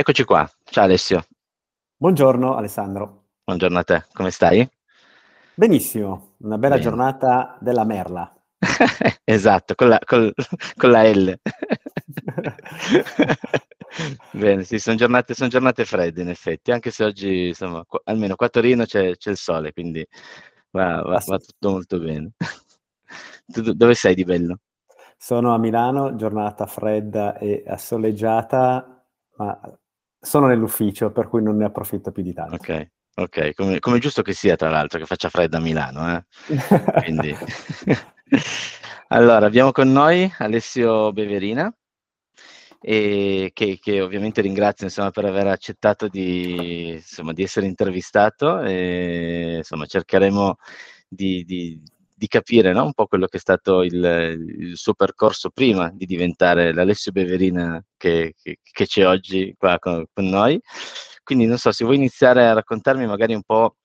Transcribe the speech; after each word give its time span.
Eccoci 0.00 0.24
qua. 0.24 0.50
Ciao 0.64 0.84
Alessio. 0.84 1.22
Buongiorno 1.98 2.54
Alessandro. 2.54 3.24
Buongiorno 3.44 3.80
a 3.80 3.84
te, 3.84 4.06
come 4.14 4.30
stai? 4.30 4.66
Benissimo, 5.52 6.36
una 6.38 6.56
bella 6.56 6.76
Bene. 6.76 6.86
giornata 6.86 7.58
della 7.60 7.84
merla. 7.84 8.34
esatto, 9.22 9.74
con 9.74 9.88
la, 9.88 10.00
col, 10.02 10.32
con 10.74 10.90
la 10.90 11.02
L. 11.02 11.36
Bene, 14.32 14.64
sì, 14.64 14.78
sono 14.78 14.96
giornate, 14.96 15.34
son 15.34 15.50
giornate, 15.50 15.84
fredde 15.84 16.22
in 16.22 16.30
effetti, 16.30 16.72
anche 16.72 16.90
se 16.90 17.04
oggi, 17.04 17.48
insomma, 17.48 17.84
qu- 17.84 18.00
almeno 18.04 18.36
qua 18.36 18.46
a 18.46 18.48
Torino 18.48 18.86
c'è, 18.86 19.14
c'è 19.18 19.28
il 19.28 19.36
sole, 19.36 19.74
quindi 19.74 20.02
va, 20.70 21.02
va, 21.02 21.22
va, 21.26 21.36
tutto 21.36 21.72
molto 21.72 21.98
bene. 21.98 22.30
tu 23.44 23.74
dove 23.74 23.92
sei 23.92 24.14
di 24.14 24.24
bello? 24.24 24.60
Sono 25.18 25.52
a 25.52 25.58
Milano, 25.58 26.16
giornata 26.16 26.64
fredda 26.64 27.36
e 27.36 27.64
assoleggiata, 27.66 29.04
ma 29.36 29.60
sono 30.20 30.46
nell'ufficio, 30.46 31.10
per 31.10 31.28
cui 31.28 31.42
non 31.42 31.56
ne 31.56 31.64
approfitto 31.64 32.12
più 32.12 32.22
di 32.22 32.32
tanto. 32.32 32.56
Ok, 32.56 32.90
ok, 33.16 33.54
come, 33.54 33.78
come 33.78 33.98
giusto 33.98 34.22
che 34.22 34.32
sia, 34.32 34.56
tra 34.56 34.68
l'altro, 34.68 34.98
che 34.98 35.06
faccia 35.06 35.28
fredda 35.28 35.58
a 35.58 35.60
Milano, 35.60 36.16
eh? 36.16 36.24
Quindi... 37.04 37.34
allora, 39.08 39.46
abbiamo 39.46 39.72
con 39.72 39.90
noi 39.90 40.30
Alessio 40.38 41.12
Beverina, 41.12 41.72
e 42.82 43.50
che, 43.52 43.78
che, 43.78 44.00
ovviamente 44.00 44.40
ringrazio 44.40 44.86
insomma, 44.86 45.10
per 45.10 45.26
aver 45.26 45.48
accettato 45.48 46.08
di, 46.08 46.92
insomma, 46.94 47.32
di 47.32 47.42
essere 47.42 47.66
intervistato 47.66 48.60
e 48.62 49.56
insomma, 49.58 49.84
cercheremo 49.84 50.56
di, 51.06 51.44
di, 51.44 51.82
di 52.20 52.28
capire 52.28 52.74
no? 52.74 52.84
un 52.84 52.92
po' 52.92 53.06
quello 53.06 53.26
che 53.26 53.38
è 53.38 53.40
stato 53.40 53.82
il, 53.82 53.94
il, 53.94 54.76
suo 54.76 54.92
percorso 54.92 55.48
prima 55.48 55.90
di 55.90 56.04
diventare 56.04 56.74
l'Alessio 56.74 57.12
Beverina 57.12 57.82
che, 57.96 58.34
che, 58.36 58.58
che 58.60 58.86
c'è 58.86 59.06
oggi 59.06 59.54
qua 59.56 59.78
con, 59.78 60.04
con, 60.12 60.26
noi. 60.26 60.60
Quindi 61.22 61.46
non 61.46 61.56
so 61.56 61.72
se 61.72 61.82
vuoi 61.82 61.96
iniziare 61.96 62.46
a 62.46 62.52
raccontarmi 62.52 63.06
magari 63.06 63.32
un 63.32 63.42
po' 63.42 63.76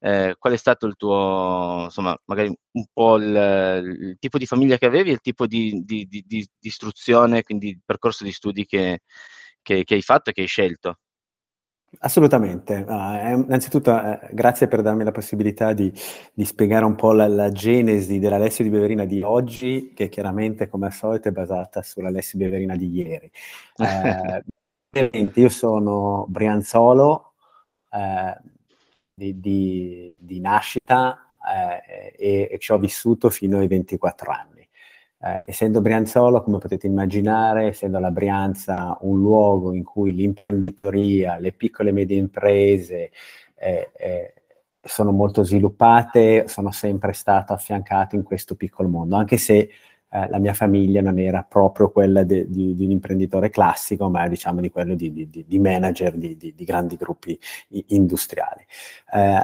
eh, 0.00 0.36
qual 0.38 0.54
è 0.54 0.56
stato 0.56 0.86
il 0.86 0.96
tuo, 0.96 1.82
insomma, 1.84 2.16
magari 2.24 2.48
un 2.48 2.84
po' 2.90 3.16
il, 3.16 3.26
il 3.84 4.16
tipo 4.18 4.38
di 4.38 4.46
famiglia 4.46 4.78
che 4.78 4.86
avevi, 4.86 5.10
il 5.10 5.20
tipo 5.20 5.46
di, 5.46 5.82
di, 5.84 6.06
di, 6.08 6.24
di 6.26 6.48
istruzione, 6.60 7.42
quindi 7.42 7.68
il 7.68 7.82
percorso 7.84 8.24
di 8.24 8.32
studi 8.32 8.64
che, 8.64 9.00
che, 9.60 9.84
che 9.84 9.94
hai 9.94 10.02
fatto 10.02 10.30
e 10.30 10.32
che 10.32 10.40
hai 10.40 10.46
scelto. 10.46 10.96
Assolutamente. 11.98 12.84
Uh, 12.86 13.44
innanzitutto 13.44 13.92
uh, 13.92 14.18
grazie 14.32 14.66
per 14.66 14.82
darmi 14.82 15.04
la 15.04 15.12
possibilità 15.12 15.72
di, 15.72 15.92
di 16.32 16.44
spiegare 16.44 16.84
un 16.84 16.94
po' 16.94 17.12
la, 17.12 17.28
la, 17.28 17.52
genesi 17.52 18.18
dell'Alessio 18.18 18.64
di 18.64 18.70
Beverina 18.70 19.04
di 19.04 19.22
oggi, 19.22 19.92
che 19.94 20.08
chiaramente 20.08 20.68
come 20.68 20.86
al 20.86 20.92
solito 20.92 21.28
è 21.28 21.32
basata 21.32 21.82
sull'Alessio 21.82 22.38
di 22.38 22.44
Beverina 22.44 22.76
di 22.76 22.90
ieri. 22.90 23.30
Uh, 24.94 25.30
io 25.36 25.48
sono 25.48 26.26
brianzolo, 26.28 27.32
di, 29.14 29.40
di, 29.40 30.14
di 30.18 30.40
nascita 30.40 31.32
eh, 31.42 32.14
e, 32.16 32.48
e, 32.50 32.58
ci 32.58 32.72
ho 32.72 32.78
vissuto 32.78 33.30
fino 33.30 33.58
ai 33.58 33.68
24 33.68 34.30
anni. 34.30 34.51
Eh, 35.24 35.42
essendo 35.46 35.80
Brianzolo, 35.80 36.42
come 36.42 36.58
potete 36.58 36.86
immaginare, 36.86 37.68
essendo 37.68 37.98
la 38.00 38.10
Brianza 38.10 38.96
un 39.02 39.20
luogo 39.20 39.72
in 39.72 39.84
cui 39.84 40.12
l'imprenditoria, 40.12 41.38
le 41.38 41.52
piccole 41.52 41.90
e 41.90 41.92
medie 41.92 42.18
imprese 42.18 43.10
eh, 43.54 43.90
eh 43.96 44.34
sono 44.84 45.12
molto 45.12 45.44
sviluppate, 45.44 46.48
sono 46.48 46.72
sempre 46.72 47.12
stato 47.12 47.52
affiancato 47.52 48.16
in 48.16 48.24
questo 48.24 48.56
piccolo 48.56 48.88
mondo, 48.88 49.14
anche 49.14 49.36
se 49.36 49.70
eh, 50.14 50.28
la 50.28 50.38
mia 50.38 50.52
famiglia 50.52 51.00
non 51.00 51.18
era 51.18 51.42
proprio 51.42 51.90
quella 51.90 52.22
de, 52.22 52.46
di, 52.46 52.74
di, 52.74 52.84
un 52.84 52.90
imprenditore 52.90 53.48
classico, 53.48 54.10
ma 54.10 54.28
diciamo 54.28 54.60
di 54.60 54.68
quello 54.68 54.94
di, 54.94 55.10
di, 55.10 55.44
di 55.46 55.58
manager 55.58 56.12
di, 56.12 56.54
grandi 56.58 56.96
gruppi 56.96 57.38
industriali. 57.86 58.62
Eh, 59.10 59.40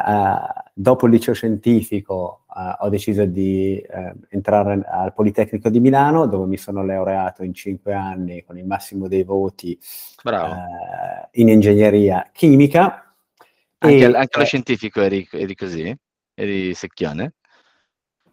dopo 0.74 1.06
il 1.06 1.12
liceo 1.12 1.32
scientifico 1.32 2.44
eh, 2.54 2.76
ho 2.80 2.88
deciso 2.90 3.24
di 3.24 3.78
eh, 3.78 4.12
entrare 4.28 4.82
al 4.86 5.14
Politecnico 5.14 5.70
di 5.70 5.80
Milano, 5.80 6.26
dove 6.26 6.44
mi 6.44 6.58
sono 6.58 6.84
laureato 6.84 7.44
in 7.44 7.54
cinque 7.54 7.94
anni 7.94 8.44
con 8.44 8.58
il 8.58 8.66
massimo 8.66 9.08
dei 9.08 9.22
voti 9.22 9.78
in 11.32 11.48
ingegneria 11.48 12.28
chimica. 12.30 13.14
Anche, 13.78 13.96
e, 13.96 14.04
anche 14.04 14.38
lo 14.38 14.44
scientifico 14.44 15.00
eri, 15.00 15.26
eri 15.32 15.54
così? 15.54 15.96
Eri 16.34 16.74
secchione? 16.74 17.32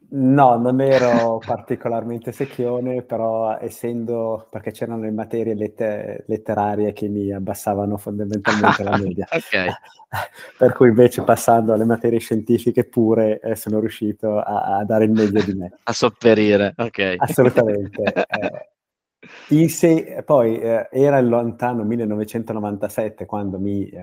No, 0.09 0.57
non 0.57 0.81
ero 0.81 1.39
particolarmente 1.43 2.31
secchione, 2.31 3.01
però 3.01 3.57
essendo, 3.57 4.47
perché 4.49 4.71
c'erano 4.71 5.01
le 5.01 5.11
materie 5.11 5.55
lette- 5.55 6.23
letterarie 6.27 6.93
che 6.93 7.07
mi 7.07 7.31
abbassavano 7.31 7.97
fondamentalmente 7.97 8.83
la 8.83 8.97
media. 8.97 9.27
okay. 9.29 9.69
per 10.57 10.73
cui 10.73 10.89
invece 10.89 11.23
passando 11.23 11.73
alle 11.73 11.85
materie 11.85 12.19
scientifiche 12.19 12.85
pure 12.85 13.39
eh, 13.39 13.55
sono 13.55 13.79
riuscito 13.79 14.39
a, 14.39 14.77
a, 14.77 14.85
dare 14.85 15.05
il 15.05 15.11
meglio 15.11 15.41
di 15.43 15.53
me. 15.53 15.71
A 15.83 15.93
sopperire, 15.93 16.73
ok. 16.77 17.15
Assolutamente. 17.17 18.03
eh, 19.49 19.69
se, 19.69 20.23
poi 20.25 20.59
eh, 20.59 20.87
era 20.91 21.17
il 21.17 21.27
lontano 21.27 21.83
1997 21.83 23.25
quando 23.25 23.59
mi 23.59 23.87
eh, 23.87 24.01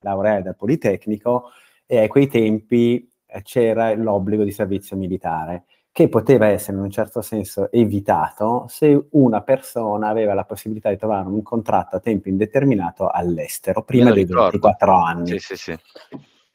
laureai 0.00 0.42
dal 0.42 0.56
Politecnico 0.56 1.50
e 1.86 2.04
a 2.04 2.06
quei 2.06 2.28
tempi 2.28 3.10
c'era 3.42 3.94
l'obbligo 3.94 4.44
di 4.44 4.50
servizio 4.50 4.96
militare, 4.96 5.64
che 5.92 6.08
poteva 6.08 6.46
essere 6.46 6.78
in 6.78 6.82
un 6.82 6.90
certo 6.90 7.20
senso 7.20 7.70
evitato 7.70 8.64
se 8.68 9.08
una 9.10 9.42
persona 9.42 10.08
aveva 10.08 10.32
la 10.32 10.44
possibilità 10.44 10.88
di 10.88 10.96
trovare 10.96 11.28
un 11.28 11.42
contratto 11.42 11.96
a 11.96 12.00
tempo 12.00 12.30
indeterminato 12.30 13.08
all'estero, 13.08 13.82
prima 13.82 14.10
dei 14.10 14.24
ricordo. 14.24 14.58
24 14.58 14.94
anni. 14.94 15.38
Sì, 15.38 15.38
sì, 15.38 15.56
sì. 15.56 15.78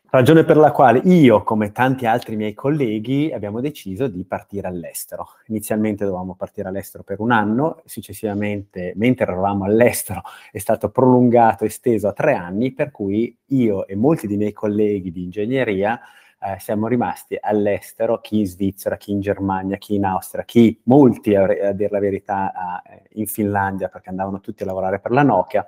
Ragione 0.09 0.45
per 0.45 0.55
la 0.55 0.71
quale 0.71 1.01
io, 1.03 1.43
come 1.43 1.73
tanti 1.73 2.05
altri 2.05 2.37
miei 2.37 2.53
colleghi, 2.53 3.31
abbiamo 3.31 3.59
deciso 3.59 4.07
di 4.07 4.23
partire 4.23 4.67
all'estero. 4.67 5.27
Inizialmente 5.47 6.05
dovevamo 6.05 6.33
partire 6.33 6.69
all'estero 6.69 7.03
per 7.03 7.19
un 7.19 7.31
anno, 7.31 7.81
successivamente, 7.83 8.93
mentre 8.95 9.25
eravamo 9.25 9.65
all'estero, 9.65 10.21
è 10.49 10.59
stato 10.59 10.89
prolungato, 10.89 11.65
esteso 11.65 12.07
a 12.07 12.13
tre 12.13 12.33
anni, 12.33 12.71
per 12.71 12.89
cui 12.89 13.37
io 13.47 13.85
e 13.85 13.95
molti 13.95 14.27
dei 14.27 14.37
miei 14.37 14.53
colleghi 14.53 15.11
di 15.11 15.23
ingegneria 15.23 15.99
eh, 16.39 16.59
siamo 16.59 16.87
rimasti 16.87 17.37
all'estero, 17.39 18.19
chi 18.19 18.39
in 18.39 18.45
Svizzera, 18.45 18.97
chi 18.97 19.11
in 19.11 19.19
Germania, 19.19 19.77
chi 19.77 19.95
in 19.95 20.05
Austria, 20.05 20.43
chi 20.43 20.79
molti, 20.83 21.35
a, 21.35 21.43
a 21.43 21.71
dire 21.71 21.89
la 21.89 21.99
verità, 21.99 22.81
eh, 22.83 23.03
in 23.13 23.27
Finlandia 23.27 23.89
perché 23.89 24.09
andavano 24.09 24.39
tutti 24.39 24.63
a 24.63 24.65
lavorare 24.65 24.99
per 24.99 25.11
la 25.11 25.23
Nokia, 25.23 25.65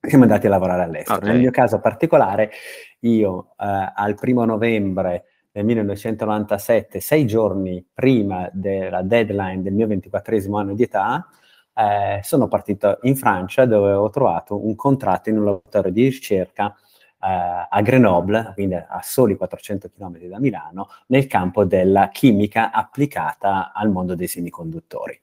siamo 0.00 0.24
andati 0.24 0.46
a 0.46 0.50
lavorare 0.50 0.82
all'estero. 0.82 1.18
Okay. 1.18 1.30
Nel 1.30 1.40
mio 1.40 1.50
caso 1.50 1.80
particolare, 1.80 2.50
io 3.00 3.54
eh, 3.58 3.92
al 3.94 4.14
primo 4.14 4.44
novembre 4.44 5.24
del 5.50 5.64
1997, 5.64 7.00
sei 7.00 7.26
giorni 7.26 7.84
prima 7.92 8.48
della 8.52 9.02
deadline 9.02 9.62
del 9.62 9.72
mio 9.72 9.86
24 9.86 10.56
anno 10.56 10.74
di 10.74 10.82
età, 10.82 11.26
eh, 11.74 12.20
sono 12.22 12.48
partito 12.48 12.98
in 13.02 13.16
Francia 13.16 13.64
dove 13.64 13.92
ho 13.92 14.10
trovato 14.10 14.64
un 14.64 14.76
contratto 14.76 15.30
in 15.30 15.38
un 15.38 15.44
laboratorio 15.44 15.92
di 15.92 16.04
ricerca 16.04 16.74
a 17.26 17.80
Grenoble, 17.80 18.52
quindi 18.54 18.74
a 18.74 19.00
soli 19.02 19.36
400 19.36 19.88
km 19.88 20.18
da 20.26 20.38
Milano, 20.38 20.88
nel 21.06 21.26
campo 21.26 21.64
della 21.64 22.08
chimica 22.08 22.70
applicata 22.70 23.72
al 23.72 23.90
mondo 23.90 24.14
dei 24.14 24.26
semiconduttori. 24.26 25.18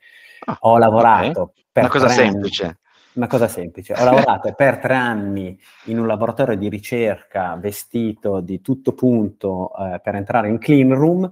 Ah, 0.46 0.58
Ho 0.62 0.78
lavorato 0.78 1.42
okay. 1.42 1.64
per 1.72 1.84
una 1.84 1.92
cosa 1.92 2.08
semplice. 2.10 2.64
Anni, 2.64 2.76
una 3.14 3.28
cosa 3.28 3.48
semplice. 3.48 3.94
Ho 3.94 4.04
lavorato 4.04 4.52
per 4.54 4.80
tre 4.80 4.96
anni 4.96 5.60
in 5.86 6.00
un 6.00 6.08
laboratorio 6.08 6.58
di 6.58 6.70
ricerca 6.70 7.56
vestito 7.56 8.40
di 8.40 8.62
tutto 8.62 8.94
punto 8.94 9.72
eh, 9.78 10.00
per 10.02 10.16
entrare 10.16 10.50
in 10.50 10.58
clean 10.58 10.94
room. 10.96 11.30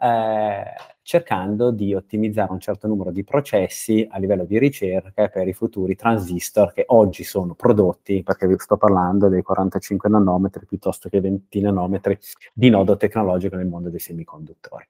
Eh, 0.00 0.64
cercando 1.10 1.72
di 1.72 1.92
ottimizzare 1.92 2.52
un 2.52 2.60
certo 2.60 2.86
numero 2.86 3.10
di 3.10 3.24
processi 3.24 4.06
a 4.08 4.18
livello 4.18 4.44
di 4.44 4.60
ricerca 4.60 5.26
per 5.26 5.48
i 5.48 5.52
futuri 5.52 5.96
transistor 5.96 6.72
che 6.72 6.84
oggi 6.86 7.24
sono 7.24 7.54
prodotti, 7.54 8.22
perché 8.22 8.46
vi 8.46 8.54
sto 8.58 8.76
parlando 8.76 9.28
dei 9.28 9.42
45 9.42 10.08
nanometri 10.08 10.66
piuttosto 10.66 11.08
che 11.08 11.20
20 11.20 11.60
nanometri 11.62 12.16
di 12.52 12.70
nodo 12.70 12.96
tecnologico 12.96 13.56
nel 13.56 13.66
mondo 13.66 13.90
dei 13.90 13.98
semiconduttori. 13.98 14.84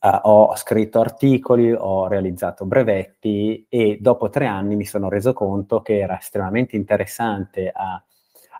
Uh, 0.00 0.18
ho 0.22 0.56
scritto 0.56 0.98
articoli, 0.98 1.72
ho 1.72 2.08
realizzato 2.08 2.64
brevetti 2.64 3.64
e 3.68 3.98
dopo 4.00 4.30
tre 4.30 4.46
anni 4.46 4.74
mi 4.74 4.84
sono 4.84 5.08
reso 5.08 5.32
conto 5.32 5.82
che 5.82 6.00
era 6.00 6.18
estremamente 6.18 6.74
interessante 6.74 7.70
a 7.72 8.02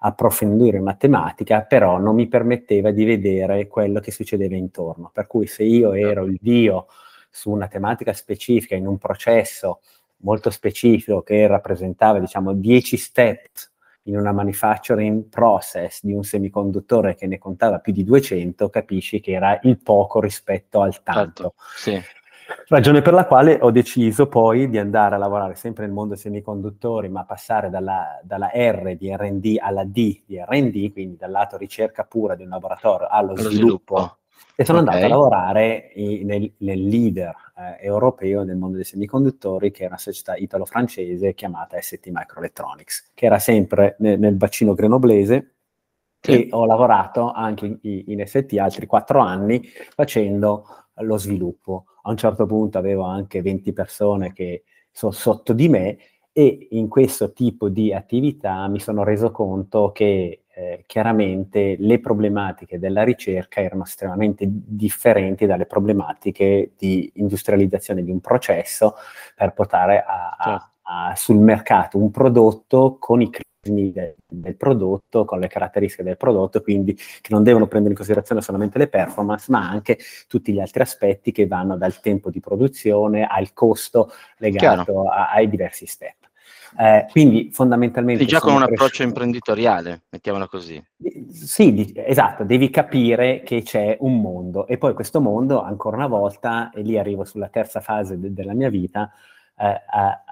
approfondire 0.06 0.80
matematica, 0.80 1.62
però 1.62 1.98
non 1.98 2.14
mi 2.14 2.28
permetteva 2.28 2.90
di 2.90 3.04
vedere 3.04 3.66
quello 3.68 4.00
che 4.00 4.10
succedeva 4.10 4.54
intorno. 4.54 5.10
Per 5.12 5.26
cui 5.26 5.46
se 5.46 5.62
io 5.62 5.92
certo. 5.92 6.08
ero 6.08 6.24
il 6.24 6.38
dio 6.40 6.86
su 7.30 7.50
una 7.50 7.68
tematica 7.68 8.12
specifica, 8.12 8.74
in 8.74 8.86
un 8.86 8.98
processo 8.98 9.80
molto 10.18 10.50
specifico 10.50 11.22
che 11.22 11.46
rappresentava, 11.46 12.18
diciamo, 12.18 12.52
10 12.52 12.96
steps 12.98 13.72
in 14.02 14.18
una 14.18 14.32
manufacturing 14.32 15.24
process 15.28 16.00
di 16.02 16.12
un 16.12 16.22
semiconduttore 16.22 17.14
che 17.14 17.26
ne 17.26 17.38
contava 17.38 17.78
più 17.78 17.94
di 17.94 18.04
200, 18.04 18.68
capisci 18.68 19.20
che 19.20 19.32
era 19.32 19.58
il 19.62 19.78
poco 19.78 20.20
rispetto 20.20 20.82
al 20.82 21.02
tanto. 21.02 21.54
Certo, 21.82 22.02
sì. 22.02 22.23
Ragione 22.68 23.02
per 23.02 23.12
la 23.12 23.26
quale 23.26 23.58
ho 23.60 23.70
deciso 23.70 24.26
poi 24.26 24.68
di 24.68 24.78
andare 24.78 25.14
a 25.14 25.18
lavorare 25.18 25.54
sempre 25.54 25.84
nel 25.84 25.94
mondo 25.94 26.14
semiconduttori, 26.14 27.08
ma 27.08 27.24
passare 27.24 27.70
dalla, 27.70 28.20
dalla 28.22 28.50
R 28.52 28.96
di 28.96 29.14
RD 29.14 29.56
alla 29.58 29.84
D 29.84 30.22
di 30.26 30.38
RD, 30.38 30.92
quindi 30.92 31.16
dal 31.16 31.30
lato 31.30 31.56
ricerca 31.56 32.04
pura 32.04 32.34
di 32.34 32.42
un 32.42 32.50
laboratorio 32.50 33.06
allo, 33.08 33.32
allo 33.32 33.50
sviluppo. 33.50 33.96
sviluppo. 33.96 34.18
E 34.56 34.64
sono 34.64 34.80
okay. 34.80 34.94
andato 34.94 35.12
a 35.12 35.16
lavorare 35.16 35.90
in, 35.94 36.26
nel, 36.26 36.52
nel, 36.58 36.86
leader 36.86 37.34
eh, 37.56 37.84
europeo 37.86 38.44
nel 38.44 38.56
mondo 38.56 38.76
dei 38.76 38.84
semiconduttori, 38.84 39.70
che 39.70 39.84
è 39.84 39.86
una 39.86 39.98
società 39.98 40.36
italo-francese 40.36 41.34
chiamata 41.34 41.80
ST 41.80 42.06
Microelectronics, 42.06 43.10
che 43.14 43.26
era 43.26 43.38
sempre 43.38 43.96
nel, 43.98 44.18
nel 44.18 44.34
bacino 44.34 44.74
grenoblese, 44.74 45.54
e 46.20 46.48
ho 46.50 46.64
lavorato 46.64 47.32
anche 47.32 47.78
in, 47.82 48.04
in 48.06 48.26
ST 48.26 48.56
altri 48.58 48.86
quattro 48.86 49.18
anni 49.18 49.62
facendo 49.94 50.83
lo 50.98 51.18
sviluppo. 51.18 51.86
A 52.02 52.10
un 52.10 52.16
certo 52.16 52.46
punto 52.46 52.78
avevo 52.78 53.02
anche 53.02 53.42
20 53.42 53.72
persone 53.72 54.32
che 54.32 54.64
sono 54.90 55.12
sotto 55.12 55.52
di 55.52 55.68
me 55.68 55.98
e 56.32 56.68
in 56.72 56.88
questo 56.88 57.32
tipo 57.32 57.68
di 57.68 57.92
attività 57.92 58.66
mi 58.68 58.80
sono 58.80 59.04
reso 59.04 59.30
conto 59.30 59.92
che 59.92 60.44
eh, 60.56 60.84
chiaramente 60.86 61.76
le 61.78 61.98
problematiche 61.98 62.78
della 62.78 63.02
ricerca 63.02 63.60
erano 63.60 63.84
estremamente 63.84 64.44
differenti 64.48 65.46
dalle 65.46 65.66
problematiche 65.66 66.72
di 66.76 67.10
industrializzazione 67.14 68.04
di 68.04 68.10
un 68.10 68.20
processo 68.20 68.94
per 69.34 69.52
portare 69.52 70.02
a, 70.06 70.36
a, 70.36 70.44
certo. 70.44 70.70
a, 70.82 71.14
sul 71.16 71.38
mercato 71.38 71.98
un 71.98 72.10
prodotto 72.10 72.96
con 72.98 73.20
i 73.20 73.30
del, 73.70 74.14
del, 74.26 74.56
prodotto, 74.56 75.24
con 75.24 75.40
le 75.40 75.48
caratteristiche 75.48 76.02
del 76.02 76.16
prodotto, 76.16 76.62
quindi 76.62 76.94
che 76.94 77.28
non 77.30 77.42
devono 77.42 77.66
prendere 77.66 77.92
in 77.92 77.96
considerazione 77.96 78.40
solamente 78.40 78.78
le 78.78 78.88
performance, 78.88 79.50
ma 79.50 79.68
anche 79.68 79.98
tutti 80.28 80.52
gli 80.52 80.60
altri 80.60 80.82
aspetti 80.82 81.32
che 81.32 81.46
vanno 81.46 81.76
dal 81.76 82.00
tempo 82.00 82.30
di 82.30 82.40
produzione 82.40 83.26
al 83.26 83.52
costo 83.52 84.10
legato 84.38 85.08
a, 85.08 85.30
ai 85.30 85.48
diversi 85.48 85.86
step. 85.86 86.24
Eh, 86.76 87.06
quindi 87.10 87.50
fondamentalmente... 87.52 88.22
Sì, 88.22 88.28
già 88.28 88.40
con 88.40 88.52
un 88.52 88.58
cresciuto... 88.58 88.82
approccio 88.82 89.02
imprenditoriale, 89.04 90.02
mettiamola 90.08 90.48
così. 90.48 90.82
Sì, 91.30 91.72
di, 91.72 91.92
esatto, 91.94 92.44
devi 92.44 92.70
capire 92.70 93.42
che 93.42 93.62
c'è 93.62 93.96
un 94.00 94.20
mondo 94.20 94.66
e 94.66 94.76
poi 94.76 94.94
questo 94.94 95.20
mondo, 95.20 95.62
ancora 95.62 95.96
una 95.96 96.06
volta, 96.06 96.70
e 96.70 96.82
lì 96.82 96.98
arrivo 96.98 97.24
sulla 97.24 97.48
terza 97.48 97.80
fase 97.80 98.18
de- 98.18 98.32
della 98.32 98.54
mia 98.54 98.70
vita, 98.70 99.12
eh, 99.56 99.82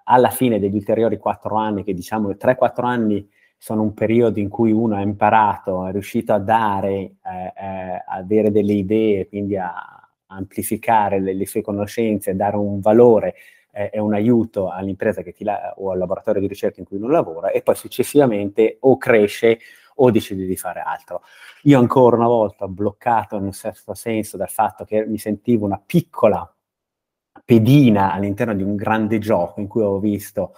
alla 0.05 0.31
fine 0.31 0.59
degli 0.59 0.75
ulteriori 0.75 1.19
quattro 1.19 1.57
anni, 1.57 1.85
che 1.85 1.95
diciamo 1.95 2.31
3-4 2.31 2.87
anni 2.87 3.29
sono 3.57 3.83
un 3.83 3.95
periodo 3.95 4.41
in 4.41 4.49
cui 4.49 4.73
uno 4.73 4.97
ha 4.97 5.01
imparato, 5.01 5.87
è 5.87 5.93
riuscito 5.93 6.33
a 6.33 6.39
dare, 6.39 6.91
eh, 6.91 7.15
eh, 7.57 8.05
avere 8.07 8.51
delle 8.51 8.73
idee, 8.73 9.29
quindi 9.29 9.57
a 9.57 9.73
amplificare 10.27 11.21
le, 11.21 11.35
le 11.35 11.47
sue 11.47 11.63
conoscenze, 11.63 12.35
dare 12.35 12.57
un 12.57 12.81
valore 12.81 13.35
eh, 13.73 13.91
e 13.93 14.01
un 14.01 14.15
aiuto 14.15 14.69
all'impresa 14.69 15.23
la- 15.39 15.75
o 15.77 15.91
al 15.91 15.99
laboratorio 15.99 16.41
di 16.41 16.49
ricerca 16.49 16.81
in 16.81 16.87
cui 16.87 16.97
uno 16.97 17.09
lavora 17.09 17.51
e 17.51 17.63
poi 17.63 17.75
successivamente 17.75 18.79
o 18.81 18.97
cresce 18.97 19.59
o 19.97 20.11
decide 20.11 20.47
di 20.47 20.57
fare 20.57 20.81
altro. 20.81 21.23
Io 21.63 21.79
ancora 21.79 22.17
una 22.17 22.27
volta 22.27 22.67
bloccato 22.67 23.37
in 23.37 23.45
un 23.45 23.53
certo 23.53 23.95
senso 23.95 24.37
dal 24.37 24.51
fatto 24.51 24.85
che 24.85 25.07
mi 25.07 25.19
sentivo 25.19 25.67
una 25.67 25.81
piccola 25.85 26.53
pedina 27.44 28.12
all'interno 28.12 28.55
di 28.55 28.62
un 28.62 28.76
grande 28.76 29.19
gioco 29.19 29.61
in 29.61 29.69
cui 29.69 29.82
ho 29.82 29.99
visto 29.99 30.55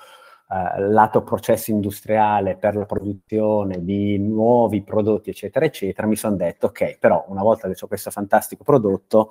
uh, 0.49 0.81
lato 0.81 1.23
processo 1.23 1.71
industriale 1.71 2.57
per 2.57 2.77
la 2.77 2.87
produzione 2.87 3.85
di 3.85 4.19
nuovi 4.19 4.83
prodotti, 4.83 5.31
eccetera, 5.31 5.65
eccetera, 5.65 6.07
mi 6.07 6.17
sono 6.17 6.37
detto, 6.37 6.67
ok, 6.67 6.99
però 6.99 7.25
una 7.29 7.43
volta 7.43 7.69
che 7.69 7.77
ho 7.81 7.87
questo 7.87 8.11
fantastico 8.11 8.65
prodotto, 8.65 9.31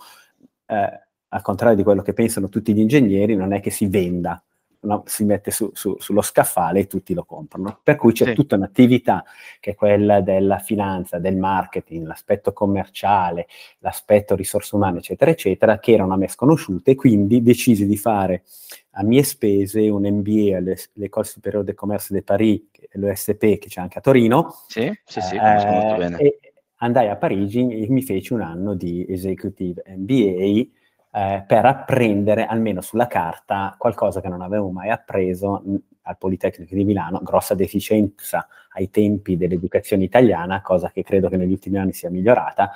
eh, 0.65 1.01
al 1.27 1.41
contrario 1.41 1.75
di 1.75 1.83
quello 1.83 2.01
che 2.01 2.13
pensano 2.13 2.49
tutti 2.49 2.73
gli 2.73 2.79
ingegneri, 2.79 3.35
non 3.35 3.53
è 3.53 3.59
che 3.59 3.71
si 3.71 3.87
venda, 3.87 4.41
no, 4.83 5.03
si 5.05 5.23
mette 5.23 5.51
su, 5.51 5.69
su, 5.73 5.95
sullo 5.99 6.21
scaffale 6.21 6.81
e 6.81 6.87
tutti 6.87 7.13
lo 7.13 7.23
comprano. 7.23 7.79
Per 7.83 7.95
cui 7.95 8.13
c'è 8.13 8.25
sì. 8.25 8.33
tutta 8.33 8.55
un'attività 8.55 9.23
che 9.59 9.71
è 9.71 9.75
quella 9.75 10.21
della 10.21 10.59
finanza, 10.59 11.19
del 11.19 11.35
marketing, 11.35 12.05
l'aspetto 12.05 12.53
commerciale, 12.53 13.47
l'aspetto 13.79 14.35
risorse 14.35 14.75
umane, 14.75 14.99
eccetera, 14.99 15.31
eccetera, 15.31 15.79
che 15.79 15.93
erano 15.93 16.13
a 16.13 16.17
me 16.17 16.27
sconosciute 16.27 16.91
e 16.91 16.95
quindi 16.95 17.41
decisi 17.41 17.85
di 17.85 17.97
fare 17.97 18.43
a 18.91 19.03
mie 19.03 19.23
spese 19.23 19.89
un 19.89 20.03
MBA 20.03 20.57
all'École 20.57 21.25
Supérieure 21.25 21.65
de 21.65 21.73
Commerce 21.73 22.13
de 22.13 22.21
Paris, 22.21 22.61
l'ESP 22.91 23.57
che 23.57 23.67
c'è 23.67 23.81
anche 23.81 23.97
a 23.97 24.01
Torino. 24.01 24.53
Sì, 24.67 24.91
sì, 25.03 25.21
sì, 25.21 25.35
eh, 25.35 25.65
molto 25.65 25.95
bene. 25.97 26.37
Andai 26.77 27.07
a 27.07 27.15
Parigi 27.15 27.83
e 27.83 27.87
mi 27.89 28.01
feci 28.01 28.33
un 28.33 28.41
anno 28.41 28.73
di 28.75 29.05
Executive 29.07 29.83
MBA 29.87 30.67
eh, 31.15 31.43
per 31.45 31.63
apprendere 31.65 32.45
almeno 32.45 32.81
sulla 32.81 33.05
carta 33.05 33.75
qualcosa 33.77 34.19
che 34.19 34.29
non 34.29 34.41
avevo 34.41 34.69
mai 34.71 34.89
appreso 34.89 35.61
mh, 35.63 35.75
al 36.03 36.17
Politecnico 36.17 36.73
di 36.73 36.83
Milano, 36.83 37.19
grossa 37.21 37.53
deficienza 37.53 38.47
ai 38.71 38.89
tempi 38.89 39.37
dell'educazione 39.37 40.03
italiana, 40.03 40.61
cosa 40.61 40.89
che 40.89 41.03
credo 41.03 41.29
che 41.29 41.37
negli 41.37 41.51
ultimi 41.51 41.77
anni 41.77 41.93
sia 41.93 42.09
migliorata, 42.09 42.71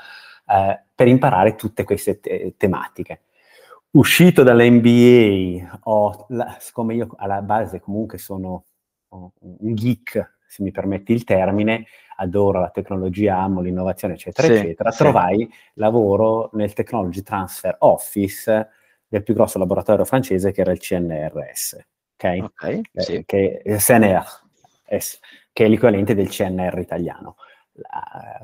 eh, 0.48 0.84
per 0.94 1.08
imparare 1.08 1.56
tutte 1.56 1.84
queste 1.84 2.20
te- 2.20 2.54
tematiche. 2.58 3.22
Uscito 3.92 4.44
dall'MBA, 4.44 5.80
ho, 5.84 6.26
la, 6.30 6.56
siccome 6.60 6.94
io 6.94 7.10
alla 7.18 7.42
base 7.42 7.80
comunque 7.80 8.20
sono 8.20 8.66
un 9.10 9.74
geek, 9.74 10.37
se 10.48 10.64
mi 10.64 10.72
permetti 10.72 11.14
il 11.14 11.24
termine, 11.24 11.86
adoro 12.18 12.60
la 12.60 12.70
tecnologia, 12.70 13.38
amo 13.38 13.62
l'innovazione, 13.62 14.16
eccetera, 14.16 14.48
sì, 14.48 14.54
eccetera, 14.54 14.92
sì. 14.92 14.98
trovai 14.98 15.50
lavoro 15.74 16.50
nel 16.54 16.74
Technology 16.74 17.22
Transfer 17.22 17.76
Office 17.80 18.70
del 19.08 19.24
più 19.24 19.34
grosso 19.34 19.60
laboratorio 19.60 20.06
francese 20.06 20.52
che 20.52 20.62
era 20.62 20.72
il 20.72 20.80
CNRS, 20.80 21.78
ok? 22.16 22.38
okay 22.44 22.82
eh, 22.94 23.02
sì. 23.02 23.24
che, 23.26 23.62
CNR, 23.64 24.24
che 24.86 25.66
è 25.66 25.68
l'equivalente 25.68 26.16
del 26.16 26.30
CNR 26.30 26.80
italiano. 26.80 27.36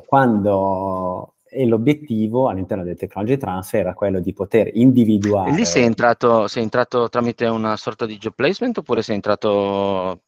Quando 0.06 1.33
e 1.53 1.65
l'obiettivo 1.65 2.49
all'interno 2.49 2.83
del 2.83 2.97
technology 2.97 3.38
transfer 3.38 3.81
era 3.81 3.94
quello 3.94 4.19
di 4.19 4.33
poter 4.33 4.71
individuare. 4.73 5.51
E 5.51 5.53
lì 5.53 5.65
sei 5.65 5.83
entrato, 5.83 6.47
sei 6.47 6.63
entrato 6.63 7.07
tramite 7.09 7.45
una 7.45 7.77
sorta 7.77 8.06
di 8.06 8.17
job 8.17 8.33
placement 8.33 8.79
oppure 8.79 9.03
sei 9.03 9.15
entrato 9.15 10.21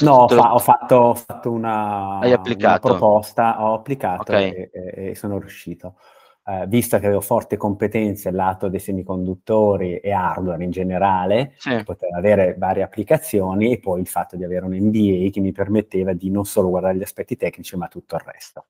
No, 0.00 0.12
ho, 0.12 0.28
fa- 0.28 0.54
ho, 0.54 0.58
fatto, 0.58 0.96
ho 0.96 1.14
fatto 1.14 1.50
una, 1.50 2.18
una, 2.22 2.78
proposta, 2.78 3.62
ho 3.64 3.74
applicato 3.74 4.32
okay. 4.32 4.50
e, 4.50 4.70
e, 4.72 5.08
e, 5.10 5.14
sono 5.14 5.38
riuscito. 5.38 5.96
Uh, 6.44 6.64
visto 6.66 6.96
che 7.00 7.06
avevo 7.06 7.20
forti 7.20 7.56
competenze 7.56 8.28
al 8.28 8.36
lato 8.36 8.68
dei 8.68 8.78
semiconduttori 8.78 9.96
e 9.96 10.12
hardware 10.12 10.62
in 10.62 10.70
generale, 10.70 11.54
sì. 11.58 11.82
poter 11.82 12.14
avere 12.14 12.54
varie 12.56 12.84
applicazioni 12.84 13.72
e 13.72 13.80
poi 13.80 14.00
il 14.00 14.06
fatto 14.06 14.36
di 14.36 14.44
avere 14.44 14.64
un 14.64 14.76
MBA 14.76 15.30
che 15.30 15.40
mi 15.40 15.50
permetteva 15.50 16.12
di 16.12 16.30
non 16.30 16.44
solo 16.44 16.68
guardare 16.68 16.96
gli 16.96 17.02
aspetti 17.02 17.36
tecnici 17.36 17.76
ma 17.76 17.88
tutto 17.88 18.14
il 18.14 18.22
resto. 18.24 18.66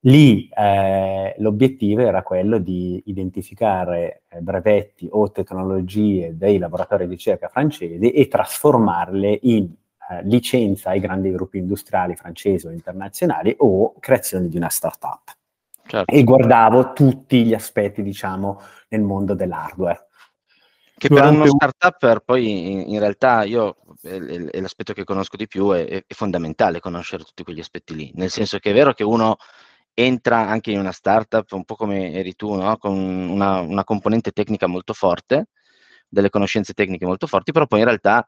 Lì 0.00 0.48
eh, 0.54 1.34
l'obiettivo 1.38 2.02
era 2.02 2.22
quello 2.22 2.58
di 2.58 3.02
identificare 3.06 4.22
eh, 4.28 4.40
brevetti 4.40 5.08
o 5.10 5.30
tecnologie 5.32 6.36
dei 6.36 6.58
laboratori 6.58 7.06
di 7.06 7.14
ricerca 7.14 7.48
francesi 7.48 8.10
e 8.10 8.28
trasformarle 8.28 9.38
in 9.42 9.72
eh, 10.08 10.22
licenza 10.22 10.90
ai 10.90 11.00
grandi 11.00 11.30
gruppi 11.32 11.58
industriali 11.58 12.16
francesi 12.16 12.66
o 12.66 12.70
internazionali 12.70 13.54
o 13.58 13.94
creazione 13.98 14.48
di 14.48 14.56
una 14.56 14.68
startup. 14.68 15.34
Certo. 15.86 16.12
E 16.12 16.24
guardavo 16.24 16.92
tutti 16.92 17.44
gli 17.44 17.54
aspetti, 17.54 18.02
diciamo, 18.02 18.60
nel 18.88 19.02
mondo 19.02 19.34
dell'hardware. 19.34 20.08
Che 20.98 21.08
Durante 21.08 21.36
per 21.36 21.40
uno 21.40 21.50
startup 21.50 22.22
poi 22.24 22.72
in, 22.72 22.94
in 22.94 22.98
realtà 22.98 23.44
io, 23.44 23.76
è, 24.00 24.16
è, 24.16 24.60
l'aspetto 24.60 24.94
che 24.94 25.04
conosco 25.04 25.36
di 25.36 25.46
più, 25.46 25.70
è, 25.70 25.86
è, 25.86 26.14
fondamentale 26.14 26.80
conoscere 26.80 27.22
tutti 27.22 27.44
quegli 27.44 27.60
aspetti 27.60 27.94
lì, 27.94 28.10
nel 28.14 28.30
senso 28.30 28.58
che 28.58 28.70
è 28.70 28.74
vero 28.74 28.94
che 28.94 29.04
uno 29.04 29.36
entra 29.92 30.48
anche 30.48 30.70
in 30.70 30.78
una 30.78 30.92
startup, 30.92 31.50
un 31.52 31.64
po' 31.64 31.74
come 31.74 32.12
eri 32.12 32.34
tu, 32.34 32.54
no? 32.54 32.76
con 32.78 32.96
una, 32.96 33.60
una 33.60 33.84
componente 33.84 34.30
tecnica 34.30 34.66
molto 34.66 34.94
forte, 34.94 35.48
delle 36.08 36.30
conoscenze 36.30 36.72
tecniche 36.72 37.04
molto 37.04 37.26
forti, 37.26 37.52
però 37.52 37.66
poi 37.66 37.80
in 37.80 37.84
realtà 37.86 38.26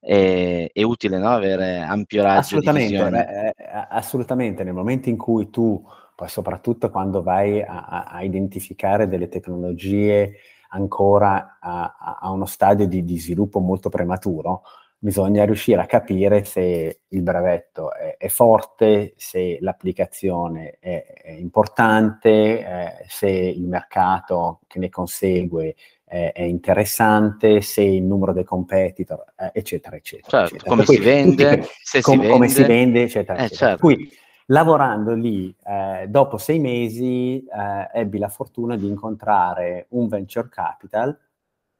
è, 0.00 0.70
è 0.72 0.82
utile 0.82 1.18
no? 1.18 1.28
avere 1.28 1.78
ampio 1.78 2.22
raggio 2.22 2.38
assolutamente, 2.38 2.94
eh, 2.94 3.54
eh, 3.56 3.86
assolutamente, 3.90 4.64
nel 4.64 4.72
momento 4.72 5.10
in 5.10 5.18
cui 5.18 5.50
tu, 5.50 5.84
poi 6.14 6.28
soprattutto 6.28 6.90
quando 6.90 7.22
vai 7.22 7.62
a, 7.62 8.06
a 8.08 8.22
identificare 8.22 9.06
delle 9.06 9.28
tecnologie 9.28 10.36
ancora 10.70 11.58
a, 11.60 12.18
a 12.20 12.30
uno 12.30 12.46
stadio 12.46 12.86
di, 12.86 13.04
di, 13.04 13.18
sviluppo 13.18 13.58
molto 13.58 13.88
prematuro, 13.88 14.62
bisogna 14.96 15.44
riuscire 15.44 15.80
a 15.80 15.86
capire 15.86 16.44
se 16.44 17.00
il 17.08 17.22
brevetto 17.22 17.92
è, 17.92 18.16
è 18.16 18.28
forte, 18.28 19.14
se 19.16 19.58
l'applicazione 19.60 20.76
è, 20.78 21.04
è 21.22 21.30
importante, 21.32 22.30
eh, 22.30 23.04
se 23.08 23.28
il 23.28 23.66
mercato 23.66 24.60
che 24.66 24.78
ne 24.78 24.88
consegue 24.88 25.74
è 26.10 26.42
interessante, 26.42 27.60
se 27.60 27.82
il 27.82 28.02
numero 28.02 28.32
dei 28.32 28.42
competitor, 28.42 29.24
eh, 29.36 29.52
eccetera, 29.54 29.94
eccetera. 29.94 30.28
Certo, 30.28 30.54
eccetera. 30.56 30.70
Come, 30.70 30.84
si 30.84 30.98
vende, 30.98 31.58
tutti, 31.58 31.68
se 31.82 32.00
com- 32.00 32.14
si 32.14 32.18
vende, 32.18 32.32
come 32.32 32.48
si 32.48 32.64
vende, 32.64 33.02
eccetera, 33.02 33.38
eh, 33.38 33.44
eccetera. 33.44 33.68
Certo. 33.70 33.86
Qui, 33.86 34.12
lavorando 34.46 35.14
lì, 35.14 35.54
eh, 35.64 36.06
dopo 36.08 36.36
sei 36.36 36.58
mesi, 36.58 37.44
eh, 37.44 38.00
ebbi 38.00 38.18
la 38.18 38.28
fortuna 38.28 38.76
di 38.76 38.88
incontrare 38.88 39.86
un 39.90 40.08
venture 40.08 40.48
capital 40.48 41.16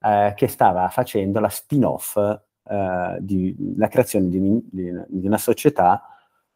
eh, 0.00 0.32
che 0.36 0.46
stava 0.46 0.88
facendo 0.88 1.40
la 1.40 1.48
spin-off, 1.48 2.16
eh, 2.16 3.16
di, 3.18 3.74
la 3.76 3.88
creazione 3.88 4.28
di, 4.28 4.38
di, 4.70 4.92
di 5.08 5.26
una 5.26 5.38
società 5.38 6.04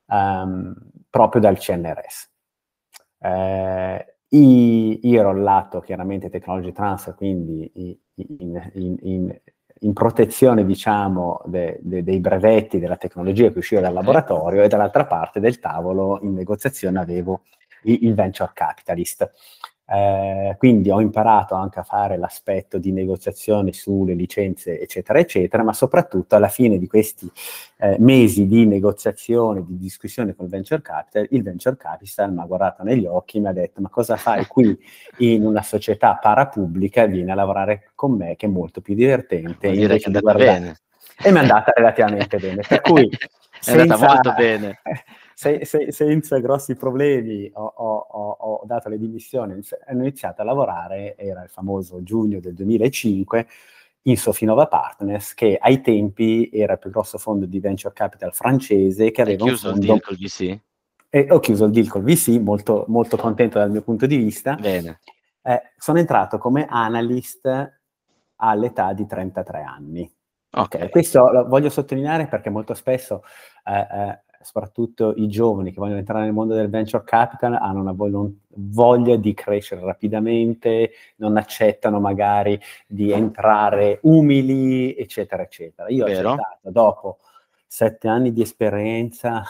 um, 0.07 0.75
proprio 1.11 1.41
dal 1.41 1.59
CNRS. 1.59 2.31
Eh, 3.19 4.14
io 4.37 5.21
ero 5.21 5.31
al 5.31 5.41
lato 5.41 5.81
chiaramente 5.81 6.31
technology 6.31 6.73
transfer, 6.73 7.15
quindi 7.15 7.71
in, 7.75 7.97
in, 8.75 8.97
in, 9.03 9.41
in 9.81 9.93
protezione, 9.93 10.65
diciamo, 10.65 11.43
de, 11.45 11.79
de, 11.83 12.03
dei 12.03 12.19
brevetti 12.21 12.79
della 12.79 12.97
tecnologia 12.97 13.51
che 13.51 13.59
usciva 13.59 13.81
dal 13.81 13.93
laboratorio 13.93 14.63
e 14.63 14.69
dall'altra 14.69 15.07
parte 15.07 15.41
del 15.41 15.61
tavolo 15.61 16.19
in 16.23 16.35
negoziazione 16.35 16.99
avevo 16.99 17.43
il, 17.83 18.05
il 18.05 18.15
venture 18.15 18.51
capitalist. 18.55 19.31
Eh, 19.87 20.55
quindi 20.57 20.91
ho 20.91 21.01
imparato 21.01 21.55
anche 21.55 21.79
a 21.79 21.83
fare 21.83 22.17
l'aspetto 22.17 22.79
di 22.79 22.91
negoziazione 22.91 23.73
sulle 23.75 24.15
licenze, 24.15 24.81
eccetera, 24.81 25.19
eccetera, 25.19 25.63
ma 25.63 25.75
soprattutto 25.75 26.37
alla 26.37 26.49
fine 26.49 26.79
di 26.79 26.87
questi 26.87 27.31
eh, 27.77 27.97
mesi 27.99 28.47
di 28.47 28.65
negoziazione, 28.65 29.63
di 29.67 29.77
discussione 29.77 30.35
con 30.35 30.47
il 30.47 30.51
venture 30.51 30.81
capital, 30.81 31.27
il 31.31 31.43
venture 31.43 31.77
capital 31.77 32.33
mi 32.33 32.41
ha 32.41 32.47
guardato 32.47 32.83
negli 32.83 33.05
occhi 33.05 33.37
e 33.37 33.41
mi 33.41 33.49
ha 33.49 33.53
detto 33.53 33.83
ma 33.83 33.91
cosa 33.91 34.17
fai 34.17 34.47
qui 34.49 34.77
in 35.19 35.45
una 35.45 35.63
società 35.63 36.15
parapubblica, 36.15 37.05
vieni 37.05 37.31
a 37.31 37.35
lavorare 37.35 37.91
con 37.95 38.13
me 38.13 38.37
che 38.37 38.47
è 38.47 38.49
molto 38.49 38.81
più 38.81 38.95
divertente. 38.95 39.69
Vuol 39.69 39.81
dire 39.81 39.99
che 39.99 40.05
è 40.05 40.07
andata 40.07 40.33
bene. 40.35 40.79
E 41.23 41.31
mi 41.31 41.37
è 41.37 41.41
andata 41.41 41.73
relativamente 41.75 42.39
bene, 42.39 42.63
per 42.67 42.81
cui... 42.81 43.09
è 43.65 43.79
andata 43.79 44.07
molto 44.07 44.33
bene. 44.33 44.81
se, 45.35 45.65
se, 45.65 45.93
senza 45.93 46.39
grossi 46.39 46.75
problemi 46.75 47.51
ho, 47.53 47.65
ho, 47.65 47.97
ho, 48.39 48.63
dato 48.65 48.89
le 48.89 48.99
dimissioni, 48.99 49.53
ho 49.55 49.93
iniziato 49.93 50.43
a 50.43 50.45
lavorare, 50.45 51.17
era 51.17 51.43
il 51.43 51.51
famoso 51.51 52.03
giugno 52.03 52.41
del 52.41 52.55
2005, 52.55 53.47
in 54.07 54.17
Sofinova 54.17 54.67
Partners, 54.67 55.35
che 55.35 55.57
ai 55.61 55.81
tempi 55.81 56.51
era 56.53 56.75
il 56.75 56.79
più 56.79 56.91
grosso 56.91 57.19
fondo 57.19 57.47
di 57.47 57.59
venture 57.59 57.95
capital 57.95 58.33
francese 58.33 59.11
che 59.11 59.23
aveva 59.23 59.45
Hai 59.45 59.49
chiuso 59.51 59.71
fondo... 59.71 59.81
il 59.81 59.87
deal 59.87 60.01
col 60.01 60.17
VC? 60.17 60.59
E 61.09 61.27
ho 61.31 61.39
chiuso 61.41 61.65
il 61.65 61.71
deal 61.71 61.89
col 61.89 62.03
VC, 62.03 62.29
molto, 62.41 62.85
molto 62.89 63.17
contento 63.17 63.59
dal 63.59 63.71
mio 63.71 63.83
punto 63.83 64.07
di 64.07 64.17
vista. 64.17 64.55
Bene. 64.55 65.01
Eh, 65.43 65.63
sono 65.77 65.99
entrato 65.99 66.39
come 66.39 66.67
analyst 66.69 67.81
all'età 68.37 68.93
di 68.93 69.07
33 69.07 69.63
anni. 69.63 70.13
Ok. 70.51 70.75
okay. 70.75 70.89
Questo 70.91 71.31
lo 71.31 71.47
voglio 71.47 71.71
sottolineare 71.71 72.27
perché 72.27 72.51
molto 72.51 72.75
spesso 72.75 73.23
eh, 73.65 73.79
eh, 73.79 74.23
soprattutto 74.45 75.15
i 75.17 75.27
giovani 75.27 75.73
che 75.73 75.79
vogliono 75.81 75.99
entrare 75.99 76.25
nel 76.25 76.33
mondo 76.33 76.55
del 76.55 76.71
venture 76.71 77.03
capital 77.05 77.55
hanno 77.55 77.81
una 77.81 77.95
voglia 78.57 79.17
di 79.17 79.35
crescere 79.35 79.81
rapidamente, 79.81 80.93
non 81.17 81.37
accettano 81.37 81.99
magari 81.99 82.61
di 82.87 83.11
entrare 83.11 83.99
umili, 84.03 84.95
eccetera, 84.95 85.43
eccetera. 85.43 85.89
Io 85.89 86.05
Vero. 86.05 86.29
ho 86.29 86.33
accettato 86.33 86.71
dopo 86.71 87.19
sette 87.67 88.07
anni 88.07 88.33
di 88.33 88.43
esperienza 88.43 89.43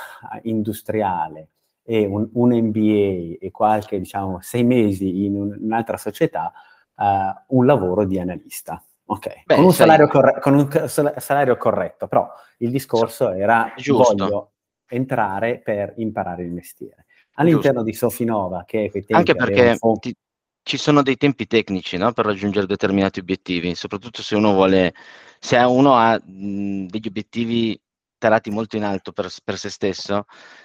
industriale 0.43 1.49
e 1.83 2.07
un, 2.07 2.27
un 2.33 2.53
MBA 2.53 3.37
e 3.45 3.51
qualche, 3.53 3.99
diciamo, 3.99 4.39
sei 4.41 4.65
mesi 4.65 5.27
in 5.27 5.37
un, 5.37 5.57
un'altra 5.61 5.99
società, 5.99 6.51
uh, 6.97 7.57
un 7.57 7.67
lavoro 7.67 8.07
di 8.07 8.19
analista. 8.19 8.83
Ok, 9.07 9.43
Beh, 9.45 9.57
con, 9.57 9.65
un 9.65 9.73
sei... 9.73 10.09
corre- 10.09 10.41
con, 10.41 10.55
un 10.55 10.89
salario 10.89 11.57
corretto, 11.59 12.07
però 12.07 12.27
il 12.59 12.71
discorso 12.71 13.31
era 13.33 13.75
Giusto. 13.77 14.15
voglio 14.15 14.53
entrare 14.89 15.61
per 15.61 15.95
imparare 15.97 16.43
il 16.45 16.53
mestiere. 16.53 17.07
All'interno 17.35 17.83
Giusto. 17.83 17.91
di 17.91 17.93
Sofinova, 17.95 18.65
che 18.67 18.91
quei 18.91 19.05
tempi 19.05 19.15
Anche 19.15 19.35
perché 19.35 19.77
fo- 19.77 19.99
ti, 20.01 20.15
ci 20.63 20.77
sono 20.77 21.03
dei 21.03 21.17
tempi 21.17 21.47
tecnici 21.47 21.97
no? 21.97 22.13
per 22.13 22.25
raggiungere 22.27 22.67
determinati 22.67 23.21
obiettivi, 23.21 23.75
soprattutto 23.75 24.23
se 24.23 24.35
uno 24.37 24.53
vuole, 24.53 24.95
se 25.39 25.57
uno 25.59 25.95
ha 25.95 26.15
mh, 26.25 26.87
degli 26.87 27.07
obiettivi 27.09 27.79
tarati 28.25 28.49
molto 28.49 28.77
in 28.79 28.85
alto 28.85 29.13
per, 29.13 29.31
per 29.45 29.59
se 29.59 29.69
stesso, 29.69 30.25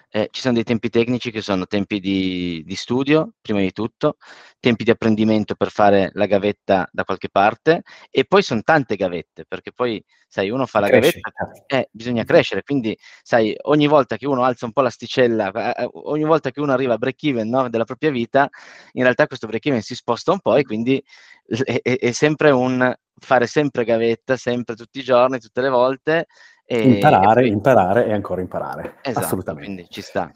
eh, 0.10 0.30
ci 0.32 0.40
sono 0.40 0.54
dei 0.54 0.64
tempi 0.64 0.88
tecnici 0.90 1.30
che 1.30 1.42
sono 1.42 1.66
tempi 1.66 2.00
di, 2.00 2.64
di, 2.66 2.76
studio, 2.76 3.34
prima 3.42 3.60
di 3.60 3.74
tutto, 3.74 4.16
tempi 4.62 4.86
di 4.86 4.92
apprendimento 4.92 5.56
per 5.56 5.70
fare 5.70 6.10
la 6.14 6.26
gavetta 6.26 6.88
da 6.90 7.04
qualche 7.04 7.28
parte 7.30 7.82
e 8.10 8.24
poi 8.24 8.44
sono 8.44 8.62
tante 8.62 8.96
gavette, 8.96 9.44
perché 9.46 9.74
poi, 9.74 10.02
sai, 10.26 10.50
uno 10.50 10.66
fa 10.68 10.80
la 10.80 10.88
Cresce. 10.88 11.20
gavetta, 11.20 11.66
eh, 11.68 11.90
bisogna 11.92 12.24
crescere, 12.24 12.64
quindi, 12.64 12.98
sai, 13.22 13.54
ogni 13.64 13.88
volta 13.88 14.16
che 14.16 14.26
uno 14.26 14.44
alza 14.44 14.66
un 14.66 14.72
po' 14.72 14.82
l'asticella, 14.82 15.76
eh, 15.76 15.90
ogni 15.92 16.24
volta 16.24 16.52
che 16.52 16.62
uno 16.62 16.72
arriva 16.72 16.94
a 16.94 16.98
break 16.98 17.24
even 17.24 17.50
no, 17.50 17.68
della 17.68 17.84
propria 17.84 18.10
vita, 18.10 18.48
in 18.94 19.04
realtà 19.04 19.28
questo 19.28 19.48
break 19.48 19.66
even 19.66 19.82
si 19.82 19.96
sposta 19.96 20.32
un 20.32 20.40
po' 20.40 20.56
e 20.56 20.64
quindi 20.64 21.04
è, 21.46 21.82
è, 21.82 21.98
è 21.98 22.12
sempre 22.12 22.52
un 22.52 22.96
fare 23.20 23.48
sempre 23.48 23.84
gavetta, 23.84 24.38
sempre 24.38 24.76
tutti 24.76 25.00
i 25.00 25.04
giorni, 25.04 25.40
tutte 25.40 25.60
le 25.60 25.68
volte, 25.68 26.28
e, 26.70 26.82
imparare, 26.82 27.42
e 27.42 27.44
poi... 27.46 27.52
imparare 27.52 28.06
e 28.06 28.14
ancora 28.14 28.42
imparare. 28.42 28.96
Esatto, 29.02 29.26
Assolutamente. 29.26 29.66
Quindi 29.66 29.88
ci 29.90 30.02
sta. 30.02 30.32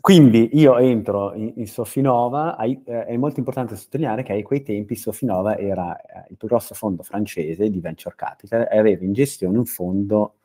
Quindi 0.00 0.50
io 0.54 0.78
entro 0.78 1.34
in, 1.34 1.52
in 1.56 1.66
Sofinova, 1.66 2.56
eh, 2.56 2.82
è 2.82 3.16
molto 3.16 3.38
importante 3.38 3.76
sottolineare 3.76 4.22
che 4.22 4.32
a 4.32 4.42
quei 4.42 4.62
tempi 4.62 4.96
Sofinova 4.96 5.58
era 5.58 6.00
eh, 6.00 6.26
il 6.30 6.36
più 6.36 6.48
grosso 6.48 6.74
fondo 6.74 7.02
francese 7.02 7.70
di 7.70 7.80
venture 7.80 8.14
capital 8.16 8.66
e 8.70 8.78
aveva 8.78 9.04
in 9.04 9.12
gestione 9.12 9.58
un 9.58 9.66
fondo 9.66 10.36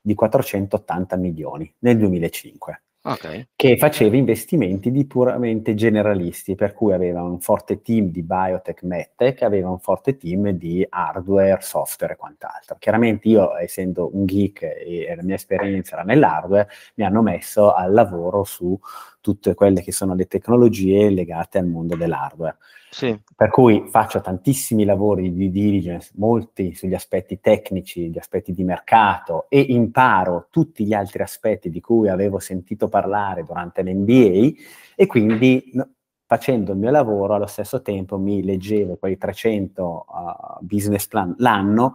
di 0.00 0.14
480 0.14 1.16
milioni 1.16 1.74
nel 1.78 1.96
2005 1.96 2.82
okay. 3.12 3.48
che 3.54 3.76
faceva 3.76 4.16
investimenti 4.16 4.90
di 4.90 5.06
puramente 5.06 5.74
generalisti, 5.74 6.54
per 6.54 6.74
cui 6.74 6.92
aveva 6.92 7.22
un 7.22 7.40
forte 7.40 7.82
team 7.82 8.10
di 8.10 8.22
biotech, 8.22 8.82
medtech, 8.82 9.42
aveva 9.42 9.70
un 9.70 9.78
forte 9.78 10.16
team 10.16 10.50
di 10.50 10.86
hardware, 10.88 11.60
software 11.60 12.14
e 12.14 12.16
quant'altro. 12.16 12.76
Chiaramente 12.78 13.28
io, 13.28 13.56
essendo 13.56 14.10
un 14.12 14.24
geek 14.24 14.62
e 14.62 15.14
la 15.16 15.22
mia 15.22 15.36
esperienza 15.36 15.94
era 15.94 16.04
nell'hardware, 16.04 16.68
mi 16.94 17.04
hanno 17.04 17.22
messo 17.22 17.72
al 17.72 17.92
lavoro 17.92 18.44
su 18.44 18.78
tutte 19.28 19.52
quelle 19.52 19.82
che 19.82 19.92
sono 19.92 20.14
le 20.14 20.26
tecnologie 20.26 21.10
legate 21.10 21.58
al 21.58 21.66
mondo 21.66 21.96
dell'hardware. 21.96 22.56
Sì. 22.90 23.20
Per 23.36 23.50
cui 23.50 23.84
faccio 23.86 24.22
tantissimi 24.22 24.86
lavori 24.86 25.34
di 25.34 25.50
diligence, 25.50 26.12
molti 26.14 26.74
sugli 26.74 26.94
aspetti 26.94 27.38
tecnici, 27.38 28.08
gli 28.08 28.16
aspetti 28.16 28.54
di 28.54 28.64
mercato 28.64 29.44
e 29.50 29.60
imparo 29.60 30.46
tutti 30.50 30.86
gli 30.86 30.94
altri 30.94 31.22
aspetti 31.22 31.68
di 31.68 31.80
cui 31.82 32.08
avevo 32.08 32.38
sentito 32.38 32.88
parlare 32.88 33.44
durante 33.44 33.82
l'MBA 33.82 34.58
e 34.94 35.06
quindi 35.06 35.70
no, 35.74 35.90
facendo 36.24 36.72
il 36.72 36.78
mio 36.78 36.90
lavoro 36.90 37.34
allo 37.34 37.46
stesso 37.46 37.82
tempo 37.82 38.16
mi 38.16 38.42
leggevo 38.42 38.96
quei 38.96 39.18
300 39.18 40.06
uh, 40.08 40.64
business 40.64 41.06
plan 41.06 41.34
l'anno 41.36 41.94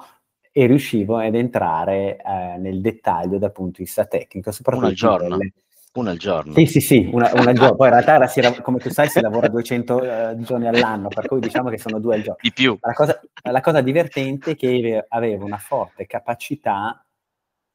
e 0.52 0.68
riuscivo 0.68 1.18
ad 1.18 1.34
entrare 1.34 2.18
uh, 2.24 2.62
nel 2.62 2.80
dettaglio 2.80 3.40
dal 3.40 3.52
punto 3.52 3.78
di 3.78 3.86
vista 3.86 4.06
tecnico, 4.06 4.52
soprattutto. 4.52 5.18
Delle, 5.18 5.54
una 5.94 6.12
al 6.12 6.18
giorno. 6.18 6.54
Sì, 6.54 6.66
sì, 6.66 6.80
sì, 6.80 7.10
una, 7.12 7.32
una 7.34 7.50
al 7.50 7.56
giorno. 7.56 7.76
Poi 7.76 7.88
in 7.88 7.94
realtà, 7.94 8.28
si, 8.28 8.42
come 8.62 8.80
tu 8.80 8.90
sai, 8.90 9.10
si 9.10 9.22
lavora 9.22 9.48
200 9.48 9.96
uh, 9.96 10.04
eh, 10.04 10.36
giorni 10.40 10.68
all'anno, 10.68 11.08
per 11.08 11.28
cui 11.28 11.40
diciamo 11.40 11.70
che 11.70 11.78
sono 11.78 12.00
due 12.00 12.16
al 12.16 12.22
giorno. 12.22 12.40
Di 12.42 12.52
più. 12.52 12.78
La 12.82 12.94
cosa, 12.94 13.20
la 13.44 13.62
cosa 13.62 13.82
divertente 13.82 14.52
è 14.52 14.56
che 14.56 15.06
avevo 15.08 15.46
una 15.46 15.58
forte 15.58 16.06
capacità 16.06 17.06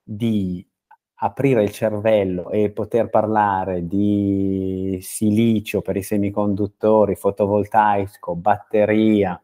di 0.02 0.66
aprire 1.20 1.62
il 1.62 1.72
cervello 1.72 2.50
e 2.50 2.70
poter 2.70 3.08
parlare 3.08 3.86
di 3.86 4.98
silicio 5.02 5.80
per 5.80 5.96
i 5.96 6.02
semiconduttori, 6.02 7.16
fotovoltaico, 7.16 8.36
batteria 8.36 9.40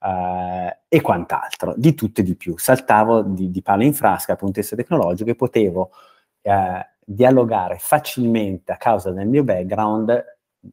eh, 0.00 0.78
e 0.88 1.00
quant'altro, 1.00 1.74
di 1.76 1.94
tutto 1.94 2.20
e 2.20 2.24
di 2.24 2.36
più. 2.36 2.56
Saltavo 2.58 3.22
di, 3.22 3.50
di 3.50 3.62
palo 3.62 3.82
in 3.82 3.94
frasca 3.94 4.36
punto 4.36 4.54
di 4.54 4.60
vista 4.60 4.76
tecnologico 4.76 5.30
e 5.30 5.34
potevo 5.34 5.90
eh, 6.42 6.95
dialogare 7.08 7.76
facilmente 7.78 8.72
a 8.72 8.76
causa 8.76 9.12
del 9.12 9.28
mio 9.28 9.44
background 9.44 10.24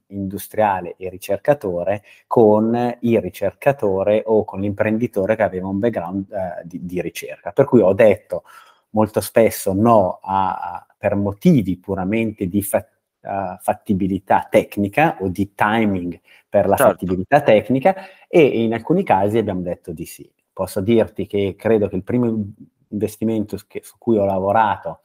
industriale 0.07 0.95
e 0.97 1.07
ricercatore 1.09 2.01
con 2.25 2.97
il 3.01 3.21
ricercatore 3.21 4.23
o 4.25 4.43
con 4.43 4.61
l'imprenditore 4.61 5.35
che 5.35 5.43
aveva 5.43 5.67
un 5.67 5.77
background 5.77 6.31
eh, 6.31 6.61
di, 6.65 6.83
di, 6.83 7.01
ricerca. 7.01 7.51
Per 7.51 7.65
cui 7.65 7.81
ho 7.81 7.93
detto 7.93 8.43
molto 8.91 9.21
spesso 9.21 9.73
no 9.73 10.19
a, 10.23 10.53
a, 10.53 10.87
per 10.97 11.13
motivi 11.13 11.77
puramente 11.77 12.47
di 12.47 12.63
fa, 12.63 12.83
uh, 13.21 13.57
fattibilità 13.59 14.47
tecnica 14.49 15.17
o 15.19 15.27
di 15.27 15.53
timing 15.53 16.19
per 16.49 16.67
la 16.67 16.75
certo. 16.75 16.93
fattibilità 16.93 17.41
tecnica 17.41 17.95
e 18.27 18.41
in 18.41 18.73
alcuni 18.73 19.03
casi 19.03 19.37
abbiamo 19.37 19.61
detto 19.61 19.91
di 19.91 20.05
sì. 20.05 20.27
Posso 20.51 20.81
dirti 20.81 21.27
che 21.27 21.55
credo 21.55 21.87
che 21.87 21.95
il 21.95 22.03
primo 22.03 22.53
investimento 22.89 23.57
che, 23.67 23.81
su 23.83 23.95
cui 23.99 24.17
ho 24.17 24.25
lavorato 24.25 25.01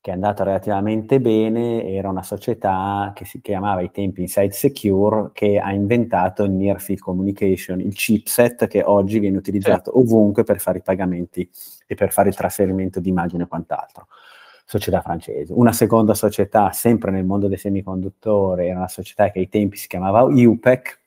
che 0.00 0.10
è 0.10 0.14
andata 0.14 0.44
relativamente 0.44 1.20
bene, 1.20 1.84
era 1.84 2.08
una 2.08 2.22
società 2.22 3.12
che 3.14 3.24
si 3.24 3.40
chiamava 3.40 3.80
ai 3.80 3.90
tempi 3.90 4.22
Inside 4.22 4.52
Secure, 4.52 5.30
che 5.32 5.58
ha 5.58 5.72
inventato 5.72 6.44
il 6.44 6.52
Near 6.52 6.80
Field 6.80 7.00
Communication, 7.00 7.80
il 7.80 7.94
chipset 7.94 8.68
che 8.68 8.82
oggi 8.82 9.18
viene 9.18 9.36
utilizzato 9.36 9.90
sì. 9.90 9.98
ovunque 9.98 10.44
per 10.44 10.60
fare 10.60 10.78
i 10.78 10.82
pagamenti 10.82 11.48
e 11.86 11.94
per 11.94 12.12
fare 12.12 12.28
il 12.28 12.36
trasferimento 12.36 13.00
di 13.00 13.08
immagine 13.08 13.42
e 13.42 13.48
quant'altro. 13.48 14.06
Società 14.64 15.00
francese. 15.00 15.52
Una 15.54 15.72
seconda 15.72 16.14
società, 16.14 16.70
sempre 16.72 17.10
nel 17.10 17.24
mondo 17.24 17.48
dei 17.48 17.56
semiconduttori, 17.56 18.68
era 18.68 18.78
una 18.78 18.88
società 18.88 19.30
che 19.30 19.40
ai 19.40 19.48
tempi 19.48 19.78
si 19.78 19.88
chiamava 19.88 20.22
UPEC, 20.22 21.00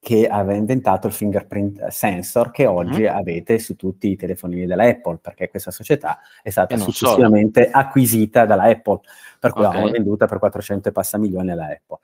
che 0.00 0.28
aveva 0.28 0.58
inventato 0.58 1.06
il 1.06 1.12
fingerprint 1.12 1.86
sensor 1.88 2.50
che 2.50 2.66
oggi 2.66 3.02
mm-hmm. 3.02 3.16
avete 3.16 3.58
su 3.58 3.74
tutti 3.74 4.10
i 4.10 4.16
telefonini 4.16 4.66
della 4.66 4.84
Apple, 4.84 5.18
perché 5.18 5.48
questa 5.48 5.70
società 5.70 6.20
è 6.42 6.50
stata 6.50 6.76
successivamente 6.76 7.64
solo. 7.64 7.76
acquisita 7.76 8.46
dalla 8.46 8.64
Apple, 8.64 9.00
per 9.38 9.52
cui 9.52 9.62
okay. 9.62 9.74
l'abbiamo 9.74 9.92
venduta 9.92 10.26
per 10.26 10.38
400 10.38 10.88
e 10.88 10.92
passa 10.92 11.18
milioni 11.18 11.50
alla 11.50 11.66
Apple. 11.66 11.98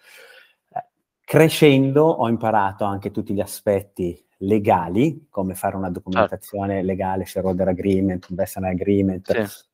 Eh, 0.74 0.84
crescendo 1.24 2.04
ho 2.04 2.28
imparato 2.28 2.84
anche 2.84 3.10
tutti 3.10 3.32
gli 3.32 3.40
aspetti 3.40 4.22
legali, 4.38 5.26
come 5.30 5.54
fare 5.54 5.76
una 5.76 5.90
documentazione 5.90 6.74
certo. 6.74 6.86
legale, 6.86 7.24
shareholder 7.24 7.68
agreement, 7.68 8.26
investment 8.28 8.74
agreement 8.74 9.46
sì. 9.46 9.66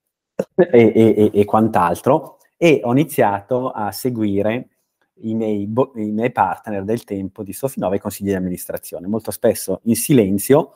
e, 0.57 0.93
e, 0.95 1.31
e, 1.33 1.45
quant'altro, 1.45 2.37
e 2.57 2.81
ho 2.85 2.93
iniziato 2.93 3.71
a 3.71 3.91
seguire 3.91 4.69
i 5.23 5.35
miei, 5.35 5.67
bo- 5.67 5.93
i 5.97 6.11
miei 6.11 6.33
partner 6.33 6.85
del 6.85 7.05
tempo 7.05 7.43
di 7.43 7.53
Sofinova, 7.53 7.95
i 7.95 8.01
consigli 8.01 8.29
di 8.29 8.35
amministrazione, 8.35 9.07
molto 9.07 9.31
spesso 9.31 9.81
in 9.85 9.97
silenzio 9.97 10.75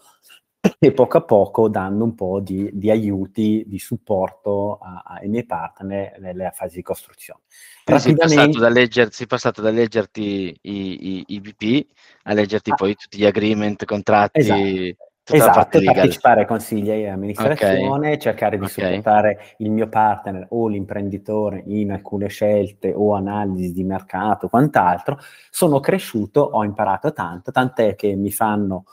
e 0.78 0.92
poco 0.92 1.18
a 1.18 1.22
poco 1.22 1.68
dando 1.68 2.04
un 2.04 2.14
po' 2.14 2.40
di, 2.40 2.70
di 2.72 2.90
aiuti, 2.90 3.64
di 3.66 3.78
supporto 3.78 4.78
a, 4.78 5.02
ai 5.04 5.28
miei 5.28 5.44
partner 5.44 6.18
nelle 6.20 6.50
fasi 6.54 6.76
di 6.76 6.82
costruzione. 6.82 7.40
Rapidamente... 7.84 8.28
Sei 8.28 8.36
passato, 8.36 8.58
da 8.58 8.68
legger, 8.68 9.12
sei 9.12 9.26
passato 9.26 9.62
da 9.62 9.70
leggerti 9.70 10.58
i, 10.62 11.18
i, 11.18 11.24
i 11.28 11.40
BP 11.40 11.86
a 12.24 12.32
leggerti 12.32 12.70
ah. 12.70 12.74
poi 12.74 12.94
tutti 12.94 13.18
gli 13.18 13.26
agreement, 13.26 13.84
contratti. 13.84 14.40
Esatto. 14.40 15.03
Esatto, 15.26 15.80
partecipare 15.82 16.40
ai 16.40 16.46
consigli 16.46 16.92
di 16.92 17.06
amministrazione, 17.06 18.08
okay. 18.08 18.18
cercare 18.18 18.58
di 18.58 18.64
okay. 18.64 18.74
supportare 18.74 19.54
il 19.58 19.70
mio 19.70 19.88
partner 19.88 20.46
o 20.50 20.68
l'imprenditore 20.68 21.62
in 21.66 21.92
alcune 21.92 22.28
scelte 22.28 22.92
o 22.94 23.14
analisi 23.14 23.72
di 23.72 23.84
mercato, 23.84 24.48
quant'altro. 24.48 25.18
Sono 25.50 25.80
cresciuto, 25.80 26.40
ho 26.42 26.62
imparato 26.62 27.14
tanto, 27.14 27.52
tant'è 27.52 27.94
che 27.94 28.14
mi 28.16 28.30
fanno 28.30 28.84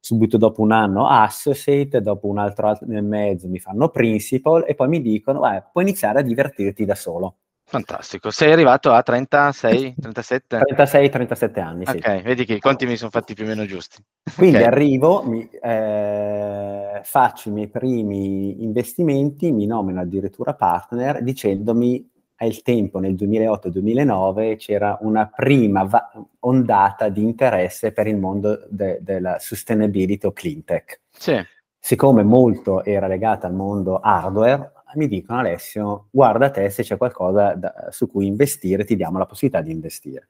subito 0.00 0.38
dopo 0.38 0.60
un 0.62 0.72
anno 0.72 1.06
associate, 1.06 2.00
dopo 2.00 2.26
un 2.26 2.38
altro 2.38 2.68
anno 2.68 2.98
e 2.98 3.02
mezzo 3.02 3.46
mi 3.48 3.60
fanno 3.60 3.90
principal 3.90 4.64
e 4.66 4.74
poi 4.74 4.88
mi 4.88 5.00
dicono 5.00 5.48
eh, 5.52 5.62
puoi 5.70 5.84
iniziare 5.84 6.18
a 6.18 6.22
divertirti 6.22 6.84
da 6.84 6.96
solo. 6.96 7.36
Fantastico, 7.70 8.32
sei 8.32 8.50
arrivato 8.50 8.90
a 8.90 9.00
36, 9.00 9.94
37? 10.00 10.58
36, 10.58 11.08
37 11.08 11.60
anni, 11.60 11.86
sì. 11.86 11.98
Ok, 11.98 12.22
vedi 12.22 12.44
che 12.44 12.54
i 12.54 12.58
conti 12.58 12.84
mi 12.84 12.96
sono 12.96 13.10
fatti 13.10 13.32
più 13.32 13.44
o 13.44 13.46
meno 13.46 13.64
giusti. 13.64 14.02
Quindi 14.34 14.56
okay. 14.56 14.66
arrivo, 14.66 15.22
mi, 15.22 15.48
eh, 15.48 17.00
faccio 17.04 17.48
i 17.48 17.52
miei 17.52 17.68
primi 17.68 18.64
investimenti, 18.64 19.52
mi 19.52 19.66
nomino 19.66 20.00
addirittura 20.00 20.54
partner 20.54 21.22
dicendomi 21.22 22.10
il 22.40 22.62
tempo 22.62 22.98
nel 22.98 23.14
2008-2009 23.14 24.56
c'era 24.56 24.98
una 25.02 25.30
prima 25.32 25.84
va- 25.84 26.10
ondata 26.40 27.08
di 27.08 27.22
interesse 27.22 27.92
per 27.92 28.08
il 28.08 28.16
mondo 28.16 28.64
de- 28.68 28.98
della 29.00 29.38
sustainability 29.38 30.26
o 30.26 30.32
clean 30.32 30.64
tech. 30.64 31.02
Sì. 31.10 31.40
Siccome 31.78 32.24
molto 32.24 32.82
era 32.82 33.06
legata 33.06 33.46
al 33.46 33.54
mondo 33.54 34.00
hardware, 34.00 34.72
mi 34.94 35.08
dicono 35.08 35.40
Alessio, 35.40 36.08
guarda 36.10 36.50
te 36.50 36.70
se 36.70 36.82
c'è 36.82 36.96
qualcosa 36.96 37.54
da, 37.54 37.88
su 37.90 38.08
cui 38.08 38.26
investire, 38.26 38.84
ti 38.84 38.96
diamo 38.96 39.18
la 39.18 39.26
possibilità 39.26 39.62
di 39.62 39.72
investire. 39.72 40.28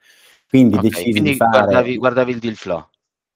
Quindi 0.49 0.77
okay, 0.77 0.89
decisi 0.89 1.11
quindi 1.11 1.31
di 1.31 1.37
fare... 1.37 1.51
Guardavi, 1.51 1.97
guardavi, 1.97 2.33
il 2.33 2.39
deal 2.39 2.55
flow. 2.55 2.89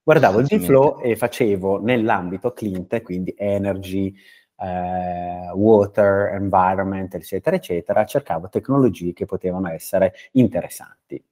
Guardavo 0.02 0.40
il 0.40 0.46
deal 0.46 0.60
flow 0.60 1.00
e 1.00 1.16
facevo 1.16 1.80
nell'ambito 1.80 2.52
clean 2.52 2.86
quindi 3.02 3.34
energy, 3.36 4.14
eh, 4.58 5.50
water, 5.54 6.34
environment, 6.34 7.14
eccetera, 7.14 7.56
eccetera, 7.56 8.04
cercavo 8.04 8.48
tecnologie 8.48 9.12
che 9.12 9.24
potevano 9.24 9.68
essere 9.68 10.12
interessanti. 10.32 11.22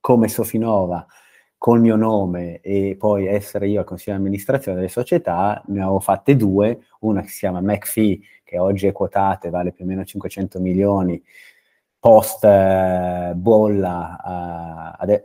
Come 0.00 0.28
Sofinova, 0.28 1.06
col 1.64 1.80
mio 1.80 1.96
nome 1.96 2.60
e 2.60 2.94
poi 2.98 3.26
essere 3.26 3.68
io 3.68 3.80
al 3.80 3.86
consiglio 3.86 4.16
di 4.16 4.20
amministrazione 4.20 4.76
delle 4.76 4.90
società, 4.90 5.62
ne 5.68 5.80
avevo 5.80 5.98
fatte 5.98 6.36
due, 6.36 6.80
una 7.00 7.22
che 7.22 7.28
si 7.28 7.38
chiama 7.38 7.62
McPhee, 7.62 8.20
che 8.44 8.58
oggi 8.58 8.86
è 8.86 8.92
quotata 8.92 9.48
e 9.48 9.50
vale 9.50 9.72
più 9.72 9.86
o 9.86 9.88
meno 9.88 10.04
500 10.04 10.60
milioni, 10.60 11.24
post 11.98 12.44
eh, 12.44 13.32
bolla, 13.34 14.98
eh, 15.08 15.24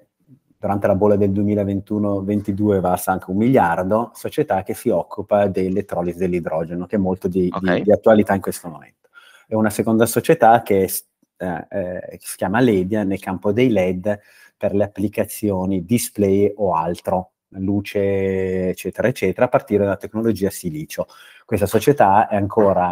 durante 0.57 0.87
la 0.87 0.95
bolla 0.95 1.17
del 1.17 1.31
2021-22 1.31 2.79
valsa 2.79 3.11
anche 3.11 3.31
un 3.31 3.35
miliardo, 3.35 4.11
società 4.13 4.63
che 4.63 4.73
si 4.73 4.87
occupa 4.87 5.47
dell'elettrolisi 5.47 6.19
dell'idrogeno, 6.19 6.85
che 6.85 6.95
è 6.95 6.99
molto 6.99 7.27
di, 7.27 7.49
okay. 7.51 7.79
di, 7.79 7.83
di 7.83 7.91
attualità 7.91 8.33
in 8.33 8.39
questo 8.39 8.69
momento. 8.69 9.09
E 9.45 9.57
una 9.57 9.69
seconda 9.69 10.05
società 10.05 10.61
che, 10.61 10.89
eh, 11.35 11.67
eh, 11.69 12.17
si 12.21 12.37
chiama 12.37 12.61
Ledia 12.61 13.03
nel 13.03 13.19
campo 13.19 13.51
dei 13.51 13.69
LED 13.69 14.19
per 14.59 14.75
le 14.75 14.83
applicazioni 14.83 15.85
display 15.85 16.51
o 16.53 16.75
altro, 16.75 17.31
luce 17.51 18.67
eccetera 18.67 19.07
eccetera, 19.07 19.45
a 19.45 19.49
partire 19.49 19.85
dalla 19.85 19.95
tecnologia 19.95 20.49
silicio. 20.49 21.07
Questa 21.45 21.65
società 21.65 22.27
è 22.27 22.35
ancora 22.35 22.91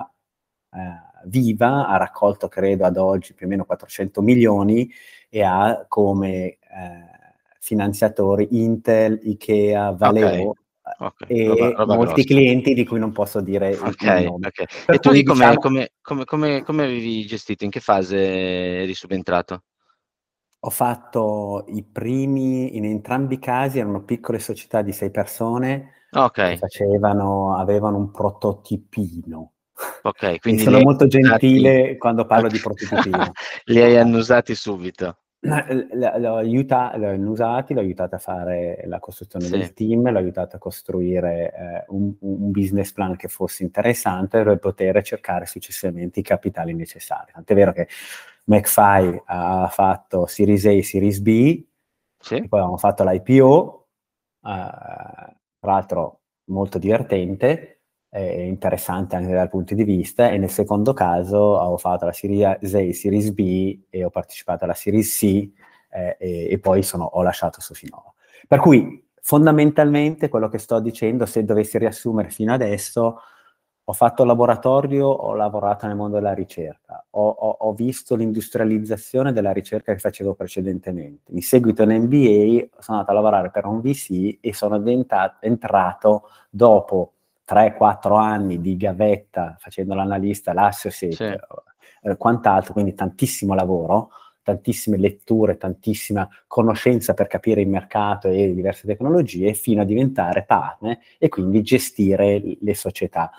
eh, 0.72 0.80
viva, 1.26 1.88
ha 1.90 1.98
raccolto 1.98 2.48
credo 2.48 2.86
ad 2.86 2.96
oggi 2.96 3.34
più 3.34 3.48
o 3.48 3.50
meno 3.50 3.66
400 3.66 4.22
milioni 4.22 4.90
e 5.30 5.44
ha 5.44 5.86
come 5.90 6.46
eh, 6.46 6.58
finanziatori 7.60 8.48
Intel, 8.52 9.20
Ikea, 9.22 9.92
Valeo. 9.92 10.54
Okay. 11.00 11.28
e 11.28 11.48
roba, 11.48 11.72
roba 11.72 11.96
molti 11.96 12.24
grossa. 12.24 12.28
clienti 12.30 12.74
di 12.74 12.86
cui 12.86 12.98
non 12.98 13.12
posso 13.12 13.42
dire 13.42 13.76
okay, 13.76 14.24
il 14.24 14.30
nome. 14.30 14.48
Okay. 14.48 14.66
E 14.88 15.00
tu 15.00 15.12
diciamo... 15.12 15.56
come, 15.56 15.92
come, 16.02 16.24
come, 16.24 16.64
come 16.64 16.84
avevi 16.84 17.26
gestito? 17.26 17.66
In 17.66 17.72
che 17.72 17.82
fase 17.82 18.18
eri 18.18 18.94
subentrato? 18.94 19.64
Ho 20.62 20.70
fatto 20.70 21.66
i 21.68 21.84
primi, 21.84 22.76
in 22.76 22.86
entrambi 22.86 23.36
i 23.36 23.40
casi 23.40 23.80
erano 23.80 24.04
piccole 24.04 24.40
società 24.40 24.82
di 24.82 24.92
sei 24.92 25.12
persone 25.12 25.92
okay. 26.12 26.52
che 26.54 26.58
facevano, 26.58 27.56
avevano 27.56 27.98
un 27.98 28.12
prototipino. 28.12 29.52
Ok, 30.02 30.40
quindi 30.42 30.64
sono 30.64 30.80
molto 30.80 31.08
gentile 31.08 31.82
usati... 31.82 31.98
quando 31.98 32.26
parlo 32.26 32.48
di 32.48 32.60
prototipino. 32.60 33.32
li 33.66 33.82
hai 33.82 33.98
annusati 33.98 34.56
subito. 34.56 35.18
L'ho, 35.40 36.36
aiuta, 36.36 36.98
l'ho 36.98 37.10
annusati, 37.10 37.76
l'ho 37.76 37.80
aiutato 37.80 38.16
a 38.16 38.18
fare 38.18 38.84
la 38.88 39.00
costruzione 39.00 39.46
sì. 39.46 39.52
del 39.52 39.74
team, 39.74 40.10
l'ho 40.10 40.18
aiutato 40.18 40.56
a 40.56 40.60
costruire 40.60 41.54
eh, 41.54 41.86
un, 41.90 42.12
un, 42.20 42.52
business 42.52 42.92
plan 42.92 43.16
che 43.16 43.28
fosse 43.28 43.62
interessante 43.62 44.42
per 44.44 44.58
poter 44.58 45.02
cercare 45.04 45.46
successivamente 45.46 46.20
i 46.20 46.24
capitali 46.24 46.74
necessari. 46.74 47.32
Tant'è 47.34 47.54
vero 47.54 47.72
che 47.72 47.88
McFly 48.48 49.22
ha 49.26 49.68
fatto 49.70 50.26
Series 50.26 50.66
A, 50.66 50.82
Series 50.82 51.20
B, 51.20 51.64
sì. 52.20 52.48
poi 52.48 52.60
abbiamo 52.60 52.78
fatto 52.78 53.04
l'IPO, 53.04 53.88
eh, 54.44 54.50
tra 55.60 55.72
l'altro 55.72 56.22
molto 56.46 56.78
divertente, 56.78 57.82
e 58.10 58.48
interessante 58.48 59.18
anche 59.18 59.34
dal 59.34 59.50
punto 59.50 59.76
di 59.76 59.84
vista, 59.84 60.30
e 60.30 60.38
nel 60.38 60.50
secondo 60.50 60.94
caso 60.94 61.38
ho 61.38 61.78
fatto 61.78 62.06
la 62.06 62.14
Series 62.14 62.74
A, 62.74 62.94
Series 62.94 63.32
B 63.32 63.80
e 63.90 64.06
ho 64.06 64.10
partecipato 64.10 64.64
alla 64.64 64.74
Series 64.74 65.14
C 65.18 65.52
eh, 65.90 66.16
e, 66.18 66.48
e, 66.50 66.60
poi 66.60 66.84
sono, 66.84 67.04
ho 67.04 67.22
lasciato 67.22 67.60
Sofinova. 67.60 68.14
Per 68.48 68.60
cui 68.60 69.06
fondamentalmente 69.22 70.30
quello 70.30 70.48
che 70.48 70.58
sto 70.58 70.80
dicendo, 70.80 71.26
se 71.26 71.44
dovessi 71.44 71.78
riassumere 71.78 72.30
fino 72.30 72.54
adesso, 72.54 73.20
ho 73.90 73.94
fatto 73.94 74.26
laboratorio, 74.26 75.08
ho 75.08 75.34
lavorato 75.34 75.88
nel 75.88 75.96
mondo 75.96 76.16
della 76.16 76.34
ricerca, 76.34 77.06
ho, 77.12 77.26
ho, 77.26 77.50
ho, 77.52 77.74
visto 77.74 78.16
l'industrializzazione 78.16 79.32
della 79.32 79.54
ricerca 79.54 79.94
che 79.94 80.00
facevo 80.00 80.34
precedentemente. 80.34 81.32
In 81.32 81.42
seguito 81.42 81.84
in 81.84 81.92
MBA 81.92 82.82
sono 82.82 82.98
andato 82.98 83.12
a 83.12 83.14
lavorare 83.14 83.50
per 83.50 83.66
un 83.66 83.80
VC 83.80 84.40
e 84.42 84.54
sono 84.54 84.84
entrato 85.40 86.30
dopo 86.50 87.14
3-4 87.48 88.20
anni 88.20 88.60
di 88.60 88.76
gavetta 88.76 89.56
facendo 89.58 89.94
l'analista, 89.94 90.52
l'associate, 90.52 91.16
sì. 91.16 92.10
eh, 92.10 92.18
quant'altro, 92.18 92.74
quindi 92.74 92.94
tantissimo 92.94 93.54
lavoro, 93.54 94.10
tantissime 94.44 94.98
letture, 94.98 95.56
tantissima 95.56 96.28
conoscenza 96.46 97.14
per 97.14 97.28
capire 97.28 97.62
il 97.62 97.70
mercato 97.70 98.28
e 98.28 98.48
le 98.48 98.54
diverse 98.54 98.86
tecnologie, 98.86 99.54
fino 99.54 99.82
a 99.82 99.86
diventare 99.86 100.44
partner 100.44 101.00
e 101.18 101.30
quindi 101.30 101.62
gestire 101.62 102.42
le 102.60 102.76
società 102.76 103.32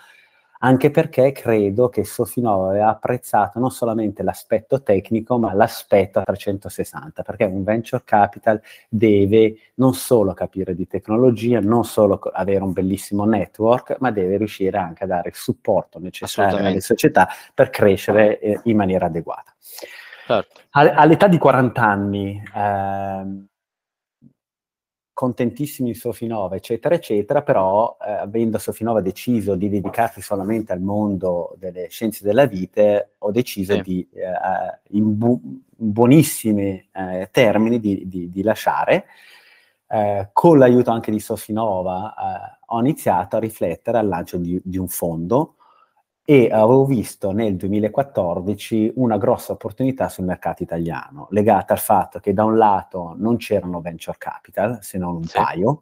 anche 0.59 0.91
perché 0.91 1.31
credo 1.31 1.89
che 1.89 2.03
Sofinova 2.03 2.69
aveva 2.69 2.89
apprezzato 2.89 3.59
non 3.59 3.71
solamente 3.71 4.23
l'aspetto 4.23 4.81
tecnico, 4.81 5.37
ma 5.37 5.53
l'aspetto 5.53 6.19
a 6.19 6.23
360, 6.23 7.23
perché 7.23 7.45
un 7.45 7.63
venture 7.63 8.01
capital 8.03 8.61
deve 8.89 9.55
non 9.75 9.93
solo 9.93 10.33
capire 10.33 10.75
di 10.75 10.87
tecnologia, 10.87 11.59
non 11.59 11.85
solo 11.85 12.19
avere 12.33 12.63
un 12.63 12.73
bellissimo 12.73 13.25
network, 13.25 13.97
ma 13.99 14.11
deve 14.11 14.37
riuscire 14.37 14.77
anche 14.77 15.05
a 15.05 15.07
dare 15.07 15.29
il 15.29 15.35
supporto 15.35 15.99
necessario 15.99 16.57
alle 16.57 16.81
società 16.81 17.29
per 17.53 17.69
crescere 17.69 18.39
eh, 18.39 18.59
in 18.63 18.75
maniera 18.75 19.05
adeguata. 19.05 19.53
Certo. 20.25 20.61
All'età 20.71 21.27
di 21.27 21.37
40 21.37 21.81
anni, 21.81 22.43
eh, 22.55 23.47
contentissimi 25.19 25.91
di 25.91 25.97
Sofinova, 25.97 26.55
eccetera, 26.55 26.95
eccetera, 26.95 27.41
però 27.41 27.97
eh, 28.01 28.09
avendo 28.09 28.57
Sofinova 28.57 29.01
deciso 29.01 29.55
di 29.55 29.67
dedicarsi 29.67 30.21
solamente 30.21 30.71
al 30.71 30.79
mondo 30.79 31.57
delle 31.57 31.89
scienze 31.89 32.23
della 32.23 32.45
vita, 32.45 33.05
ho 33.17 33.29
deciso 33.29 33.73
sì. 33.73 33.81
di, 33.81 34.09
eh, 34.13 34.79
in, 34.91 35.17
bu- 35.17 35.41
buonissimi 35.75 36.89
eh, 36.93 37.27
termini, 37.33 37.81
di, 37.81 38.07
di, 38.07 38.31
di 38.31 38.41
lasciare. 38.43 39.07
eh, 39.89 40.29
con 40.31 40.57
l'aiuto 40.57 40.89
anche 40.89 41.11
di 41.11 41.19
Sofinova, 41.19 42.13
eh, 42.13 42.59
ho 42.67 42.79
iniziato 42.79 43.35
a 43.35 43.39
riflettere 43.39 43.97
al 43.97 44.07
lancio 44.07 44.37
di, 44.37 44.57
di, 44.63 44.77
un 44.77 44.87
fondo 44.87 45.55
e 46.29 46.47
avevo 46.51 46.85
visto 46.85 47.31
nel 47.31 47.55
2014 47.55 48.91
una 48.97 49.17
grossa 49.17 49.53
opportunità 49.53 50.09
sul 50.09 50.25
mercato 50.25 50.61
italiano, 50.61 51.25
legata 51.31 51.73
al 51.73 51.79
fatto 51.79 52.19
che 52.19 52.33
da 52.33 52.43
un 52.43 52.55
lato 52.55 53.15
non 53.17 53.37
c'erano 53.37 53.81
venture 53.81 54.15
capital, 54.19 54.77
se 54.83 54.99
non 54.99 55.15
un 55.15 55.23
sì. 55.23 55.35
paio, 55.35 55.81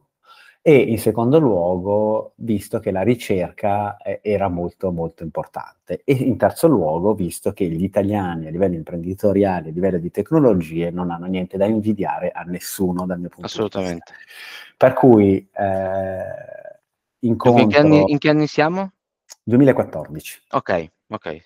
e 0.61 0.77
in 0.77 0.99
secondo 0.99 1.37
luogo, 1.37 2.31
visto 2.35 2.79
che 2.79 2.91
la 2.91 3.01
ricerca 3.01 3.97
eh, 3.97 4.21
era 4.23 4.47
molto 4.47 4.93
molto 4.93 5.23
importante 5.23 6.03
e 6.05 6.13
in 6.13 6.37
terzo 6.37 6.69
luogo, 6.69 7.13
visto 7.13 7.51
che 7.51 7.65
gli 7.65 7.83
italiani 7.83 8.47
a 8.47 8.49
livello 8.49 8.75
imprenditoriale, 8.75 9.67
a 9.67 9.73
livello 9.73 9.97
di 9.97 10.11
tecnologie, 10.11 10.91
non 10.91 11.11
hanno 11.11 11.25
niente 11.25 11.57
da 11.57 11.65
invidiare 11.65 12.31
a 12.31 12.43
nessuno 12.43 13.05
dal 13.05 13.19
mio 13.19 13.27
punto 13.27 13.49
di 13.49 13.53
vista. 13.53 13.79
Assolutamente. 13.79 14.13
Per 14.77 14.93
cui 14.93 15.45
eh, 15.51 16.79
incontro... 17.19 17.63
In 17.63 17.67
che, 17.67 17.77
anni, 17.77 18.03
in 18.07 18.17
che 18.17 18.29
anni 18.29 18.47
siamo? 18.47 18.91
2014. 19.47 20.41
Ok, 20.51 20.91
ok. 21.07 21.45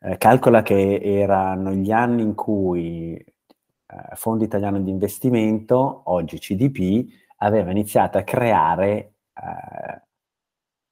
Eh, 0.00 0.16
calcola 0.16 0.62
che 0.62 1.00
erano 1.02 1.72
gli 1.72 1.90
anni 1.90 2.22
in 2.22 2.34
cui 2.34 3.14
eh, 3.14 4.14
Fondo 4.14 4.42
Italiano 4.42 4.80
di 4.80 4.90
Investimento, 4.90 6.02
oggi 6.04 6.38
CDP, 6.38 7.06
aveva 7.38 7.70
iniziato 7.70 8.16
a 8.16 8.22
creare 8.22 9.16
eh, 9.34 10.02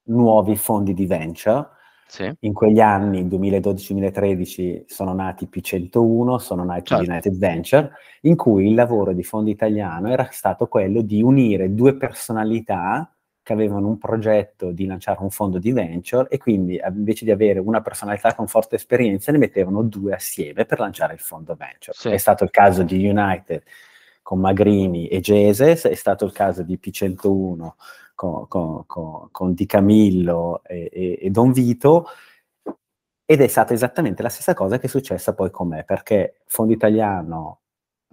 nuovi 0.04 0.54
fondi 0.56 0.92
di 0.92 1.06
venture. 1.06 1.68
Sì. 2.06 2.30
In 2.40 2.52
quegli 2.52 2.80
anni, 2.80 3.24
2012-2013, 3.24 4.82
sono 4.86 5.14
nati 5.14 5.48
P101, 5.50 6.36
sono 6.36 6.62
nati 6.62 6.94
certo. 6.94 7.10
United 7.10 7.38
Venture, 7.38 7.90
in 8.22 8.36
cui 8.36 8.68
il 8.68 8.74
lavoro 8.74 9.14
di 9.14 9.22
Fondo 9.22 9.48
Italiano 9.48 10.10
era 10.10 10.28
stato 10.30 10.66
quello 10.66 11.00
di 11.00 11.22
unire 11.22 11.74
due 11.74 11.96
personalità 11.96 13.10
che 13.52 13.60
avevano 13.62 13.86
un 13.88 13.98
progetto 13.98 14.72
di 14.72 14.86
lanciare 14.86 15.20
un 15.20 15.30
fondo 15.30 15.58
di 15.58 15.72
venture 15.72 16.28
e 16.28 16.38
quindi 16.38 16.80
invece 16.84 17.24
di 17.24 17.30
avere 17.30 17.58
una 17.58 17.82
personalità 17.82 18.34
con 18.34 18.48
forte 18.48 18.76
esperienza 18.76 19.30
ne 19.30 19.38
mettevano 19.38 19.82
due 19.82 20.14
assieme 20.14 20.64
per 20.64 20.80
lanciare 20.80 21.12
il 21.12 21.20
fondo 21.20 21.54
venture. 21.54 21.92
Sì. 21.92 22.08
È 22.08 22.16
stato 22.16 22.44
il 22.44 22.50
caso 22.50 22.82
di 22.82 23.06
United 23.06 23.62
con 24.22 24.40
Magrini 24.40 25.08
e 25.08 25.20
Geses, 25.20 25.84
è 25.84 25.94
stato 25.94 26.24
il 26.24 26.32
caso 26.32 26.62
di 26.62 26.78
P101 26.82 27.70
con, 28.14 28.46
con, 28.48 28.86
con, 28.86 29.28
con 29.30 29.54
Di 29.54 29.66
Camillo 29.66 30.62
e, 30.64 30.88
e, 30.92 31.18
e, 31.20 31.30
Don 31.30 31.52
Vito, 31.52 32.06
ed 33.24 33.40
è 33.40 33.46
stata 33.46 33.74
esattamente 33.74 34.22
la 34.22 34.28
stessa 34.28 34.54
cosa 34.54 34.78
che 34.78 34.86
è 34.86 34.88
successa 34.88 35.34
poi 35.34 35.50
con 35.50 35.68
me, 35.68 35.84
perché 35.84 36.40
Fondo 36.46 36.72
Italiano 36.72 37.61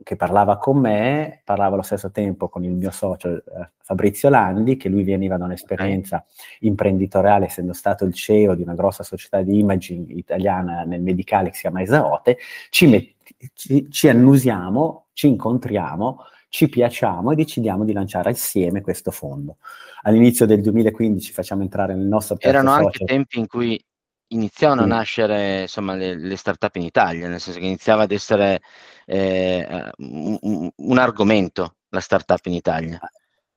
che 0.04 0.16
parlava 0.16 0.58
con 0.58 0.78
me, 0.78 1.42
parlava 1.44 1.74
allo 1.74 1.84
stesso 1.84 2.12
tempo 2.12 2.50
con 2.50 2.64
il 2.64 2.72
mio 2.72 2.92
socio 2.92 3.36
eh, 3.36 3.70
Fabrizio 3.84 4.30
Landi, 4.30 4.78
che 4.78 4.90
lui 4.90 5.04
veniva 5.04 5.38
da 5.38 5.46
un'esperienza 5.46 6.26
imprenditoriale, 6.62 7.46
essendo 7.46 7.74
stato 7.74 8.06
il 8.06 8.14
CEO 8.14 8.56
di 8.56 8.62
una 8.62 8.76
grossa 8.76 9.04
società 9.04 9.42
di 9.42 9.60
imaging 9.60 10.10
italiana 10.10 10.84
nel 10.84 11.02
medicale 11.02 11.50
che 11.50 11.56
si 11.56 11.62
chiama 11.62 11.82
Esaote, 11.82 12.38
ci, 12.70 12.88
met- 12.88 13.14
ci, 13.54 13.90
ci 13.90 14.08
annusiamo 14.08 15.06
ci 15.20 15.28
incontriamo, 15.28 16.24
ci 16.48 16.70
piacciamo 16.70 17.32
e 17.32 17.36
decidiamo 17.36 17.84
di 17.84 17.92
lanciare 17.92 18.30
assieme 18.30 18.80
questo 18.80 19.12
fondo. 19.12 19.58
All'inizio 20.04 20.46
del 20.46 20.62
2015 20.62 21.34
facciamo 21.34 21.62
entrare 21.62 21.94
nel 21.94 22.08
nostro 22.08 22.38
Erano 22.40 22.70
social. 22.70 22.86
anche 22.86 23.04
tempi 23.04 23.38
in 23.38 23.48
cui 23.48 23.84
iniziavano 24.30 24.82
a 24.82 24.86
nascere 24.86 25.62
insomma, 25.62 25.96
le, 25.96 26.16
le 26.16 26.36
start-up 26.36 26.76
in 26.76 26.84
Italia, 26.84 27.28
nel 27.28 27.40
senso 27.40 27.60
che 27.60 27.66
iniziava 27.66 28.04
ad 28.04 28.12
essere 28.12 28.62
eh, 29.06 29.92
un, 29.98 30.70
un, 30.76 30.98
argomento 30.98 31.76
la 31.90 32.00
start-up 32.00 32.46
in 32.46 32.54
Italia. 32.54 33.00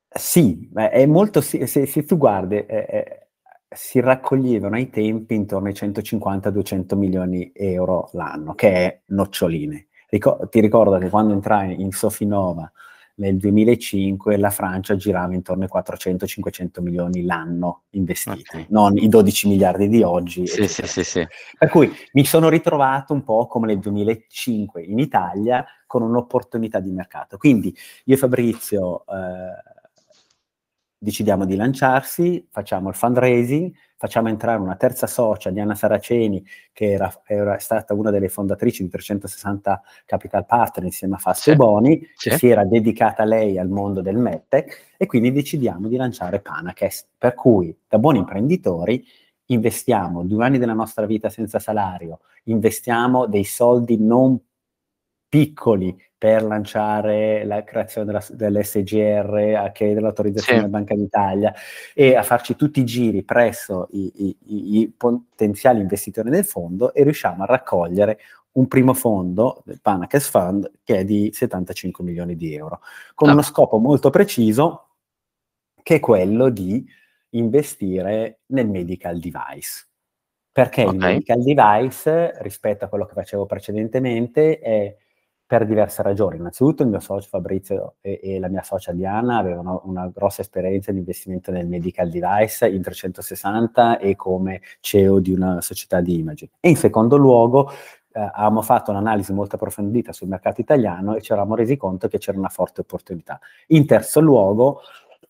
Sì, 0.08 0.68
è 0.74 1.06
molto, 1.06 1.40
se, 1.40 1.66
se 1.66 2.04
tu 2.04 2.16
guardi, 2.16 2.56
eh, 2.56 2.66
eh, 2.66 3.28
si 3.68 4.00
raccoglievano 4.00 4.76
ai 4.76 4.90
tempi 4.90 5.34
intorno 5.34 5.68
ai 5.68 5.74
150-200 5.74 6.96
milioni 6.96 7.38
di 7.38 7.52
euro 7.54 8.10
l'anno, 8.12 8.54
che 8.54 8.70
è 8.70 9.00
noccioline. 9.06 9.88
Ricor- 10.08 10.48
ti 10.48 10.60
ricordo 10.60 10.98
che 10.98 11.08
quando 11.08 11.32
entrai 11.32 11.80
in 11.80 11.90
Sofinova 11.90 12.70
nel 13.14 13.36
2005 13.36 14.36
la 14.36 14.50
Francia 14.50 14.96
girava 14.96 15.34
intorno 15.34 15.64
ai 15.64 15.70
400-500 15.72 16.80
milioni 16.80 17.24
l'anno 17.24 17.82
investiti, 17.90 18.40
okay. 18.40 18.66
non 18.70 18.96
i 18.96 19.08
12 19.08 19.48
miliardi 19.48 19.88
di 19.88 20.02
oggi. 20.02 20.46
Sì, 20.46 20.66
sì, 20.66 20.86
sì, 20.86 21.04
sì, 21.04 21.26
Per 21.58 21.68
cui 21.68 21.92
mi 22.12 22.24
sono 22.24 22.48
ritrovato 22.48 23.12
un 23.12 23.22
po' 23.22 23.46
come 23.46 23.66
nel 23.66 23.78
2005 23.78 24.82
in 24.82 24.98
Italia 24.98 25.64
con 25.86 26.02
un'opportunità 26.02 26.80
di 26.80 26.90
mercato. 26.90 27.36
Quindi 27.36 27.74
io 28.04 28.14
e 28.14 28.18
Fabrizio 28.18 29.04
eh, 29.06 29.80
decidiamo 30.96 31.44
di 31.44 31.56
lanciarsi, 31.56 32.46
facciamo 32.50 32.88
il 32.88 32.94
fundraising, 32.94 33.72
facciamo 34.02 34.28
entrare 34.28 34.60
una 34.60 34.74
terza 34.74 35.06
socia, 35.06 35.50
Diana 35.50 35.76
Saraceni, 35.76 36.44
che 36.72 36.90
era, 36.90 37.22
era, 37.24 37.56
stata 37.58 37.94
una 37.94 38.10
delle 38.10 38.28
fondatrici 38.28 38.82
di 38.82 38.88
360 38.88 39.80
Capital 40.04 40.44
Partner 40.44 40.86
insieme 40.86 41.18
a 41.22 41.32
sì. 41.34 41.54
Boni, 41.54 42.04
sì. 42.16 42.30
si 42.30 42.48
era 42.48 42.64
dedicata 42.64 43.22
lei 43.22 43.60
al 43.60 43.68
mondo 43.68 44.00
del 44.00 44.16
MedTech 44.16 44.94
e 44.96 45.06
quindi 45.06 45.30
decidiamo 45.30 45.86
di 45.86 45.94
lanciare 45.94 46.40
Panacast, 46.40 47.10
per 47.16 47.34
cui 47.34 47.72
da 47.88 48.00
buoni 48.00 48.18
imprenditori 48.18 49.06
investiamo 49.46 50.24
due 50.24 50.46
anni 50.46 50.58
della 50.58 50.72
nostra 50.72 51.06
vita 51.06 51.28
senza 51.28 51.60
salario, 51.60 52.22
investiamo 52.46 53.26
dei 53.26 53.44
soldi 53.44 53.98
non 53.98 54.36
piccoli 55.28 55.96
per 56.22 56.44
lanciare 56.44 57.44
la 57.44 57.64
creazione 57.64 58.06
della, 58.06 58.24
dell'SGR, 58.30 59.56
a 59.56 59.72
chiedere 59.72 60.02
l'autorizzazione 60.02 60.60
sì. 60.60 60.64
alla 60.64 60.72
Banca 60.72 60.94
d'Italia 60.94 61.52
e 61.92 62.14
a 62.14 62.22
farci 62.22 62.54
tutti 62.54 62.78
i 62.78 62.84
giri 62.84 63.24
presso 63.24 63.88
i, 63.90 64.12
i, 64.28 64.36
i, 64.78 64.94
potenziali 64.96 65.80
investitori 65.80 66.30
del 66.30 66.44
fondo 66.44 66.94
e 66.94 67.02
riusciamo 67.02 67.42
a 67.42 67.46
raccogliere 67.46 68.20
un 68.52 68.68
primo 68.68 68.94
fondo, 68.94 69.64
il 69.66 69.80
Panacas 69.80 70.28
Fund, 70.28 70.70
che 70.84 70.98
è 70.98 71.04
di 71.04 71.32
75 71.32 72.04
milioni 72.04 72.36
di 72.36 72.54
euro, 72.54 72.82
con 73.14 73.28
ah. 73.28 73.32
uno 73.32 73.42
scopo 73.42 73.78
molto 73.78 74.10
preciso 74.10 74.90
che 75.82 75.96
è 75.96 75.98
quello 75.98 76.50
di 76.50 76.86
investire 77.30 78.42
nel 78.46 78.68
medical 78.68 79.18
device. 79.18 79.88
Perché 80.52 80.82
okay. 80.82 80.94
il 80.94 81.00
medical 81.00 81.42
device, 81.42 82.32
rispetto 82.42 82.84
a 82.84 82.88
quello 82.88 83.06
che 83.06 83.14
facevo 83.14 83.44
precedentemente, 83.44 84.60
è 84.60 84.96
per 85.52 85.66
diverse 85.66 86.00
ragioni. 86.00 86.38
Innanzitutto 86.38 86.82
il 86.82 86.88
mio 86.88 86.98
socio 86.98 87.28
Fabrizio 87.28 87.96
e, 88.00 88.18
e, 88.22 88.38
la 88.38 88.48
mia 88.48 88.62
socia 88.62 88.92
Diana 88.92 89.36
avevano 89.36 89.82
una 89.84 90.10
grossa 90.10 90.40
esperienza 90.40 90.92
di 90.92 91.00
investimento 91.00 91.50
nel 91.50 91.66
medical 91.66 92.08
device 92.08 92.66
in 92.70 92.80
360 92.80 93.98
e 93.98 94.16
come 94.16 94.62
CEO 94.80 95.18
di 95.18 95.30
una 95.30 95.60
società 95.60 96.00
di 96.00 96.16
imaging. 96.16 96.52
E 96.58 96.70
in 96.70 96.76
secondo 96.76 97.18
luogo 97.18 97.70
eh, 97.70 98.18
avevamo 98.18 98.62
fatto 98.62 98.92
un'analisi 98.92 99.34
molto 99.34 99.56
approfondita 99.56 100.14
sul 100.14 100.28
mercato 100.28 100.62
italiano 100.62 101.16
e 101.16 101.20
ci 101.20 101.32
eravamo 101.32 101.54
resi 101.54 101.76
conto 101.76 102.08
che 102.08 102.16
c'era 102.16 102.38
una 102.38 102.48
forte 102.48 102.80
opportunità. 102.80 103.38
In 103.66 103.84
terzo 103.84 104.20
luogo 104.20 104.80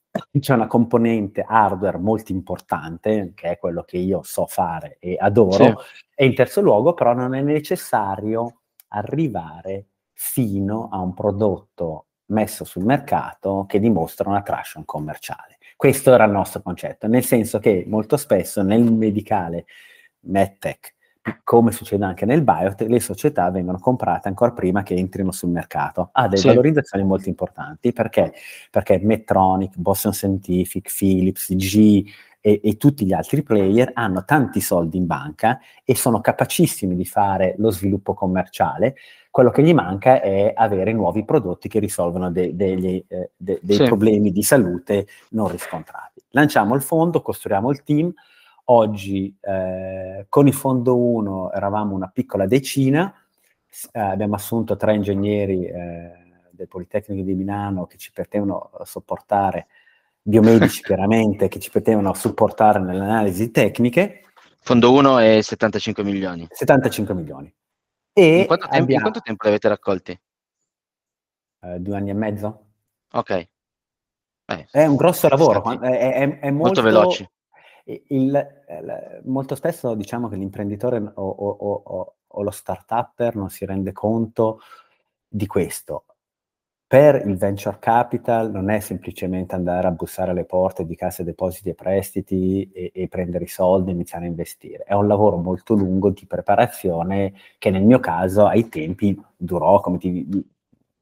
c'è 0.38 0.54
una 0.54 0.68
componente 0.68 1.44
hardware 1.44 1.98
molto 1.98 2.30
importante, 2.30 3.32
che 3.34 3.50
è 3.50 3.58
quello 3.58 3.82
che 3.82 3.96
io 3.96 4.22
so 4.22 4.46
fare 4.46 4.98
e 5.00 5.16
adoro, 5.18 5.64
sì. 5.64 5.74
e 6.14 6.26
in 6.26 6.34
terzo 6.36 6.60
luogo 6.60 6.94
però 6.94 7.12
non 7.12 7.34
è 7.34 7.40
necessario 7.40 8.58
arrivare 8.86 9.86
fino 10.24 10.88
a 10.92 11.00
un 11.00 11.14
prodotto 11.14 12.06
messo 12.26 12.64
sul 12.64 12.84
mercato 12.84 13.66
che 13.68 13.80
dimostra 13.80 14.28
una 14.28 14.40
traction 14.40 14.84
commerciale. 14.84 15.58
Questo 15.76 16.14
era 16.14 16.24
il 16.24 16.30
nostro 16.30 16.62
concetto, 16.62 17.08
nel 17.08 17.24
senso 17.24 17.58
che 17.58 17.84
molto 17.88 18.16
spesso 18.16 18.62
nel 18.62 18.84
medicale, 18.84 19.64
medtech, 20.20 20.94
come 21.42 21.72
succede 21.72 22.04
anche 22.04 22.24
nel 22.24 22.42
biotech, 22.42 22.88
le 22.88 23.00
società 23.00 23.50
vengono 23.50 23.80
comprate 23.80 24.28
ancora 24.28 24.52
prima 24.52 24.84
che 24.84 24.94
entrino 24.94 25.32
sul 25.32 25.50
mercato. 25.50 26.10
Ha 26.12 26.28
delle 26.28 26.40
sì. 26.40 26.46
valorizzazioni 26.46 27.04
molto 27.04 27.28
importanti 27.28 27.92
perché? 27.92 28.32
Perché 28.70 29.00
Medtronic, 29.02 29.76
Boston 29.76 30.12
Scientific, 30.12 30.88
Philips, 30.96 31.52
G 31.52 32.04
e, 32.40 32.60
e, 32.62 32.76
tutti 32.76 33.04
gli 33.04 33.12
altri 33.12 33.42
player 33.42 33.90
hanno 33.94 34.24
tanti 34.24 34.60
soldi 34.60 34.96
in 34.96 35.06
banca 35.06 35.58
e 35.84 35.96
sono 35.96 36.20
capacissimi 36.20 36.94
di 36.94 37.04
fare 37.04 37.54
lo 37.58 37.70
sviluppo 37.70 38.14
commerciale 38.14 38.94
quello 39.32 39.50
che 39.50 39.62
gli 39.62 39.72
manca 39.72 40.20
è 40.20 40.52
avere 40.54 40.92
nuovi 40.92 41.24
prodotti 41.24 41.66
che 41.66 41.78
risolvono 41.78 42.30
de- 42.30 42.54
degli, 42.54 43.02
eh, 43.08 43.30
de- 43.34 43.60
dei 43.62 43.76
sì. 43.76 43.84
problemi 43.84 44.30
di 44.30 44.42
salute 44.42 45.06
non 45.30 45.48
riscontrati. 45.48 46.22
Lanciamo 46.32 46.74
il 46.74 46.82
fondo, 46.82 47.22
costruiamo 47.22 47.70
il 47.70 47.82
team. 47.82 48.12
Oggi 48.64 49.34
eh, 49.40 50.26
con 50.28 50.46
il 50.46 50.52
fondo 50.52 50.98
1 50.98 51.50
eravamo 51.50 51.94
una 51.94 52.10
piccola 52.12 52.46
decina, 52.46 53.10
eh, 53.90 53.98
abbiamo 53.98 54.34
assunto 54.34 54.76
tre 54.76 54.96
ingegneri 54.96 55.64
eh, 55.64 56.10
del 56.50 56.68
Politecnico 56.68 57.22
di 57.22 57.32
Milano 57.32 57.86
che 57.86 57.96
ci 57.96 58.12
potevano 58.12 58.70
sopportare, 58.84 59.68
biomedici 60.20 60.82
chiaramente, 60.84 61.48
che 61.48 61.58
ci 61.58 61.70
potevano 61.70 62.12
supportare 62.12 62.80
nelle 62.80 63.00
analisi 63.02 63.50
tecniche. 63.50 64.24
Fondo 64.60 64.92
1 64.92 65.18
è 65.20 65.40
75 65.40 66.04
milioni. 66.04 66.46
75 66.50 67.14
milioni. 67.14 67.52
E 68.12 68.40
in 68.40 68.46
quanto, 68.46 68.66
tempo, 68.66 68.82
abbiamo... 68.82 68.92
in 68.92 69.00
quanto 69.00 69.20
tempo 69.20 69.42
li 69.44 69.48
avete 69.50 69.68
raccolti? 69.68 70.20
Uh, 71.60 71.78
due 71.78 71.96
anni 71.96 72.10
e 72.10 72.14
mezzo. 72.14 72.66
Ok, 73.12 73.48
Eh, 74.46 74.66
è 74.70 74.86
un 74.86 74.96
grosso 74.96 75.28
lavoro, 75.28 75.62
è, 75.80 76.12
è, 76.12 76.38
è 76.40 76.50
molto, 76.50 76.82
molto 76.82 76.82
veloci. 76.82 77.30
Il, 77.84 78.00
il, 78.08 79.20
molto 79.24 79.54
spesso 79.54 79.94
diciamo 79.94 80.28
che 80.28 80.36
l'imprenditore 80.36 80.98
o, 80.98 81.28
o, 81.28 81.82
o, 81.84 82.16
o 82.26 82.42
lo 82.42 82.50
start-upper 82.50 83.34
non 83.36 83.50
si 83.50 83.64
rende 83.64 83.92
conto 83.92 84.60
di 85.26 85.46
questo. 85.46 86.04
Per 86.92 87.26
il 87.26 87.38
venture 87.38 87.78
capital 87.80 88.50
non 88.50 88.68
è 88.68 88.78
semplicemente 88.80 89.54
andare 89.54 89.86
a 89.86 89.92
bussare 89.92 90.32
alle 90.32 90.44
porte 90.44 90.84
di 90.84 90.94
casse 90.94 91.24
depositi 91.24 91.70
e 91.70 91.74
prestiti 91.74 92.70
e, 92.70 92.90
e 92.92 93.08
prendere 93.08 93.44
i 93.44 93.48
soldi 93.48 93.88
e 93.88 93.94
iniziare 93.94 94.26
a 94.26 94.28
investire. 94.28 94.84
È 94.84 94.92
un 94.92 95.06
lavoro 95.06 95.38
molto 95.38 95.72
lungo 95.72 96.10
di 96.10 96.26
preparazione 96.26 97.32
che 97.56 97.70
nel 97.70 97.82
mio 97.82 97.98
caso 97.98 98.44
ai 98.44 98.68
tempi 98.68 99.18
durò, 99.34 99.80
come 99.80 99.96
ti 99.96 100.44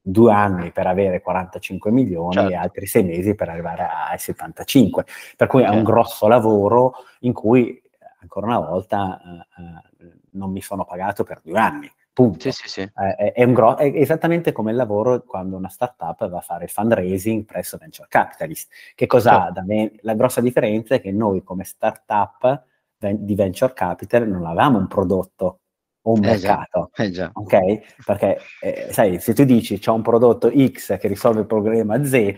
due 0.01 0.31
anni 0.31 0.71
per 0.71 0.87
avere 0.87 1.19
45 1.19 1.91
milioni 1.91 2.35
certo. 2.35 2.51
e 2.51 2.55
altri 2.55 2.85
sei 2.85 3.03
mesi 3.03 3.35
per 3.35 3.49
arrivare 3.49 3.85
ai 4.09 4.17
75. 4.17 5.05
Per 5.35 5.47
cui 5.47 5.63
è 5.63 5.67
un 5.67 5.83
grosso 5.83 6.25
lavoro 6.29 6.93
in 7.19 7.33
cui, 7.33 7.81
ancora 8.21 8.45
una 8.45 8.59
volta, 8.59 9.19
uh, 9.21 9.61
uh, 9.61 10.11
non 10.29 10.51
mi 10.51 10.61
sono 10.61 10.85
pagato 10.85 11.25
per 11.25 11.41
due 11.43 11.59
anni. 11.59 11.91
Punto. 12.13 12.39
Sì, 12.39 12.51
sì, 12.51 12.67
sì. 12.67 12.81
Eh, 12.81 13.31
è, 13.31 13.51
gro- 13.51 13.77
è, 13.77 13.85
esattamente 13.95 14.51
come 14.51 14.71
il 14.71 14.77
lavoro 14.77 15.23
quando 15.23 15.55
una 15.55 15.69
startup 15.69 16.27
va 16.27 16.39
a 16.39 16.41
fare 16.41 16.67
fundraising 16.67 17.45
presso 17.45 17.77
venture 17.77 18.07
capitalist. 18.09 18.69
Che 18.93 19.05
cosa 19.07 19.43
certo. 19.43 19.59
ha? 19.59 19.63
Me- 19.63 19.93
la 20.01 20.13
grossa 20.13 20.41
differenza 20.41 20.95
è 20.95 21.01
che 21.01 21.11
noi 21.11 21.41
come 21.43 21.63
startup 21.63 22.63
di 22.97 23.33
venture 23.33 23.73
capital 23.73 24.27
non 24.27 24.45
avevamo 24.45 24.77
un 24.77 24.87
prodotto 24.87 25.59
o 26.01 26.11
un 26.11 26.23
eh 26.23 26.27
mercato. 26.31 26.91
Già, 26.93 27.03
eh 27.03 27.11
già. 27.11 27.31
Ok? 27.33 28.03
Perché, 28.05 28.37
eh, 28.59 28.87
sai, 28.91 29.19
se 29.19 29.33
tu 29.33 29.43
dici 29.45 29.79
c'è 29.79 29.91
un 29.91 30.01
prodotto 30.01 30.51
X 30.51 30.97
che 30.97 31.07
risolve 31.07 31.41
il 31.41 31.45
problema 31.45 32.03
Z, 32.03 32.35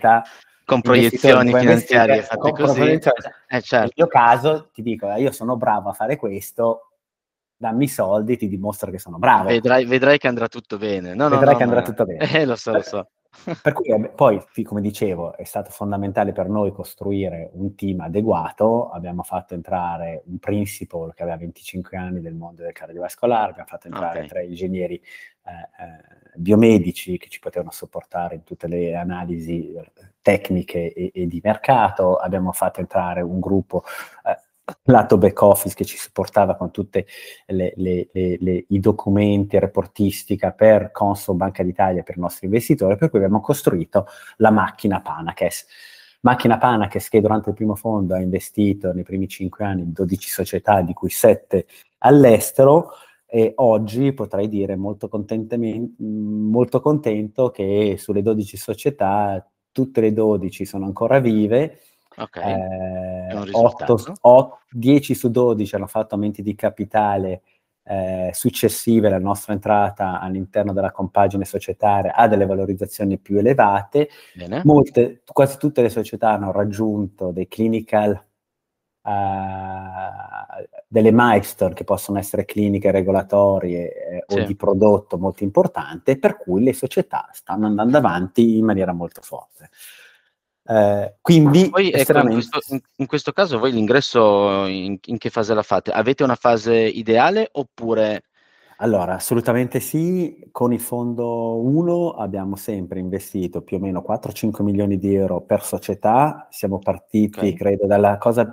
con 0.65 0.81
proiezioni 0.81 1.53
finanziarie 1.53 2.21
fatte 2.21 2.51
così. 2.51 2.81
Eh, 2.81 2.99
certo. 2.99 3.77
Nel 3.79 3.91
mio 3.95 4.07
caso 4.07 4.69
ti 4.71 4.81
dico, 4.81 5.11
io 5.13 5.31
sono 5.31 5.57
bravo 5.57 5.89
a 5.89 5.93
fare 5.93 6.15
questo, 6.15 6.92
dammi 7.63 7.85
i 7.85 7.87
soldi, 7.87 8.35
ti 8.35 8.49
dimostro 8.49 8.91
che 8.91 8.99
sono 8.99 9.17
bravo. 9.17 9.47
Vedrai, 9.47 9.85
vedrai 9.85 10.17
che 10.17 10.27
andrà 10.27 10.49
tutto 10.49 10.77
bene. 10.77 11.13
No, 11.13 11.29
vedrai 11.29 11.53
no, 11.53 11.57
che 11.57 11.63
andrà 11.63 11.81
tutto 11.81 12.03
bene. 12.03 12.29
Eh, 12.29 12.45
lo 12.45 12.57
so, 12.57 12.73
lo 12.73 12.81
so. 12.81 13.07
Per 13.63 13.73
cui 13.73 13.85
poi, 14.13 14.43
come 14.63 14.81
dicevo, 14.81 15.35
è 15.35 15.43
stato 15.43 15.71
fondamentale 15.71 16.33
per 16.33 16.49
noi 16.49 16.71
costruire 16.71 17.49
un 17.53 17.73
team 17.73 18.01
adeguato. 18.01 18.89
Abbiamo 18.89 19.23
fatto 19.23 19.55
entrare 19.55 20.21
un 20.25 20.37
principal 20.37 21.13
che 21.15 21.23
aveva 21.23 21.37
25 21.37 21.97
anni 21.97 22.21
del 22.21 22.35
mondo 22.35 22.61
del 22.61 22.73
cardiovascolare, 22.73 23.49
abbiamo 23.49 23.69
fatto 23.69 23.87
entrare 23.87 24.17
okay. 24.17 24.27
tre 24.27 24.45
ingegneri 24.45 24.95
eh, 24.95 25.51
eh, 25.51 26.31
biomedici 26.35 27.17
che 27.17 27.27
ci 27.27 27.39
potevano 27.39 27.71
sopportare 27.71 28.35
in 28.35 28.43
tutte 28.43 28.67
le 28.67 28.95
analisi 28.95 29.73
eh, 29.73 29.91
tecniche 30.21 30.93
e, 30.93 31.11
e 31.13 31.27
di 31.27 31.41
mercato, 31.43 32.17
abbiamo 32.17 32.51
fatto 32.51 32.81
entrare 32.81 33.21
un 33.21 33.39
gruppo 33.39 33.83
eh, 34.25 34.37
lato 34.83 35.17
back 35.17 35.41
office 35.41 35.75
che 35.75 35.83
ci 35.83 35.97
supportava 35.97 36.55
con 36.55 36.71
tutti 36.71 37.05
i 37.47 38.79
documenti, 38.79 39.59
reportistica 39.59 40.51
per 40.51 40.91
Consul 40.91 41.35
Banca 41.35 41.63
d'Italia 41.63 42.03
per 42.03 42.17
i 42.17 42.21
nostri 42.21 42.45
investitori, 42.45 42.95
per 42.95 43.09
cui 43.09 43.19
abbiamo 43.19 43.41
costruito 43.41 44.07
la 44.37 44.51
macchina 44.51 45.01
Panacas. 45.01 45.65
Macchina 46.21 46.57
Panacas 46.57 47.09
che 47.09 47.19
durante 47.19 47.49
il 47.49 47.55
primo 47.55 47.75
fondo 47.75 48.15
ha 48.15 48.21
investito 48.21 48.93
nei 48.93 49.03
primi 49.03 49.27
cinque 49.27 49.65
anni 49.65 49.81
in 49.81 49.91
12 49.91 50.29
società, 50.29 50.81
di 50.81 50.93
cui 50.93 51.09
7 51.09 51.65
all'estero, 51.99 52.91
e 53.25 53.51
oggi 53.55 54.13
potrei 54.13 54.47
dire 54.47 54.75
molto, 54.75 55.09
molto 55.97 56.79
contento 56.81 57.49
che 57.49 57.95
sulle 57.97 58.21
12 58.21 58.57
società 58.57 59.45
tutte 59.71 60.01
le 60.01 60.13
12 60.13 60.65
sono 60.65 60.85
ancora 60.85 61.19
vive 61.19 61.79
Okay. 62.15 63.29
Eh, 63.31 63.49
8, 63.51 63.97
8, 64.21 64.59
10 64.69 65.15
su 65.15 65.29
12 65.31 65.75
hanno 65.75 65.87
fatto 65.87 66.15
aumenti 66.15 66.41
di 66.41 66.55
capitale 66.55 67.41
eh, 67.85 68.29
successive 68.33 69.07
alla 69.07 69.19
nostra 69.19 69.53
entrata 69.53 70.19
all'interno 70.19 70.73
della 70.73 70.91
compagine 70.91 71.45
societaria 71.45 72.15
a 72.15 72.27
delle 72.27 72.45
valorizzazioni 72.45 73.17
più 73.17 73.37
elevate. 73.37 74.09
Molte, 74.63 75.21
quasi 75.25 75.57
tutte 75.57 75.81
le 75.81 75.89
società 75.89 76.31
hanno 76.31 76.51
raggiunto 76.51 77.31
dei 77.31 77.47
clinical, 77.47 78.11
uh, 79.01 79.11
delle 80.87 81.11
milestone 81.11 81.73
che 81.73 81.83
possono 81.83 82.19
essere 82.19 82.45
cliniche 82.45 82.91
regolatorie 82.91 83.93
eh, 83.93 84.23
sì. 84.27 84.39
o 84.39 84.45
di 84.45 84.55
prodotto 84.55 85.17
molto 85.17 85.43
importante, 85.43 86.17
per 86.17 86.37
cui 86.37 86.63
le 86.63 86.73
società 86.73 87.27
stanno 87.33 87.65
andando 87.65 87.97
avanti 87.97 88.57
in 88.57 88.65
maniera 88.65 88.93
molto 88.93 89.21
forte. 89.21 89.69
Eh, 90.65 91.15
quindi 91.19 91.69
poi, 91.69 91.91
estremamente... 91.91 92.45
ecco, 92.45 92.57
in, 92.57 92.79
questo, 92.79 92.89
in, 92.95 93.05
questo, 93.05 93.31
caso 93.33 93.59
voi 93.59 93.73
l'ingresso 93.73 94.65
in, 94.65 94.97
in, 95.03 95.17
che 95.17 95.29
fase 95.29 95.53
la 95.53 95.63
fate? 95.63 95.91
Avete 95.91 96.23
una 96.23 96.35
fase 96.35 96.75
ideale 96.75 97.49
oppure... 97.51 98.23
Allora, 98.77 99.13
assolutamente 99.13 99.79
sì, 99.79 100.47
con 100.51 100.73
il 100.73 100.79
fondo 100.79 101.61
1 101.61 102.11
abbiamo 102.11 102.55
sempre 102.55 102.99
investito 102.99 103.61
più 103.61 103.77
o 103.77 103.79
meno 103.79 104.03
4-5 104.05 104.63
milioni 104.63 104.97
di 104.97 105.13
euro 105.15 105.41
per 105.41 105.63
società, 105.63 106.47
siamo 106.49 106.79
partiti 106.79 107.39
okay. 107.39 107.53
credo 107.53 107.85
dalla 107.85 108.17
cosa, 108.17 108.51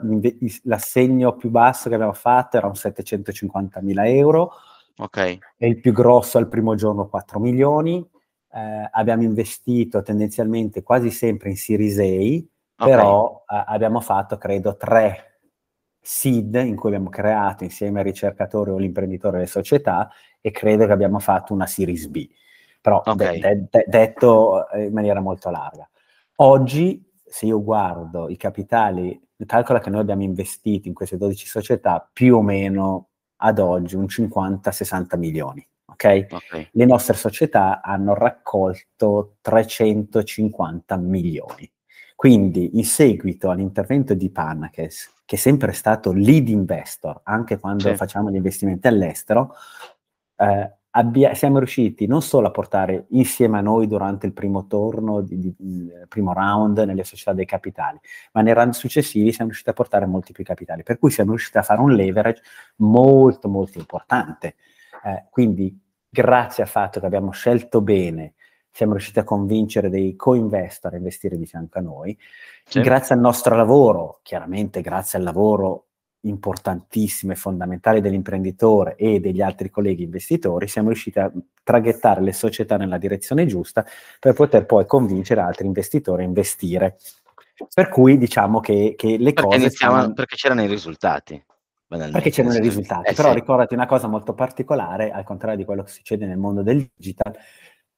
l'assegno 0.65 1.35
più 1.35 1.49
basso 1.49 1.89
che 1.89 1.95
abbiamo 1.95 2.13
fatto 2.13 2.59
era 2.59 2.69
un 2.69 2.77
750 2.77 3.81
mila 3.81 4.07
euro, 4.07 4.53
okay. 4.99 5.39
e 5.57 5.67
il 5.67 5.81
più 5.81 5.93
grosso 5.93 6.39
al 6.39 6.49
primo 6.49 6.77
giorno 6.77 7.09
4 7.09 7.41
milioni, 7.41 8.07
eh, 8.53 8.89
abbiamo 8.91 9.23
investito 9.23 10.03
tendenzialmente 10.03 10.83
quasi 10.83 11.11
sempre 11.11 11.51
in 11.51 11.57
Series 11.57 11.99
A, 11.99 12.05
okay. 12.85 12.97
però 12.97 13.45
eh, 13.49 13.65
abbiamo 13.67 14.01
fatto, 14.01 14.37
credo, 14.39 14.77
tre 14.77 15.41
seed 16.01 16.55
in 16.55 16.77
cui 16.77 16.91
abbiamo 16.91 17.11
creato 17.11 17.65
insieme 17.65 17.99
ai 17.99 18.07
ricercatori 18.07 18.71
o 18.71 18.77
all'imprenditore 18.77 19.39
le 19.39 19.47
società 19.47 20.11
e 20.41 20.51
credo 20.51 20.87
che 20.87 20.93
abbiamo 20.93 21.19
fatto 21.19 21.53
una 21.53 21.67
Series 21.67 22.07
B, 22.07 22.29
però 22.81 23.03
okay. 23.05 23.39
de- 23.41 23.67
de- 23.71 23.85
detto 23.87 24.69
eh, 24.71 24.85
in 24.85 24.93
maniera 24.93 25.21
molto 25.21 25.51
larga. 25.51 25.89
Oggi, 26.37 27.07
se 27.25 27.47
io 27.47 27.63
guardo 27.63 28.29
i 28.29 28.37
capitali, 28.37 29.21
calcola 29.47 29.79
che 29.79 29.91
noi 29.91 30.01
abbiamo 30.01 30.23
investito 30.23 30.89
in 30.89 30.95
queste 30.95 31.17
12 31.17 31.47
società 31.47 32.09
più 32.13 32.37
o 32.37 32.43
meno 32.43 33.09
ad 33.43 33.59
oggi 33.59 33.97
un 33.97 34.05
50-60 34.05 35.19
milioni. 35.19 35.67
Okay? 36.03 36.27
ok? 36.31 36.69
Le 36.73 36.85
nostre 36.87 37.15
società 37.15 37.83
hanno 37.83 38.15
raccolto 38.15 39.37
350 39.43 40.97
milioni. 40.97 41.71
Quindi, 42.17 42.79
in 42.79 42.85
seguito 42.85 43.51
all'intervento 43.51 44.15
di 44.15 44.31
Panacas, 44.31 45.13
che 45.25 45.37
è 45.37 45.39
sempre 45.39 45.73
stato 45.73 46.13
lead 46.13 46.49
investor, 46.49 47.21
anche 47.25 47.59
quando 47.59 47.89
sì. 47.89 47.97
facciamo 47.97 48.31
gli 48.31 48.35
investimenti 48.35 48.89
all'estero, 48.89 49.55
eh, 50.37 50.71
abbia, 50.91 51.35
siamo 51.35 51.59
riusciti 51.59 52.07
non 52.07 52.23
solo 52.23 52.49
a 52.49 52.51
portare 52.51 53.07
insieme 53.11 53.59
a 53.59 53.61
noi 53.61 53.87
durante 53.87 54.27
il 54.27 54.33
primo 54.33 54.67
torno, 54.67 55.21
di, 55.21 55.39
di, 55.39 55.55
il 55.61 56.07
primo 56.09 56.33
round 56.33 56.79
nelle 56.79 57.05
società 57.05 57.33
dei 57.33 57.47
capitali, 57.47 57.99
ma 58.33 58.41
nei 58.43 58.55
round 58.55 58.73
successivi 58.73 59.31
siamo 59.31 59.47
riusciti 59.47 59.71
a 59.71 59.75
portare 59.75 60.07
molti 60.07 60.33
più 60.33 60.45
capitali, 60.45 60.83
per 60.83 60.99
cui 60.99 61.11
siamo 61.11 61.31
riusciti 61.31 61.59
a 61.59 61.63
fare 61.63 61.81
un 61.81 61.93
leverage 61.93 62.43
molto 62.77 63.49
molto 63.49 63.79
importante. 63.79 64.57
Eh, 65.05 65.27
quindi 65.31 65.79
grazie 66.11 66.65
al 66.65 66.69
fatto 66.69 67.01
che 67.01 67.07
abbiamo 67.07 67.31
scelto 67.31 67.81
bene, 67.81 68.35
siamo 68.71 68.93
riusciti 68.93 69.19
a 69.19 69.25
convincere 69.25 69.89
dei 69.89 70.17
co-investor 70.17 70.95
a 70.95 70.97
investire 70.97 71.37
di 71.37 71.47
fianco 71.47 71.79
a 71.79 71.83
noi, 71.83 72.19
sì. 72.65 72.81
grazie 72.81 73.15
al 73.15 73.21
nostro 73.21 73.55
lavoro, 73.57 74.21
chiaramente 74.23 74.81
grazie 74.81 75.19
al 75.19 75.25
lavoro 75.25 75.87
importantissimo 76.23 77.33
e 77.33 77.37
fondamentale 77.37 78.01
dell'imprenditore 78.01 78.95
e 78.97 79.21
degli 79.21 79.41
altri 79.41 79.71
colleghi 79.71 80.03
investitori, 80.03 80.69
siamo 80.69 80.89
riusciti 80.89 81.19
a 81.19 81.33
traghettare 81.63 82.21
le 82.21 82.33
società 82.33 82.77
nella 82.77 82.99
direzione 82.99 83.47
giusta 83.47 83.87
per 84.19 84.35
poter 84.35 84.67
poi 84.67 84.87
convincere 84.87 85.41
altri 85.41 85.67
investitori 85.67 86.23
a 86.23 86.27
investire. 86.27 86.99
Per 87.73 87.89
cui 87.89 88.17
diciamo 88.17 88.61
che, 88.61 88.95
che 88.97 89.19
le 89.19 89.33
perché 89.33 89.57
cose... 89.57 89.71
Stanno... 89.71 90.13
Perché 90.15 90.37
c'erano 90.37 90.63
i 90.63 90.67
risultati. 90.67 91.43
Perché 91.97 92.31
c'erano 92.31 92.55
i 92.55 92.61
risultati. 92.61 93.11
Eh, 93.11 93.15
Però 93.15 93.31
sì. 93.31 93.35
ricordati 93.35 93.75
una 93.75 93.87
cosa 93.87 94.07
molto 94.07 94.33
particolare, 94.33 95.11
al 95.11 95.25
contrario 95.25 95.57
di 95.57 95.65
quello 95.65 95.83
che 95.83 95.91
succede 95.91 96.25
nel 96.25 96.39
mondo 96.39 96.63
del 96.63 96.89
digital, 96.95 97.35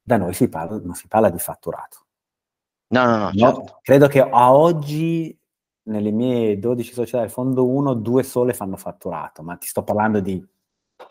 da 0.00 0.16
noi 0.16 0.33
si 0.33 0.48
parla, 0.48 0.81
non 0.83 0.94
si 0.94 1.07
parla 1.09 1.28
di 1.28 1.38
fatturato. 1.38 2.07
No, 2.88 3.05
no, 3.05 3.18
no. 3.18 3.33
Certo. 3.33 3.78
credo 3.83 4.07
che 4.07 4.20
a 4.20 4.55
oggi 4.55 5.38
nelle 5.85 6.11
mie 6.11 6.59
12 6.59 6.92
società 6.92 7.20
del 7.20 7.31
fondo 7.31 7.66
1, 7.66 7.94
due 7.94 8.22
sole 8.22 8.55
fanno 8.55 8.76
fatturato, 8.76 9.42
ma 9.42 9.57
ti 9.57 9.66
sto 9.66 9.83
parlando 9.83 10.20
di 10.20 10.42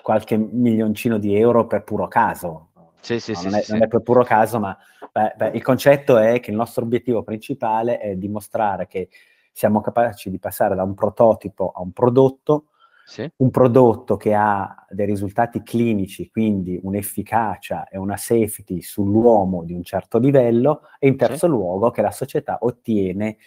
qualche 0.02 0.38
milioncino 0.38 1.18
di 1.20 1.36
euro 1.36 1.68
per 1.68 1.84
puro 1.84 2.08
caso. 2.08 2.70
Sì, 3.00 3.20
sì, 3.20 3.32
no, 3.34 3.38
sì, 3.38 3.46
non, 3.46 3.56
è, 3.56 3.62
sì, 3.62 3.72
non 3.74 3.84
è 3.84 3.88
per 3.88 4.02
puro 4.02 4.24
caso, 4.24 4.60
ma 4.60 4.76
beh, 5.12 5.34
beh, 5.36 5.50
il 5.50 5.62
concetto 5.62 6.18
è 6.18 6.40
che 6.40 6.50
il 6.50 6.56
nostro 6.56 6.84
obiettivo 6.84 7.24
principale 7.24 8.00
è 8.00 8.16
dimostrare 8.16 8.88
che 8.88 9.10
siamo 9.52 9.82
capaci 9.82 10.30
di 10.30 10.40
passare 10.40 10.76
da 10.76 10.84
un 10.84 10.94
prototipo 10.94 11.72
a 11.76 11.82
un 11.82 11.92
prodotto 11.92 12.68
sì. 13.06 13.30
un 13.38 13.50
prodotto 13.50 14.18
che 14.18 14.34
ha 14.34 14.86
dei 14.90 15.06
risultati 15.06 15.64
clinici, 15.64 16.30
quindi 16.30 16.80
un'efficacia 16.82 17.88
e 17.88 17.98
una 17.98 18.18
safety 18.18 18.82
sull'uomo 18.82 19.64
di 19.64 19.74
un 19.74 19.84
certo 19.84 20.18
livello, 20.18 20.82
e 21.00 21.08
in 21.08 21.18
terzo 21.18 21.46
sì. 21.46 21.52
luogo 21.52 21.92
che 21.92 22.02
la 22.02 22.12
società 22.12 22.60
ottiene 22.62 23.38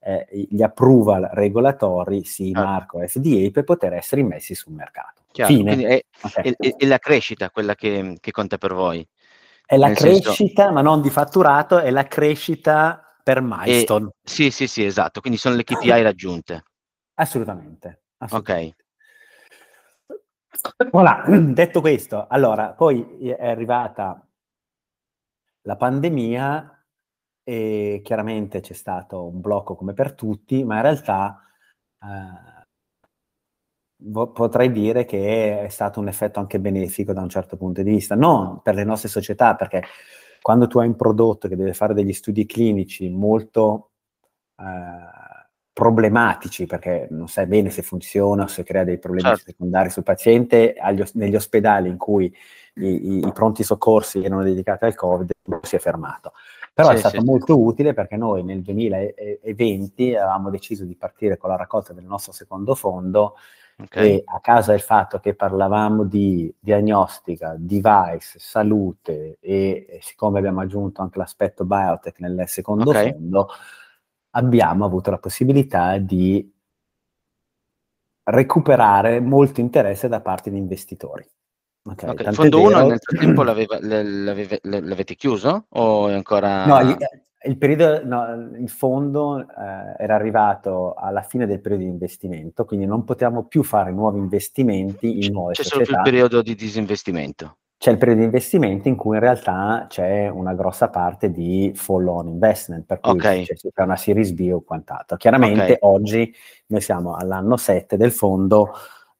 eh, 0.00 0.26
gli 0.48 0.62
approval 0.62 1.28
regolatori, 1.32 2.24
sì, 2.24 2.50
ah. 2.54 2.62
Marco, 2.62 3.06
FDA, 3.06 3.50
per 3.50 3.64
poter 3.64 3.94
essere 3.94 4.20
immessi 4.20 4.54
sul 4.54 4.72
mercato. 4.72 5.22
Chiaro, 5.32 5.52
Fine. 5.52 5.72
È, 5.76 6.04
okay. 6.22 6.54
è, 6.56 6.76
è, 6.76 6.86
la 6.86 6.98
crescita 6.98 7.50
quella 7.50 7.74
che, 7.74 8.16
che 8.20 8.30
conta 8.30 8.58
per 8.58 8.74
voi. 8.74 9.06
È 9.64 9.76
la 9.76 9.88
Nel 9.88 9.96
crescita, 9.96 10.62
senso... 10.62 10.72
ma 10.72 10.80
non 10.80 11.02
di 11.02 11.10
fatturato, 11.10 11.78
è 11.78 11.90
la 11.90 12.04
crescita 12.04 13.02
per 13.22 13.42
milestone. 13.42 14.06
E, 14.06 14.12
sì, 14.22 14.50
sì, 14.50 14.66
sì, 14.66 14.84
esatto. 14.84 15.20
Quindi 15.20 15.38
sono 15.38 15.56
le 15.56 15.64
KPI 15.64 16.02
raggiunte. 16.02 16.64
Assolutamente. 17.14 18.02
assolutamente. 18.16 18.72
Ok. 18.72 18.87
Voilà. 20.90 21.24
Detto 21.52 21.80
questo, 21.80 22.26
allora, 22.28 22.72
poi 22.72 23.18
è 23.20 23.46
arrivata 23.48 24.22
la 25.62 25.76
pandemia 25.76 26.84
e 27.44 28.00
chiaramente 28.04 28.60
c'è 28.60 28.74
stato 28.74 29.26
un 29.26 29.40
blocco 29.40 29.74
come 29.74 29.92
per 29.92 30.14
tutti, 30.14 30.64
ma 30.64 30.76
in 30.76 30.82
realtà 30.82 31.40
eh, 32.02 32.66
potrei 34.32 34.70
dire 34.70 35.04
che 35.04 35.64
è 35.64 35.68
stato 35.68 36.00
un 36.00 36.08
effetto 36.08 36.38
anche 36.40 36.60
benefico 36.60 37.12
da 37.12 37.22
un 37.22 37.28
certo 37.28 37.56
punto 37.56 37.82
di 37.82 37.90
vista, 37.90 38.14
non 38.14 38.60
per 38.62 38.74
le 38.74 38.84
nostre 38.84 39.08
società, 39.08 39.54
perché 39.56 39.82
quando 40.40 40.66
tu 40.66 40.78
hai 40.78 40.86
un 40.86 40.96
prodotto 40.96 41.48
che 41.48 41.56
deve 41.56 41.74
fare 41.74 41.94
degli 41.94 42.12
studi 42.12 42.46
clinici 42.46 43.08
molto 43.10 43.90
eh, 44.56 45.27
problematici, 45.78 46.66
perché 46.66 47.06
non 47.12 47.28
sai 47.28 47.46
bene 47.46 47.70
se 47.70 47.82
funziona, 47.82 48.48
se 48.48 48.64
crea 48.64 48.82
dei 48.82 48.98
problemi 48.98 49.28
certo. 49.28 49.44
secondari 49.44 49.90
sul 49.90 50.02
paziente, 50.02 50.74
agli, 50.74 51.04
negli 51.12 51.36
ospedali 51.36 51.88
in 51.88 51.96
cui 51.96 52.24
i, 52.74 53.18
i, 53.24 53.32
pronti 53.32 53.62
soccorsi 53.62 54.24
erano 54.24 54.42
dedicati 54.42 54.86
al 54.86 54.96
Covid, 54.96 55.30
si 55.62 55.76
è 55.76 55.78
fermato. 55.78 56.32
Però 56.74 56.88
sì, 56.88 56.94
è 56.94 56.98
stato 56.98 57.20
sì, 57.20 57.24
molto 57.24 57.54
sì. 57.54 57.60
utile 57.60 57.94
perché 57.94 58.16
noi 58.16 58.42
nel 58.42 58.60
2020 58.62 60.16
avevamo 60.16 60.50
deciso 60.50 60.82
di 60.84 60.96
partire 60.96 61.36
con 61.36 61.50
la 61.50 61.56
raccolta 61.56 61.92
del 61.92 62.04
nostro 62.04 62.32
secondo 62.32 62.74
fondo 62.74 63.36
Okay. 63.80 64.16
E 64.16 64.22
a 64.26 64.40
causa 64.40 64.72
del 64.72 64.80
fatto 64.80 65.20
che 65.20 65.36
parlavamo 65.36 66.02
di 66.02 66.52
diagnostica, 66.58 67.54
device, 67.56 68.40
salute 68.40 69.38
e, 69.38 69.86
e 69.88 69.98
siccome 70.02 70.40
abbiamo 70.40 70.62
aggiunto 70.62 71.00
anche 71.00 71.18
l'aspetto 71.18 71.64
biotech 71.64 72.18
nel 72.18 72.42
secondo 72.48 72.90
okay. 72.90 73.12
fondo, 73.12 73.48
abbiamo 74.38 74.84
avuto 74.84 75.10
la 75.10 75.18
possibilità 75.18 75.98
di 75.98 76.50
recuperare 78.24 79.20
molto 79.20 79.60
interesse 79.60 80.08
da 80.08 80.20
parte 80.20 80.50
di 80.50 80.56
investitori. 80.56 81.26
Okay, 81.82 82.10
okay. 82.10 82.26
Il 82.28 82.34
fondo 82.34 82.60
1 82.62 82.86
nel 82.86 83.00
frattempo 83.00 83.42
l'avete 83.42 85.14
chiuso 85.14 85.66
o 85.68 86.08
è 86.08 86.14
ancora... 86.14 86.66
No, 86.66 86.96
il, 87.44 87.56
periodo, 87.56 88.04
no, 88.04 88.50
il 88.58 88.68
fondo 88.68 89.40
eh, 89.40 89.44
era 89.96 90.14
arrivato 90.14 90.94
alla 90.94 91.22
fine 91.22 91.46
del 91.46 91.60
periodo 91.60 91.84
di 91.84 91.90
investimento, 91.90 92.64
quindi 92.64 92.84
non 92.84 93.04
potevamo 93.04 93.44
più 93.44 93.62
fare 93.62 93.90
nuovi 93.90 94.18
investimenti 94.18 95.24
in 95.24 95.32
nuove 95.32 95.54
c'è 95.54 95.62
società. 95.62 95.78
C'è 95.78 95.84
solo 95.84 96.02
più 96.02 96.10
il 96.10 96.12
periodo 96.12 96.42
di 96.42 96.54
disinvestimento. 96.54 97.56
C'è 97.78 97.92
il 97.92 97.96
periodo 97.96 98.20
di 98.20 98.26
investimento 98.26 98.88
in 98.88 98.96
cui 98.96 99.14
in 99.14 99.22
realtà 99.22 99.86
c'è 99.88 100.28
una 100.28 100.52
grossa 100.52 100.88
parte 100.88 101.30
di 101.30 101.70
follow-on 101.76 102.26
investment, 102.26 102.84
per 102.84 102.98
cui 102.98 103.12
okay. 103.12 103.44
c'è, 103.44 103.56
una 103.76 103.96
Series 103.96 104.32
B 104.32 104.50
o 104.52 104.62
quant'altro. 104.62 105.16
Chiaramente 105.16 105.62
okay. 105.62 105.76
oggi 105.82 106.34
noi 106.66 106.80
siamo 106.80 107.14
all'anno 107.14 107.56
7 107.56 107.96
del 107.96 108.10
fondo, 108.10 108.72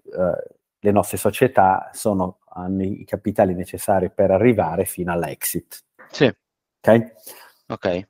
eh, 0.06 0.54
le 0.80 0.90
nostre 0.90 1.18
società 1.18 1.90
sono, 1.92 2.38
hanno 2.48 2.82
i 2.82 3.04
capitali 3.04 3.54
necessari 3.54 4.10
per 4.10 4.32
arrivare 4.32 4.86
fino 4.86 5.12
all'exit. 5.12 5.84
Sì. 6.10 6.24
Ok? 6.24 7.12
Ok. 7.68 8.08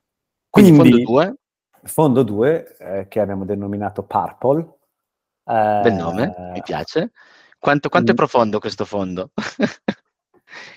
Quindi, 0.49 0.71
Quindi 0.79 0.89
fondo 0.89 0.97
2? 1.03 1.35
Fondo 1.83 2.23
2, 2.23 2.77
eh, 2.77 3.07
che 3.07 3.19
abbiamo 3.19 3.45
denominato 3.45 4.01
Purple. 4.01 4.61
Eh, 5.45 5.81
Bel 5.83 5.93
nome, 5.93 6.33
mi 6.53 6.61
piace. 6.63 7.11
Quanto, 7.59 7.89
quanto 7.89 8.11
è 8.11 8.13
mm. 8.13 8.17
profondo 8.17 8.59
questo 8.59 8.85
fondo? 8.85 9.31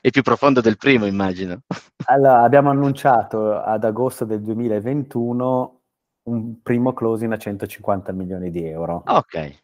è 0.00 0.10
più 0.10 0.22
profondo 0.22 0.60
del 0.60 0.76
primo, 0.76 1.06
immagino. 1.06 1.60
Allora, 2.06 2.42
abbiamo 2.42 2.70
annunciato 2.70 3.60
ad 3.60 3.84
agosto 3.84 4.24
del 4.24 4.42
2021 4.42 5.80
un 6.24 6.60
primo 6.60 6.92
closing 6.92 7.32
a 7.32 7.38
150 7.38 8.10
milioni 8.12 8.50
di 8.50 8.66
euro. 8.66 9.04
Ok. 9.06 9.60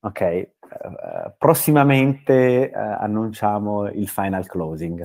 Ok, 0.00 0.48
uh, 0.60 1.32
prossimamente 1.36 2.70
uh, 2.74 2.78
annunciamo 2.78 3.90
il 3.90 4.08
final 4.08 4.46
closing 4.46 5.02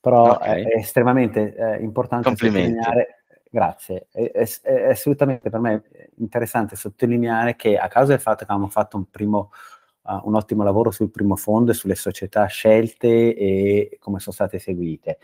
però 0.00 0.34
okay. 0.34 0.62
è, 0.62 0.68
è, 0.68 0.78
estremamente 0.78 1.54
eh, 1.54 1.82
importante 1.82 2.28
sottolineare, 2.30 3.22
grazie, 3.50 4.06
è, 4.10 4.30
è, 4.30 4.46
è, 4.62 4.90
assolutamente 4.90 5.50
per 5.50 5.60
me 5.60 5.82
interessante 6.16 6.76
sottolineare 6.76 7.56
che 7.56 7.76
a 7.76 7.88
causa 7.88 8.12
del 8.12 8.20
fatto 8.20 8.44
che 8.44 8.50
abbiamo 8.50 8.70
fatto 8.70 8.96
un 8.96 9.10
primo 9.10 9.50
uh, 10.08 10.26
un 10.28 10.34
ottimo 10.34 10.62
lavoro 10.62 10.90
sul 10.90 11.10
primo 11.10 11.36
fondo 11.36 11.70
e 11.70 11.74
sulle 11.74 11.94
società 11.94 12.46
scelte 12.46 13.34
e 13.34 13.98
come 14.00 14.18
sono 14.18 14.34
state 14.34 14.56
eseguite. 14.56 15.18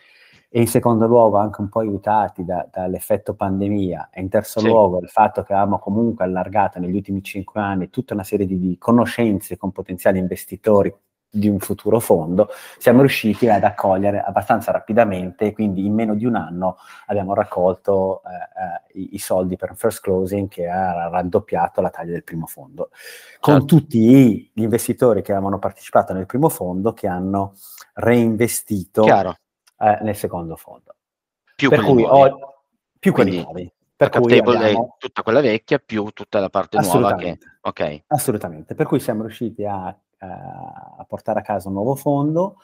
E 0.49 0.61
in 0.61 0.68
secondo 0.68 1.07
luogo 1.09 1.38
anche 1.38 1.61
un 1.61 1.68
po' 1.68 1.81
aiutati 1.81 2.44
da, 2.44 2.68
dall'effetto 2.70 3.35
pandemia 3.35 4.11
e 4.12 4.20
in 4.20 4.29
terzo 4.29 4.61
sì. 4.61 4.68
luogo 4.68 5.01
il 5.01 5.09
fatto 5.09 5.42
che 5.42 5.53
avevamo 5.53 5.79
comunque 5.81 6.25
allargato 6.25 6.79
negli 6.79 6.94
ultimi 6.94 7.23
cinque 7.25 7.61
anni 7.61 7.90
tutta 7.90 8.14
una 8.14 8.23
serie 8.23 8.47
di, 8.47 8.61
di 8.61 8.79
conoscenze 8.79 9.57
con 9.57 9.73
potenziali 9.73 10.20
investitori 10.20 10.94
di 11.35 11.49
un 11.49 11.59
futuro 11.59 11.99
fondo, 11.99 12.49
siamo 12.79 13.01
riusciti 13.01 13.49
ad 13.49 13.64
accogliere 13.64 14.20
abbastanza 14.20 14.70
rapidamente, 14.70 15.53
quindi 15.53 15.85
in 15.85 15.92
meno 15.92 16.14
di 16.14 16.25
un 16.25 16.37
anno 16.37 16.77
abbiamo 17.07 17.35
raccolto 17.35 18.23
eh, 18.23 18.99
eh, 18.99 19.01
i, 19.01 19.14
i, 19.14 19.18
soldi 19.18 19.57
per 19.57 19.70
un 19.70 19.77
first 19.77 20.01
closing 20.01 20.49
che 20.49 20.68
ha 20.68 21.09
raddoppiato 21.09 21.81
la 21.81 21.90
taglia 21.90 22.12
del 22.12 22.23
primo 22.23 22.47
fondo, 22.47 22.90
con 23.40 23.55
certo. 23.55 23.66
tutti 23.66 24.51
gli 24.53 24.62
investitori 24.62 25.23
che 25.23 25.33
avevano 25.33 25.59
partecipato 25.59 26.12
nel 26.12 26.27
primo 26.27 26.49
fondo 26.49 26.92
che 26.92 27.09
hanno 27.09 27.55
reinvestito 27.94 29.05
eh, 29.05 29.99
nel 30.03 30.14
secondo 30.14 30.55
fondo. 30.55 30.94
Più 31.57 31.68
per 31.68 31.81
cui 31.83 32.05
ho, 32.05 32.62
più 32.99 33.12
quelli 33.12 33.42
nuovi. 33.42 33.73
Per 33.97 34.09
cui 34.09 34.38
abbiamo... 34.38 34.97
tutta 34.99 35.23
quella 35.23 35.40
vecchia 35.40 35.79
più 35.79 36.11
tutta 36.11 36.40
la 36.40 36.51
parte 36.51 36.79
nuova 36.81 37.14
che... 37.14 37.38
Okay. 37.61 38.05
Assolutamente, 38.09 38.75
per 38.75 38.87
cui 38.87 39.01
siamo 39.01 39.23
riusciti 39.23 39.64
a 39.64 39.97
a 40.24 41.04
portare 41.06 41.40
a 41.40 41.42
casa 41.42 41.68
un 41.68 41.74
nuovo 41.74 41.94
fondo 41.94 42.56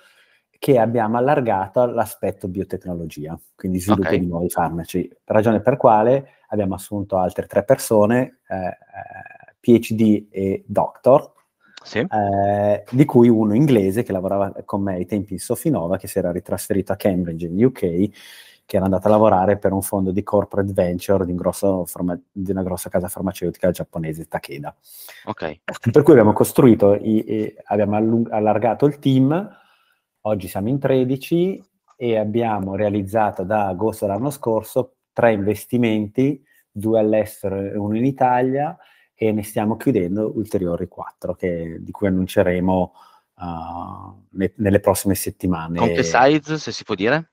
che 0.60 0.78
abbiamo 0.78 1.16
allargato 1.16 1.80
all'aspetto 1.80 2.46
biotecnologia, 2.46 3.38
quindi 3.54 3.80
sviluppo 3.80 4.08
okay. 4.08 4.18
di 4.18 4.26
nuovi 4.26 4.50
farmaci, 4.50 5.10
ragione 5.24 5.60
per 5.60 5.78
quale 5.78 6.32
abbiamo 6.48 6.74
assunto 6.74 7.16
altre 7.16 7.46
tre 7.46 7.64
persone, 7.64 8.40
eh, 8.46 8.66
eh 8.66 9.48
PhD 9.60 10.26
e 10.30 10.64
doctor, 10.66 11.32
sì. 11.82 11.98
eh, 11.98 12.84
di 12.90 13.04
cui 13.04 13.28
uno 13.28 13.54
inglese 13.54 14.02
che 14.02 14.12
lavorava 14.12 14.52
con 14.64 14.82
me 14.82 14.94
ai 14.94 15.06
tempi 15.06 15.34
in 15.34 15.38
Sofinova, 15.38 15.96
che 15.96 16.08
si 16.08 16.18
era 16.18 16.30
ritrasferito 16.30 16.92
a 16.92 16.96
Cambridge 16.96 17.46
in 17.46 17.64
UK 17.64 18.10
che 18.70 18.76
era 18.76 18.85
andata 18.85 19.09
a 19.09 19.11
lavorare 19.11 19.59
per 19.59 19.72
un 19.72 19.83
fondo 19.83 20.12
di 20.12 20.22
corporate 20.22 20.72
venture 20.72 21.26
di, 21.26 21.33
un 21.33 21.87
farma- 21.87 22.20
di 22.30 22.52
una 22.52 22.62
grossa 22.62 22.88
casa 22.88 23.09
farmaceutica 23.09 23.72
giapponese, 23.72 24.28
Takeda. 24.28 24.72
Ok. 25.24 25.62
Per 25.90 26.02
cui 26.04 26.12
abbiamo 26.12 26.33
costruito, 26.33 26.94
i, 26.94 27.52
abbiamo 27.64 27.96
allung- 27.96 28.30
allargato 28.30 28.87
il 28.87 29.00
team, 29.00 29.59
oggi 30.20 30.46
siamo 30.46 30.68
in 30.68 30.78
13 30.78 31.61
e 31.96 32.16
abbiamo 32.16 32.76
realizzato 32.76 33.42
da 33.42 33.66
agosto 33.66 34.06
dell'anno 34.06 34.30
scorso 34.30 34.98
tre 35.12 35.33
investimenti, 35.33 36.40
due 36.70 37.00
all'estero 37.00 37.56
e 37.56 37.76
uno 37.76 37.96
in 37.96 38.04
Italia, 38.04 38.78
e 39.16 39.33
ne 39.33 39.42
stiamo 39.42 39.76
chiudendo 39.76 40.30
ulteriori 40.37 40.87
quattro, 40.87 41.35
che, 41.35 41.78
di 41.80 41.90
cui 41.90 42.06
annunceremo 42.06 42.92
uh, 43.35 44.26
ne, 44.30 44.52
nelle 44.54 44.78
prossime 44.78 45.16
settimane. 45.16 45.76
Con 45.76 45.88
che 45.88 46.04
size, 46.04 46.56
se 46.56 46.70
si 46.70 46.85
può 46.85 46.94
dire? 46.94 47.33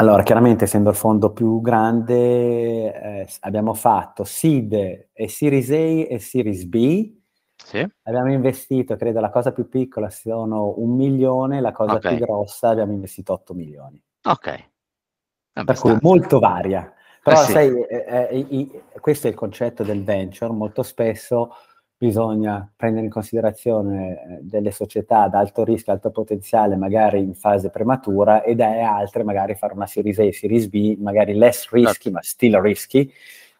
Allora, 0.00 0.22
chiaramente 0.22 0.64
essendo 0.64 0.90
il 0.90 0.96
fondo 0.96 1.32
più 1.32 1.60
grande, 1.60 2.14
eh, 2.14 3.28
abbiamo 3.40 3.74
fatto 3.74 4.22
seed 4.22 5.08
e 5.12 5.28
Series 5.28 5.70
A 5.70 6.14
e 6.14 6.18
Series 6.20 6.64
B. 6.66 7.16
Sì. 7.56 7.84
Abbiamo 8.04 8.30
investito, 8.30 8.94
credo 8.94 9.18
la 9.18 9.30
cosa 9.30 9.50
più 9.50 9.68
piccola 9.68 10.08
sono 10.08 10.74
un 10.76 10.94
milione, 10.94 11.60
la 11.60 11.72
cosa 11.72 11.94
okay. 11.94 12.16
più 12.16 12.24
grossa 12.24 12.68
abbiamo 12.68 12.92
investito 12.92 13.32
8 13.32 13.54
milioni. 13.54 14.00
Ok. 14.22 14.70
Per 15.52 15.78
cui 15.78 15.98
molto 16.00 16.38
varia. 16.38 16.92
Però 17.20 17.42
eh 17.42 17.44
sì. 17.44 17.52
sai, 17.52 17.82
eh, 17.82 18.28
eh, 18.30 18.82
questo 19.00 19.26
è 19.26 19.30
il 19.30 19.36
concetto 19.36 19.82
del 19.82 20.04
venture, 20.04 20.52
molto 20.52 20.84
spesso 20.84 21.50
bisogna 21.98 22.70
prendere 22.76 23.06
in 23.06 23.10
considerazione 23.10 24.10
eh, 24.10 24.38
delle 24.42 24.70
società 24.70 25.22
ad 25.22 25.34
alto 25.34 25.64
rischio, 25.64 25.92
alto 25.92 26.10
potenziale, 26.12 26.76
magari 26.76 27.18
in 27.18 27.34
fase 27.34 27.70
prematura, 27.70 28.42
e 28.44 28.54
da 28.54 28.96
altre 28.96 29.24
magari 29.24 29.56
fare 29.56 29.74
una 29.74 29.86
Series 29.86 30.18
A, 30.20 30.32
Series 30.32 30.68
B, 30.68 30.96
magari 30.98 31.34
less 31.34 31.68
risky, 31.70 32.10
ma 32.10 32.22
still 32.22 32.60
risky, 32.60 33.12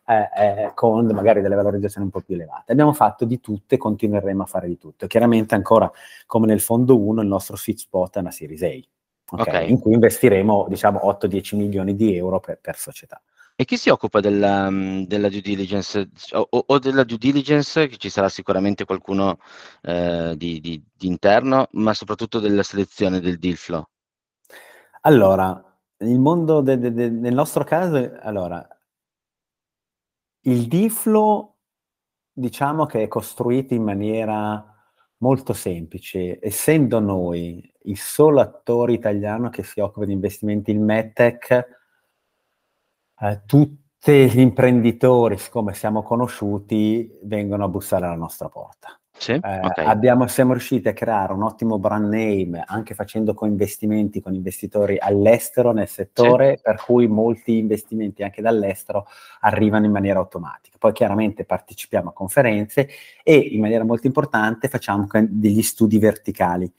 eh, 0.06 0.28
eh, 0.36 0.70
con 0.74 1.06
magari 1.06 1.40
delle 1.40 1.56
valorizzazioni 1.56 2.06
un 2.06 2.12
po' 2.12 2.20
più 2.20 2.36
elevate. 2.36 2.70
Abbiamo 2.70 2.92
fatto 2.92 3.24
di 3.24 3.40
tutto 3.40 3.74
e 3.74 3.76
continueremo 3.76 4.44
a 4.44 4.46
fare 4.46 4.68
di 4.68 4.78
tutto. 4.78 5.08
Chiaramente 5.08 5.56
ancora 5.56 5.90
come 6.24 6.46
nel 6.46 6.60
fondo 6.60 6.96
1 6.96 7.22
il 7.22 7.28
nostro 7.28 7.56
sweet 7.56 7.78
spot 7.78 8.16
è 8.18 8.20
una 8.20 8.30
Series 8.30 8.62
A, 8.62 8.66
okay? 8.66 8.86
Okay. 9.46 9.70
in 9.70 9.80
cui 9.80 9.94
investiremo 9.94 10.66
diciamo 10.68 11.00
8-10 11.02 11.56
milioni 11.56 11.96
di 11.96 12.14
euro 12.16 12.38
per, 12.38 12.60
per 12.60 12.76
società. 12.76 13.20
E 13.60 13.64
chi 13.64 13.76
si 13.76 13.88
occupa 13.88 14.20
della, 14.20 14.70
mm, 14.70 15.02
della 15.02 15.28
due 15.28 15.40
diligence 15.40 16.10
o, 16.30 16.48
o, 16.48 16.78
della 16.78 17.02
due 17.02 17.18
diligence, 17.18 17.88
che 17.88 17.96
ci 17.96 18.08
sarà 18.08 18.28
sicuramente 18.28 18.84
qualcuno 18.84 19.38
eh, 19.82 20.34
di, 20.36 20.60
di, 20.60 20.80
di, 20.96 21.08
interno, 21.08 21.66
ma 21.72 21.92
soprattutto 21.92 22.38
della 22.38 22.62
selezione 22.62 23.18
del 23.18 23.36
deal 23.36 23.56
flow? 23.56 23.84
Allora, 25.00 25.60
il 25.96 26.20
mondo 26.20 26.60
de, 26.60 26.78
de, 26.78 26.92
de, 26.92 27.10
nel 27.10 27.34
nostro 27.34 27.64
caso, 27.64 28.16
allora, 28.20 28.64
il 30.42 30.68
deal 30.68 30.90
flow 30.90 31.56
diciamo 32.32 32.86
che 32.86 33.02
è 33.02 33.08
costruito 33.08 33.74
in 33.74 33.82
maniera 33.82 34.64
molto 35.16 35.52
semplice, 35.52 36.38
essendo 36.40 37.00
noi 37.00 37.68
il 37.82 37.98
solo 37.98 38.38
attore 38.38 38.92
italiano 38.92 39.48
che 39.48 39.64
si 39.64 39.80
occupa 39.80 40.06
di 40.06 40.12
investimenti 40.12 40.70
in 40.70 40.84
MedTech, 40.84 41.77
eh, 43.20 43.42
tutti 43.46 44.28
gli 44.28 44.40
imprenditori, 44.40 45.36
siccome 45.38 45.74
siamo 45.74 46.02
conosciuti, 46.02 47.18
vengono 47.22 47.64
a 47.64 47.68
bussare 47.68 48.06
alla 48.06 48.14
nostra 48.14 48.48
porta. 48.48 48.98
Sì? 49.18 49.32
Eh, 49.32 49.60
okay. 49.60 49.84
abbiamo, 49.84 50.28
siamo 50.28 50.52
riusciti 50.52 50.86
a 50.86 50.92
creare 50.92 51.32
un 51.32 51.42
ottimo 51.42 51.78
brand 51.78 52.08
name 52.08 52.62
anche 52.64 52.94
facendo 52.94 53.34
coinvestimenti 53.34 54.20
con 54.20 54.32
investitori 54.32 54.96
all'estero 54.98 55.72
nel 55.72 55.88
settore, 55.88 56.56
sì. 56.56 56.62
per 56.62 56.80
cui 56.84 57.08
molti 57.08 57.58
investimenti 57.58 58.22
anche 58.22 58.40
dall'estero 58.40 59.06
arrivano 59.40 59.86
in 59.86 59.90
maniera 59.90 60.20
automatica. 60.20 60.76
Poi 60.78 60.92
chiaramente 60.92 61.44
partecipiamo 61.44 62.10
a 62.10 62.12
conferenze 62.12 62.88
e 63.24 63.36
in 63.36 63.60
maniera 63.60 63.84
molto 63.84 64.06
importante 64.06 64.68
facciamo 64.68 65.06
degli 65.28 65.62
studi 65.62 65.98
verticali. 65.98 66.72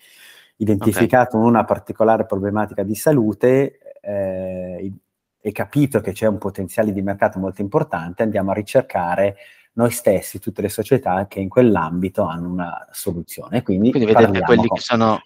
Identificato 0.56 1.38
okay. 1.38 1.50
una 1.50 1.66
particolare 1.66 2.26
problematica 2.26 2.84
di 2.84 2.96
salute, 2.96 3.80
eh, 4.02 4.94
e 5.42 5.52
capito 5.52 6.02
che 6.02 6.12
c'è 6.12 6.28
un 6.28 6.38
potenziale 6.38 6.92
di 6.92 7.02
mercato 7.02 7.40
molto 7.40 7.62
importante, 7.62 8.24
andiamo 8.24 8.52
a 8.52 8.56
ricercare 8.56 9.38
noi 9.74 9.92
stessi, 9.92 10.40
tutte 10.40 10.62
le 10.62 10.70
società 10.70 11.28
che 11.28 11.40
in 11.40 11.48
quell'ambito 11.48 12.24
hanno 12.24 12.50
una 12.50 12.88
soluzione. 12.92 13.62
Quindi, 13.62 13.92
Quindi 13.92 14.12
vedete 14.12 14.42
quelli 14.42 14.68
con... 14.68 14.78
che 14.78 14.82
sono, 14.82 15.22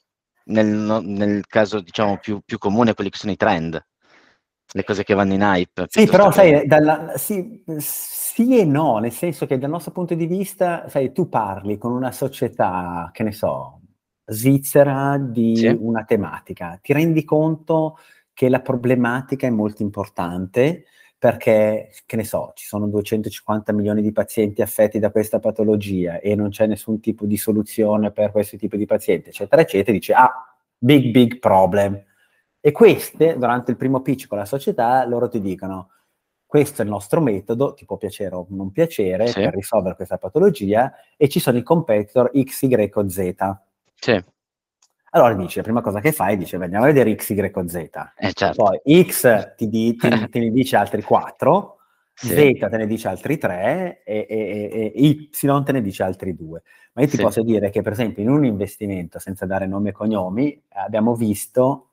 nel, 0.45 1.01
nel 1.03 1.45
caso 1.47 1.79
diciamo 1.79 2.17
più, 2.17 2.41
più, 2.45 2.57
comune, 2.59 2.93
quelli 2.93 3.09
che 3.09 3.17
sono 3.17 3.31
i 3.31 3.37
trend, 3.37 3.83
le 4.73 4.83
cose 4.83 5.03
che 5.03 5.15
vanno 5.15 5.33
in 5.33 5.41
hype. 5.41 5.85
Sì, 5.87 6.05
però 6.05 6.27
che... 6.27 6.33
sai, 6.33 6.67
dalla, 6.67 7.13
sì, 7.17 7.63
sì, 7.77 8.59
e 8.59 8.65
no, 8.65 8.99
nel 8.99 9.11
senso 9.11 9.47
che 9.47 9.57
dal 9.57 9.71
nostro 9.71 9.91
punto 9.91 10.13
di 10.13 10.27
vista, 10.27 10.87
sai, 10.87 11.11
tu 11.11 11.29
parli 11.29 11.77
con 11.79 11.91
una 11.91 12.11
società, 12.11 13.09
che 13.11 13.23
ne 13.23 13.31
so, 13.31 13.79
svizzera 14.25 15.17
di 15.17 15.55
sì. 15.55 15.77
una 15.79 16.03
tematica, 16.03 16.77
ti 16.81 16.93
rendi 16.93 17.23
conto 17.23 17.97
che 18.33 18.49
la 18.49 18.61
problematica 18.61 19.47
è 19.47 19.51
molto 19.51 19.81
importante 19.83 20.85
perché, 21.23 21.91
che 22.05 22.15
ne 22.17 22.25
so, 22.25 22.51
ci 22.53 22.65
sono 22.65 22.85
250 22.87 23.71
milioni 23.71 24.01
di 24.01 24.11
pazienti 24.11 24.61
affetti 24.61 24.99
da 24.99 25.09
questa 25.09 25.39
patologia 25.39 26.19
e 26.19 26.35
non 26.35 26.49
c'è 26.49 26.67
nessun 26.67 26.99
tipo 26.99 27.25
di 27.25 27.37
soluzione 27.37 28.11
per 28.11 28.31
questo 28.31 28.57
tipo 28.57 28.75
di 28.75 28.85
pazienti, 28.85 29.29
eccetera, 29.29 29.61
eccetera, 29.61 29.93
dice, 29.93 30.11
ah, 30.11 30.29
big, 30.77 31.11
big 31.11 31.39
problem. 31.39 32.03
E 32.59 32.71
queste, 32.73 33.37
durante 33.37 33.71
il 33.71 33.77
primo 33.77 34.01
pitch 34.01 34.27
con 34.27 34.37
la 34.37 34.45
società, 34.45 35.05
loro 35.05 35.29
ti 35.29 35.39
dicono, 35.39 35.91
questo 36.45 36.81
è 36.81 36.85
il 36.85 36.91
nostro 36.91 37.21
metodo, 37.21 37.73
ti 37.73 37.85
può 37.85 37.95
piacere 37.95 38.35
o 38.35 38.45
non 38.49 38.71
piacere, 38.71 39.27
sì. 39.27 39.39
per 39.39 39.53
risolvere 39.53 39.95
questa 39.95 40.17
patologia, 40.17 40.93
e 41.15 41.29
ci 41.29 41.39
sono 41.39 41.57
i 41.57 41.63
competitor 41.63 42.31
X, 42.37 42.63
Y 42.63 42.91
Z. 43.07 43.33
Sì. 43.95 44.23
Allora 45.15 45.35
dice, 45.35 45.57
la 45.57 45.63
prima 45.63 45.81
cosa 45.81 45.99
che 45.99 46.11
fai, 46.11 46.37
dice, 46.37 46.55
andiamo 46.55 46.85
a 46.85 46.87
vedere 46.87 47.15
X, 47.15 47.29
Y 47.29 47.51
Z. 47.67 47.75
Eh, 48.17 48.33
certo. 48.33 48.63
Poi 48.63 49.03
X 49.03 49.53
ti, 49.55 49.69
di, 49.69 49.95
ti, 49.95 50.09
te 50.29 50.39
ne 50.39 50.49
dice 50.49 50.75
altri 50.75 51.03
4, 51.03 51.77
sì. 52.15 52.27
Z 52.29 52.67
te 52.67 52.77
ne 52.77 52.87
dice 52.87 53.07
altri 53.09 53.37
3 53.37 54.01
e, 54.03 54.25
e, 54.27 54.69
e, 54.71 54.91
Y 54.95 55.29
te 55.29 55.71
ne 55.71 55.81
dice 55.83 56.01
altri 56.01 56.35
2. 56.35 56.63
Ma 56.93 57.03
io 57.03 57.07
ti 57.07 57.17
sì. 57.17 57.21
posso 57.21 57.43
dire 57.43 57.69
che, 57.69 57.83
per 57.83 57.91
esempio, 57.91 58.23
in 58.23 58.29
un 58.29 58.43
investimento, 58.43 59.19
senza 59.19 59.45
dare 59.45 59.67
nomi 59.67 59.89
e 59.89 59.91
cognomi, 59.91 60.59
abbiamo 60.69 61.13
visto, 61.13 61.89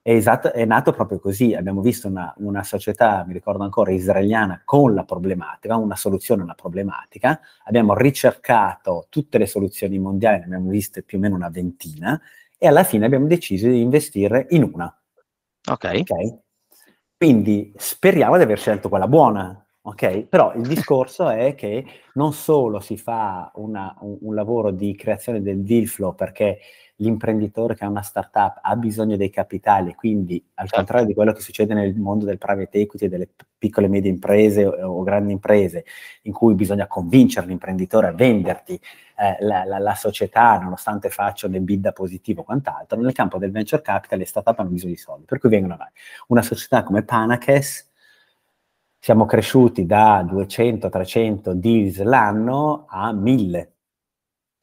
è, 0.00 0.12
esatto, 0.12 0.50
è 0.50 0.64
nato 0.64 0.92
proprio 0.92 1.20
così, 1.20 1.52
abbiamo 1.52 1.82
visto 1.82 2.08
una, 2.08 2.32
una 2.38 2.62
società, 2.62 3.22
mi 3.26 3.34
ricordo 3.34 3.64
ancora, 3.64 3.92
israeliana 3.92 4.62
con 4.64 4.94
la 4.94 5.04
problematica, 5.04 5.76
una 5.76 5.96
soluzione 5.96 6.40
a 6.40 6.44
una 6.44 6.54
problematica, 6.54 7.38
abbiamo 7.64 7.94
ricercato 7.94 9.08
tutte 9.10 9.36
le 9.36 9.46
soluzioni 9.46 9.98
mondiali, 9.98 10.38
ne 10.38 10.44
abbiamo 10.44 10.70
viste 10.70 11.02
più 11.02 11.18
o 11.18 11.20
meno 11.20 11.34
una 11.34 11.50
ventina, 11.50 12.18
e 12.62 12.68
alla 12.68 12.84
fine 12.84 13.06
abbiamo 13.06 13.26
deciso 13.26 13.66
di 13.66 13.80
investire 13.80 14.46
in 14.50 14.62
una. 14.62 14.86
Ok. 15.68 15.90
okay? 16.00 16.38
Quindi 17.16 17.72
speriamo 17.76 18.36
di 18.36 18.44
aver 18.44 18.56
scelto 18.56 18.88
quella 18.88 19.08
buona, 19.08 19.66
ok? 19.80 20.26
Però 20.26 20.54
il 20.54 20.62
discorso 20.68 21.28
è 21.28 21.56
che 21.56 21.84
non 22.14 22.32
solo 22.32 22.78
si 22.78 22.96
fa 22.96 23.50
una, 23.56 23.96
un, 24.02 24.16
un, 24.20 24.34
lavoro 24.36 24.70
di 24.70 24.94
creazione 24.94 25.42
del 25.42 25.64
deal 25.64 25.86
flow 25.86 26.14
perché 26.14 26.60
l'imprenditore 27.02 27.74
che 27.74 27.84
ha 27.84 27.88
una 27.88 28.02
startup 28.02 28.60
ha 28.62 28.76
bisogno 28.76 29.16
dei 29.16 29.28
capitali, 29.28 29.94
quindi 29.94 30.42
al 30.54 30.66
certo. 30.66 30.76
contrario 30.76 31.06
di 31.06 31.14
quello 31.14 31.32
che 31.32 31.40
succede 31.40 31.74
nel 31.74 31.94
mondo 31.96 32.24
del 32.24 32.38
private 32.38 32.78
equity 32.78 33.06
e 33.06 33.08
delle 33.08 33.28
piccole 33.58 33.86
e 33.86 33.90
medie 33.90 34.10
imprese 34.10 34.64
o, 34.64 34.98
o 34.98 35.02
grandi 35.02 35.32
imprese, 35.32 35.84
in 36.22 36.32
cui 36.32 36.54
bisogna 36.54 36.86
convincere 36.86 37.46
l'imprenditore 37.46 38.06
a 38.06 38.12
venderti 38.12 38.80
eh, 39.18 39.36
la, 39.40 39.64
la, 39.64 39.78
la, 39.78 39.94
società, 39.94 40.58
nonostante 40.58 41.10
faccia 41.10 41.46
un 41.46 41.54
EBITDA 41.54 41.92
positivo 41.92 42.40
o 42.40 42.44
quant'altro, 42.44 42.98
nel 43.00 43.12
campo 43.12 43.38
del 43.38 43.50
venture 43.50 43.82
capital 43.82 44.18
le 44.18 44.24
startup 44.24 44.58
hanno 44.58 44.70
bisogno 44.70 44.92
di 44.92 44.98
soldi, 44.98 45.24
per 45.26 45.38
cui 45.38 45.48
vengono 45.48 45.74
avanti. 45.74 46.00
Una 46.28 46.42
società 46.42 46.82
come 46.84 47.02
Panacas, 47.02 47.90
siamo 48.98 49.26
cresciuti 49.26 49.84
da 49.84 50.22
200-300 50.22 51.50
deals 51.52 52.00
l'anno 52.02 52.86
a 52.88 53.12
1000. 53.12 53.72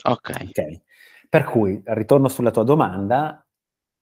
Ok. 0.01 0.29
okay. 0.49 0.81
Per 1.30 1.43
cui, 1.43 1.80
ritorno 1.86 2.27
sulla 2.27 2.49
tua 2.49 2.63
domanda, 2.63 3.45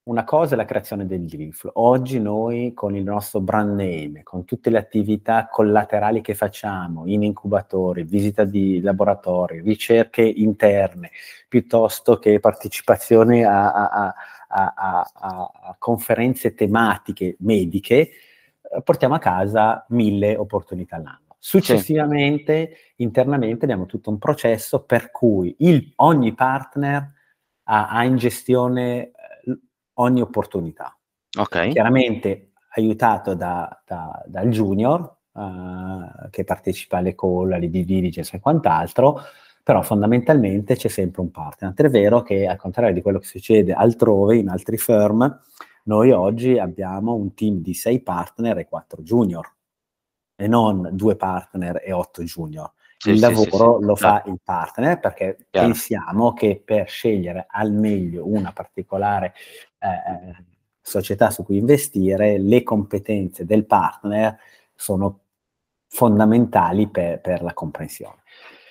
una 0.04 0.24
cosa 0.24 0.54
è 0.54 0.58
la 0.58 0.64
creazione 0.64 1.06
del 1.06 1.28
flow. 1.52 1.74
Oggi 1.76 2.22
noi 2.22 2.74
con 2.74 2.96
il 2.96 3.04
nostro 3.04 3.42
brand 3.42 3.78
name, 3.78 4.24
con 4.24 4.46
tutte 4.46 4.70
le 4.70 4.78
attività 4.78 5.50
collaterali 5.52 6.22
che 6.22 6.36
facciamo 6.36 7.06
in 7.06 7.24
incubatori, 7.24 8.04
visita 8.04 8.46
di 8.46 8.80
laboratori, 8.80 9.60
ricerche 9.60 10.22
interne, 10.22 11.12
piuttosto 11.50 12.18
che 12.18 12.40
partecipazione 12.40 13.44
a, 13.44 13.74
a, 13.74 14.14
a, 14.48 15.12
a 15.14 15.76
conferenze 15.78 16.54
tematiche 16.54 17.36
mediche, 17.40 17.98
eh, 18.00 18.82
portiamo 18.82 19.16
a 19.16 19.20
casa 19.20 19.86
mille 19.90 20.38
opportunità 20.38 20.96
all'anno. 20.96 21.36
Successivamente, 21.38 22.70
sì. 22.96 23.04
internamente, 23.04 23.66
abbiamo 23.66 23.86
tutto 23.86 24.10
un 24.10 24.18
processo 24.18 24.84
per 24.84 25.12
cui 25.12 25.54
il, 25.60 25.92
ogni 25.98 26.34
partner 26.34 27.16
ha, 27.68 27.90
ha 27.90 28.04
in 28.04 28.18
gestione 28.18 29.12
ogni 30.00 30.22
opportunità. 30.22 30.96
Okay. 31.38 31.72
Chiaramente 31.72 32.52
aiutato 32.76 33.34
da, 33.34 33.82
da, 33.86 34.24
dal 34.26 34.50
junior 34.50 35.18
uh, 35.32 36.30
che 36.30 36.44
partecipa 36.44 36.98
alle 36.98 37.16
call, 37.16 37.54
alle 37.54 37.70
due 37.70 37.84
diligence 37.84 38.36
e 38.36 38.40
quant'altro, 38.40 39.22
però 39.64 39.82
fondamentalmente 39.82 40.76
c'è 40.76 40.88
sempre 40.88 41.22
un 41.22 41.32
partner. 41.32 41.74
È 41.74 41.90
vero 41.90 42.22
che 42.22 42.48
al 42.48 42.58
contrario 42.58 42.94
di 42.94 43.02
quello 43.02 43.20
che 43.20 43.26
succede 43.26 43.74
altrove, 43.74 44.38
in 44.38 44.50
altri 44.50 44.78
firm, 44.78 45.42
noi 45.84 46.12
oggi 46.12 46.58
abbiamo 46.58 47.14
un 47.14 47.34
team 47.34 47.62
di 47.62 47.74
sei 47.74 48.02
partner 48.02 48.60
e 48.60 48.68
quattro 48.68 49.02
junior, 49.02 49.50
e 50.36 50.48
non 50.48 50.90
due 50.94 51.16
partner 51.16 51.82
e 51.84 51.92
otto 51.92 52.24
junior. 52.24 52.72
Sì, 52.98 53.12
il 53.12 53.20
lavoro 53.20 53.78
sì, 53.80 53.86
lo 53.86 53.96
fa 53.96 54.24
il 54.26 54.40
partner 54.44 55.00
perché 55.00 55.38
Chiaro. 55.50 55.68
pensiamo 55.68 56.34
che 56.34 56.62
per 56.64 56.90
scegliere 56.90 57.46
al 57.48 57.72
meglio 57.72 58.28
una 58.28 58.52
particolare 58.52 59.34
eh, 59.78 60.44
società 60.82 61.30
su 61.30 61.44
cui 61.44 61.58
investire, 61.58 62.40
le 62.40 62.64
competenze 62.64 63.46
del 63.46 63.66
partner 63.66 64.38
sono 64.74 65.20
fondamentali 65.88 66.90
per, 66.90 67.22
per 67.22 67.44
la 67.44 67.54
comprensione. 67.54 68.24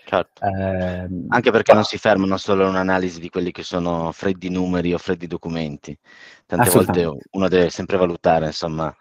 Certo. 0.06 0.44
Eh, 0.44 1.08
Anche 1.28 1.50
perché 1.50 1.72
non 1.72 1.82
si 1.82 1.98
fermano 1.98 2.36
solo 2.36 2.64
a 2.64 2.68
un'analisi 2.68 3.18
di 3.18 3.28
quelli 3.28 3.50
che 3.50 3.64
sono 3.64 4.12
freddi 4.12 4.48
numeri 4.48 4.94
o 4.94 4.98
freddi 4.98 5.26
documenti. 5.26 5.98
Tante 6.46 6.70
volte 6.70 7.10
uno 7.32 7.48
deve 7.48 7.70
sempre 7.70 7.96
valutare, 7.96 8.46
insomma, 8.46 8.94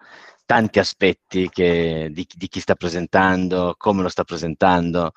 tanti 0.45 0.79
aspetti 0.79 1.49
che, 1.49 2.09
di, 2.11 2.25
di, 2.35 2.47
chi 2.47 2.59
sta 2.59 2.75
presentando, 2.75 3.75
come 3.77 4.01
lo 4.01 4.09
sta 4.09 4.23
presentando. 4.23 5.11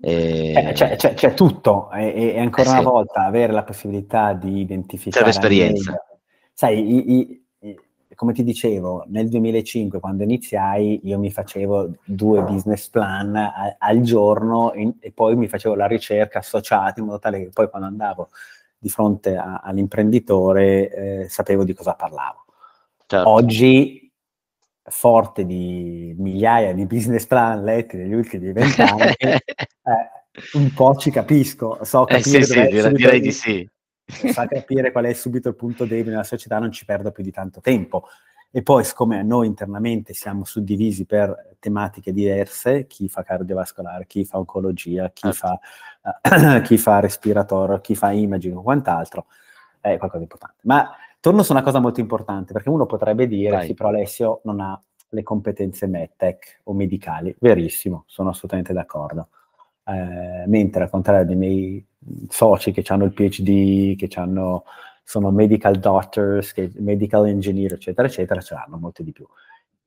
E... 0.00 0.52
Eh, 0.52 0.72
c'è, 0.72 0.96
c'è, 0.96 1.14
c'è, 1.14 1.34
tutto 1.34 1.90
e, 1.92 2.34
e 2.34 2.38
ancora 2.40 2.68
eh, 2.68 2.70
una 2.70 2.78
sì. 2.78 2.84
volta 2.84 3.24
avere 3.24 3.52
la 3.52 3.62
possibilità 3.62 4.32
di 4.32 4.60
identificare... 4.60 5.24
Serve 5.24 5.30
esperienza. 5.30 5.94
Sai, 6.52 6.96
i, 6.96 7.14
i, 7.14 7.42
come 8.14 8.32
ti 8.32 8.42
dicevo, 8.42 9.04
nel 9.08 9.28
2005 9.28 9.98
quando 9.98 10.22
iniziai 10.22 11.00
io 11.04 11.18
mi 11.18 11.30
facevo 11.30 11.90
due 12.04 12.42
business 12.42 12.88
plan 12.88 13.34
a, 13.34 13.76
al 13.78 14.00
giorno 14.00 14.72
in, 14.74 14.92
e 15.00 15.12
poi 15.12 15.34
mi 15.34 15.48
facevo 15.48 15.74
la 15.74 15.86
ricerca 15.86 16.40
associata 16.40 17.00
in 17.00 17.06
modo 17.06 17.18
tale 17.18 17.38
che 17.40 17.50
poi 17.52 17.68
quando 17.68 17.88
andavo 17.88 18.28
di 18.78 18.88
fronte 18.88 19.36
a, 19.36 19.60
all'imprenditore 19.62 20.90
eh, 21.22 21.28
sapevo 21.28 21.64
di 21.64 21.72
cosa 21.72 21.94
parlavo. 21.94 22.44
Certo. 23.06 23.28
Oggi, 23.28 24.01
forte 24.84 25.44
di 25.44 26.14
migliaia 26.18 26.72
di 26.72 26.86
business 26.86 27.26
plan 27.26 27.62
letti 27.62 27.96
negli 27.96 28.14
ultimi 28.14 28.52
vent'anni, 28.52 29.12
eh, 29.18 29.42
un 30.54 30.72
po' 30.74 30.96
ci 30.96 31.10
capisco, 31.10 31.78
so 31.82 32.04
capire 32.04 32.38
eh 32.38 32.44
sì, 32.44 32.52
sì, 32.52 32.66
direi, 32.68 32.92
direi 32.94 33.20
di 33.20 33.32
sì 33.32 33.70
fa 34.32 34.46
capire 34.46 34.92
qual 34.92 35.04
è 35.04 35.12
subito 35.12 35.48
il 35.48 35.56
punto 35.56 35.84
debole 35.84 36.10
nella 36.10 36.24
società, 36.24 36.58
non 36.58 36.72
ci 36.72 36.84
perdo 36.84 37.10
più 37.10 37.22
di 37.22 37.30
tanto 37.30 37.60
tempo. 37.60 38.08
E 38.54 38.62
poi, 38.62 38.84
siccome 38.84 39.22
noi 39.22 39.46
internamente 39.46 40.12
siamo 40.12 40.44
suddivisi 40.44 41.06
per 41.06 41.56
tematiche 41.58 42.12
diverse, 42.12 42.86
chi 42.86 43.08
fa 43.08 43.22
cardiovascolare, 43.22 44.06
chi 44.06 44.26
fa 44.26 44.36
oncologia, 44.36 45.10
chi, 45.10 45.32
certo. 45.32 45.58
fa, 46.02 46.58
uh, 46.58 46.60
chi 46.60 46.76
fa 46.76 47.00
respiratore, 47.00 47.80
chi 47.80 47.94
fa 47.94 48.12
imaging 48.12 48.56
o 48.56 48.62
quant'altro, 48.62 49.26
è 49.80 49.96
qualcosa 49.96 50.18
di 50.18 50.24
importante. 50.24 50.58
Ma 50.64 50.94
torno 51.22 51.44
su 51.44 51.52
una 51.52 51.62
cosa 51.62 51.78
molto 51.78 52.00
importante, 52.00 52.52
perché 52.52 52.68
uno 52.68 52.84
potrebbe 52.84 53.28
dire, 53.28 53.50
Vai. 53.50 53.66
sì, 53.66 53.74
però 53.74 53.90
Alessio 53.90 54.40
non 54.42 54.58
ha 54.58 54.82
le 55.10 55.22
competenze 55.22 55.86
medtech 55.86 56.62
o 56.64 56.72
medicali. 56.72 57.32
Verissimo, 57.38 58.02
sono 58.08 58.30
assolutamente 58.30 58.72
d'accordo. 58.72 59.28
Eh, 59.84 60.44
mentre 60.48 60.82
al 60.82 60.90
contrario 60.90 61.24
dei 61.24 61.36
miei 61.36 61.86
soci 62.28 62.72
che 62.72 62.82
hanno 62.88 63.04
il 63.04 63.12
PhD, 63.12 63.94
che 63.94 64.08
hanno, 64.18 64.64
sono 65.04 65.30
medical 65.30 65.78
doctors, 65.78 66.52
che, 66.52 66.72
medical 66.78 67.28
engineer, 67.28 67.74
eccetera, 67.74 68.08
eccetera, 68.08 68.40
ce 68.40 68.54
l'hanno 68.54 68.76
molto 68.76 69.04
di 69.04 69.12
più. 69.12 69.24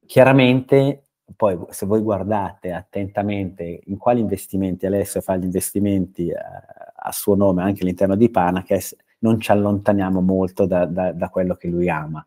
Chiaramente, 0.06 1.08
poi 1.36 1.60
se 1.68 1.86
voi 1.86 2.00
guardate 2.00 2.72
attentamente 2.72 3.82
in 3.88 3.98
quali 3.98 4.22
investimenti 4.22 4.86
Alessio 4.86 5.20
fa 5.20 5.36
gli 5.36 5.44
investimenti 5.44 6.30
eh, 6.30 6.36
a 6.38 7.12
suo 7.12 7.36
nome 7.36 7.62
anche 7.62 7.82
all'interno 7.84 8.16
di 8.16 8.30
Panacas, 8.30 8.96
non 9.20 9.40
ci 9.40 9.52
allontaniamo 9.52 10.22
molto 10.22 10.66
da, 10.66 10.86
da, 10.86 11.12
da 11.12 11.30
quello 11.30 11.56
che 11.56 11.68
lui 11.68 11.90
ama. 11.90 12.26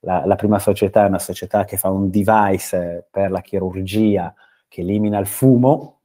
La, 0.00 0.24
la, 0.24 0.36
prima 0.36 0.58
società 0.58 1.04
è 1.04 1.08
una 1.08 1.18
società 1.18 1.64
che 1.64 1.76
fa 1.76 1.90
un 1.90 2.10
device 2.10 3.06
per 3.10 3.30
la 3.30 3.40
chirurgia 3.40 4.32
che 4.68 4.82
elimina 4.82 5.18
il 5.18 5.26
fumo, 5.26 6.00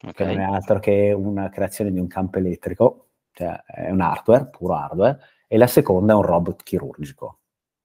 okay. 0.00 0.12
che 0.12 0.24
non 0.24 0.40
è 0.40 0.44
altro 0.44 0.80
che 0.80 1.12
una 1.12 1.48
creazione 1.48 1.92
di 1.92 2.00
un 2.00 2.08
campo 2.08 2.38
elettrico, 2.38 3.06
cioè 3.32 3.62
è 3.64 3.90
un 3.90 4.00
hardware, 4.00 4.46
puro 4.46 4.74
hardware, 4.74 5.18
e 5.46 5.56
la 5.56 5.66
seconda 5.66 6.12
è 6.14 6.16
un 6.16 6.22
robot 6.22 6.62
chirurgico. 6.62 7.38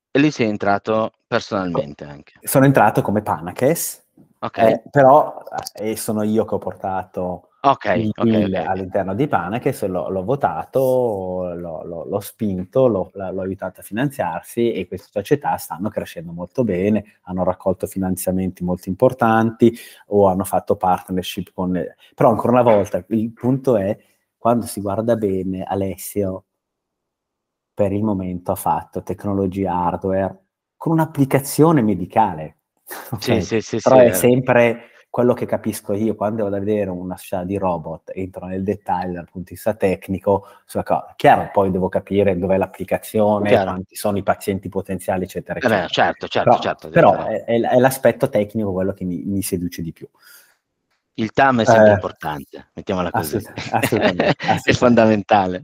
E 0.09 0.19
lì 0.19 0.31
sei 0.31 0.47
entrato 0.47 1.11
personalmente 1.27 2.03
anche? 2.05 2.33
Sono 2.43 2.65
entrato 2.65 3.01
come 3.01 3.21
Panacas, 3.21 4.03
okay. 4.39 4.73
eh, 4.73 4.83
però 4.89 5.43
eh, 5.75 5.95
sono 5.95 6.23
io 6.23 6.45
che 6.45 6.55
ho 6.55 6.59
portato 6.59 7.49
okay, 7.65 8.09
okay, 8.15 8.43
okay, 8.43 8.65
all'interno 8.65 9.15
di 9.15 9.27
Panacas, 9.27 9.85
l'ho, 9.85 10.09
l'ho 10.09 10.23
votato, 10.23 11.53
l'ho, 11.55 11.83
l'ho, 11.83 12.05
l'ho 12.05 12.19
spinto, 12.19 12.87
l'ho, 12.87 13.11
aiutato 13.15 13.79
a 13.79 13.83
finanziarsi 13.83 14.73
e 14.73 14.87
queste 14.87 15.07
società 15.11 15.55
stanno 15.57 15.89
crescendo 15.89 16.31
molto 16.31 16.63
bene, 16.63 17.19
hanno 17.23 17.43
raccolto 17.43 17.87
finanziamenti 17.87 18.63
molto 18.63 18.89
importanti 18.89 19.73
o 20.07 20.27
hanno 20.27 20.43
fatto 20.43 20.75
partnership 20.75 21.51
con... 21.53 21.71
Le... 21.71 21.95
Però 22.13 22.29
ancora 22.29 22.51
una 22.51 22.63
volta 22.63 23.03
il 23.09 23.31
punto 23.31 23.77
è, 23.77 23.97
quando 24.37 24.65
si 24.65 24.81
guarda 24.81 25.15
bene, 25.15 25.63
Alessio 25.63 26.45
per 27.73 27.91
il 27.91 28.03
momento 28.03 28.51
ha 28.51 28.55
fatto 28.55 29.01
tecnologia 29.01 29.73
hardware 29.73 30.43
con 30.75 30.93
un'applicazione 30.93 31.81
medicale. 31.81 32.57
Sì, 33.19 33.41
sì, 33.41 33.61
sì, 33.61 33.79
Però 33.81 33.97
è 33.97 34.11
sempre 34.11 34.91
quello 35.13 35.35
che 35.35 35.45
capisco 35.45 35.93
io 35.93 36.15
quando 36.15 36.41
vado 36.41 36.55
a 36.55 36.59
vedere 36.59 36.89
una 36.89 37.15
società 37.17 37.43
di 37.43 37.55
robot, 37.55 38.09
entro 38.15 38.47
nel 38.47 38.63
dettaglio 38.63 39.13
dal 39.13 39.29
punto 39.29 39.49
di 39.49 39.53
vista 39.53 39.75
tecnico, 39.75 40.47
sulla 40.65 40.81
cosa. 40.81 41.13
Chiaro, 41.15 41.51
poi 41.53 41.69
devo 41.69 41.87
capire 41.87 42.35
dov'è 42.35 42.57
l'applicazione, 42.57 43.49
Chiaro. 43.49 43.65
quanti 43.65 43.95
sono 43.95 44.17
i 44.17 44.23
pazienti 44.23 44.69
potenziali, 44.69 45.25
eccetera, 45.25 45.59
eh 45.59 45.67
beh, 45.67 45.87
certo, 45.89 46.27
certo, 46.27 46.49
però, 46.49 46.59
certo. 46.59 46.89
Però 46.89 47.25
è, 47.27 47.43
è, 47.43 47.77
l'aspetto 47.77 48.27
tecnico 48.27 48.71
quello 48.71 48.91
che 48.93 49.05
mi, 49.05 49.21
mi 49.23 49.43
seduce 49.43 49.83
di 49.83 49.91
più. 49.91 50.09
Il 51.13 51.31
TAM 51.31 51.61
è 51.61 51.65
sempre 51.65 51.91
eh, 51.91 51.93
importante, 51.93 52.69
mettiamola 52.73 53.11
così. 53.11 53.35
Assolutamente, 53.35 54.33
assolutamente. 54.33 54.61
è 54.63 54.73
fondamentale. 54.73 55.61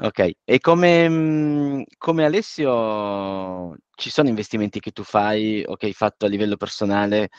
Ok, 0.00 0.30
e 0.44 0.60
come, 0.60 1.08
mhmm, 1.08 1.82
come 1.98 2.24
Alessio 2.24 3.74
ci 3.96 4.10
sono 4.10 4.28
investimenti 4.28 4.78
che 4.78 4.92
tu 4.92 5.02
fai 5.02 5.64
o 5.66 5.74
che 5.74 5.86
hai 5.86 5.92
fatto 5.92 6.24
a 6.24 6.28
livello 6.28 6.56
personale, 6.56 7.30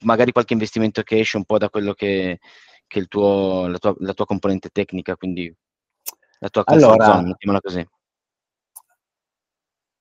magari 0.00 0.32
qualche 0.32 0.54
investimento 0.54 1.02
che 1.02 1.20
esce 1.20 1.36
un 1.36 1.44
po' 1.44 1.56
da 1.58 1.70
quello 1.70 1.92
che 1.94 2.40
che 2.88 2.98
il 2.98 3.06
tuo 3.06 3.68
la 3.68 3.78
tua 3.78 3.94
la 4.00 4.12
tua 4.12 4.24
componente 4.26 4.70
tecnica, 4.70 5.16
quindi 5.16 5.54
la 6.40 6.48
tua 6.48 6.64
comfort 6.64 6.90
Allora 7.00 7.04
zone, 7.04 7.26
mettiamola 7.28 7.60
così. 7.60 7.86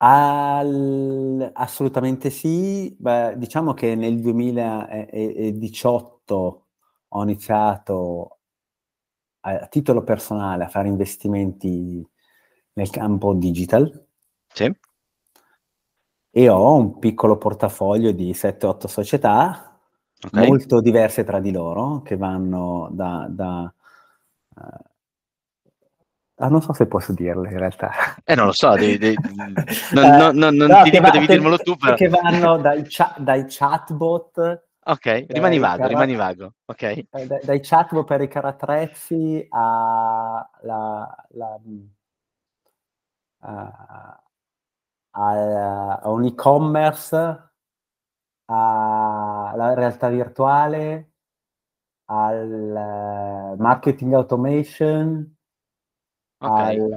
Al 0.02 1.52
assolutamente 1.54 2.30
sì. 2.30 2.94
Beh, 3.00 3.36
diciamo 3.38 3.74
che 3.74 3.96
nel 3.96 4.20
2018 4.20 6.66
ho 7.08 7.24
iniziato 7.24 8.40
a 9.46 9.68
titolo 9.68 10.04
personale 10.04 10.64
a 10.64 10.70
fare 10.70 10.88
investimenti 10.88 12.06
nel 12.74 12.90
campo 12.90 13.34
digital. 13.34 14.06
Sì. 14.48 14.74
E 16.36 16.50
ho 16.50 16.76
un 16.76 16.98
piccolo 16.98 17.38
portafoglio 17.38 18.12
di 18.12 18.32
7-8 18.32 18.88
società, 18.88 19.80
okay. 20.26 20.48
molto 20.48 20.82
diverse 20.82 21.24
tra 21.24 21.40
di 21.40 21.52
loro, 21.52 22.02
che 22.02 22.18
vanno 22.18 22.90
da... 22.92 23.28
da 23.30 23.74
uh, 24.56 24.92
Ah, 26.38 26.48
non 26.48 26.64
so 26.64 26.74
se 26.74 26.88
posso 26.88 27.14
dirle 27.14 27.52
in 27.52 27.60
realtà. 27.60 27.92
Eh, 28.24 28.34
non 28.34 28.48
lo 28.48 28.52
so, 28.54 28.76
devi, 28.76 28.98
devi, 28.98 29.16
non, 29.94 30.04
eh, 30.04 30.18
non, 30.18 30.36
non, 30.36 30.56
no, 30.56 30.82
ti 30.82 30.90
dico, 30.90 31.04
va, 31.04 31.10
devi 31.12 31.28
dirmelo 31.28 31.58
tu. 31.60 31.78
Però. 31.78 31.94
Che 31.94 32.10
vanno 32.10 32.58
dai, 32.58 32.84
cha- 32.88 33.16
dai 33.20 33.46
chatbot 33.48 34.64
Ok, 34.86 35.26
rimani 35.30 35.60
vago, 35.60 35.78
cara- 35.78 35.88
rimani 35.88 36.16
vago. 36.16 36.54
Okay. 36.66 37.08
Dai, 37.10 37.28
dai 37.28 37.60
chatbot 37.62 38.06
per 38.06 38.22
i 38.22 38.28
carattrezzi 38.28 39.48
a, 39.50 40.50
la, 40.62 41.26
la, 41.30 41.60
a, 45.12 46.10
un 46.10 46.26
e-commerce, 46.26 47.52
alla 48.46 49.74
realtà 49.74 50.10
virtuale, 50.10 51.12
al 52.06 53.56
marketing 53.58 54.14
automation, 54.14 55.36
okay. 56.40 56.78
al, 56.78 56.94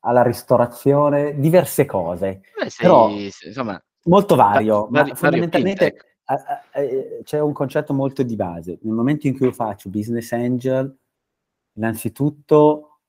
alla 0.00 0.22
ristorazione, 0.24 1.38
diverse 1.38 1.84
cose. 1.84 2.42
Beh, 2.58 2.68
sei, 2.68 2.86
Però, 2.86 3.10
insomma, 3.10 3.80
molto 4.06 4.34
vario, 4.34 4.88
ma 4.90 5.04
fondamentalmente 5.14 6.15
c'è 7.22 7.40
un 7.40 7.52
concetto 7.52 7.94
molto 7.94 8.22
di 8.22 8.34
base. 8.34 8.78
Nel 8.82 8.94
momento 8.94 9.26
in 9.26 9.36
cui 9.36 9.46
io 9.46 9.52
faccio 9.52 9.90
business 9.90 10.32
angel, 10.32 10.96
innanzitutto 11.74 13.00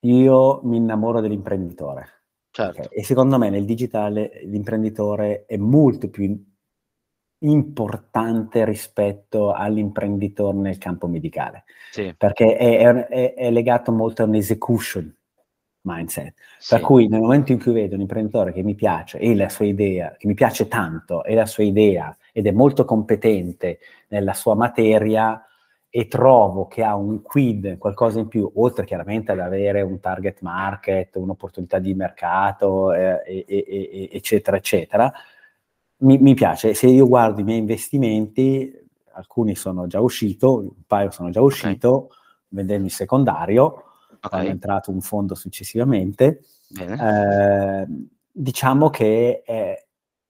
io 0.00 0.60
mi 0.62 0.76
innamoro 0.76 1.20
dell'imprenditore. 1.20 2.22
Certo. 2.50 2.82
Okay? 2.82 2.98
E 2.98 3.04
secondo 3.04 3.38
me 3.38 3.50
nel 3.50 3.64
digitale 3.64 4.40
l'imprenditore 4.44 5.44
è 5.46 5.56
molto 5.56 6.08
più 6.08 6.40
importante 7.38 8.64
rispetto 8.64 9.52
all'imprenditore 9.52 10.56
nel 10.56 10.78
campo 10.78 11.08
medicale. 11.08 11.64
Sì. 11.90 12.14
Perché 12.16 12.56
è, 12.56 12.86
è, 12.86 13.34
è 13.34 13.50
legato 13.50 13.90
molto 13.92 14.22
a 14.22 14.26
un'execution 14.26 15.14
mindset. 15.84 16.34
Sì. 16.58 16.74
Per 16.74 16.84
cui 16.84 17.08
nel 17.08 17.20
momento 17.20 17.52
in 17.52 17.60
cui 17.60 17.72
vedo 17.72 17.94
un 17.94 18.02
imprenditore 18.02 18.52
che 18.52 18.62
mi 18.62 18.74
piace 18.74 19.18
e 19.18 19.34
la 19.34 19.48
sua 19.48 19.64
idea, 19.64 20.14
che 20.18 20.26
mi 20.26 20.34
piace 20.34 20.68
tanto 20.68 21.24
e 21.24 21.34
la 21.34 21.46
sua 21.46 21.64
idea 21.64 22.14
ed 22.32 22.46
è 22.46 22.50
molto 22.50 22.84
competente 22.84 23.78
nella 24.08 24.34
sua 24.34 24.54
materia 24.54 25.44
e 25.88 26.08
trovo 26.08 26.66
che 26.66 26.82
ha 26.82 26.96
un 26.96 27.22
quid, 27.22 27.78
qualcosa 27.78 28.18
in 28.18 28.26
più, 28.26 28.50
oltre 28.56 28.84
chiaramente 28.84 29.30
ad 29.30 29.38
avere 29.38 29.80
un 29.80 30.00
target 30.00 30.40
market, 30.40 31.14
un'opportunità 31.14 31.78
di 31.78 31.94
mercato, 31.94 32.92
eh, 32.92 33.22
e, 33.24 33.44
e, 33.46 34.08
eccetera, 34.10 34.56
eccetera, 34.56 35.12
mi, 35.98 36.18
mi 36.18 36.34
piace. 36.34 36.74
Se 36.74 36.88
io 36.88 37.06
guardo 37.06 37.40
i 37.40 37.44
miei 37.44 37.60
investimenti, 37.60 38.72
alcuni 39.12 39.54
sono 39.54 39.86
già 39.86 40.00
uscito, 40.00 40.58
un 40.58 40.82
paio 40.84 41.12
sono 41.12 41.30
già 41.30 41.40
uscito, 41.40 41.88
okay. 41.92 42.18
vendendo 42.48 42.86
il 42.86 42.92
secondario, 42.92 43.93
okay. 44.26 44.46
è 44.46 44.50
entrato 44.50 44.90
un 44.90 45.00
fondo 45.00 45.34
successivamente. 45.34 46.44
Eh, 46.78 47.86
diciamo 48.30 48.90
che 48.90 49.42
è, 49.44 49.86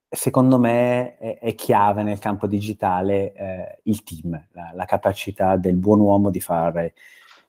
secondo 0.09 0.59
me 0.59 1.17
è, 1.17 1.39
è, 1.39 1.55
chiave 1.55 2.03
nel 2.03 2.19
campo 2.19 2.47
digitale 2.47 3.33
eh, 3.33 3.79
il 3.83 4.03
team, 4.03 4.47
la, 4.51 4.71
la, 4.73 4.85
capacità 4.85 5.57
del 5.57 5.75
buon 5.75 5.99
uomo 5.99 6.29
di 6.29 6.39
fare, 6.39 6.93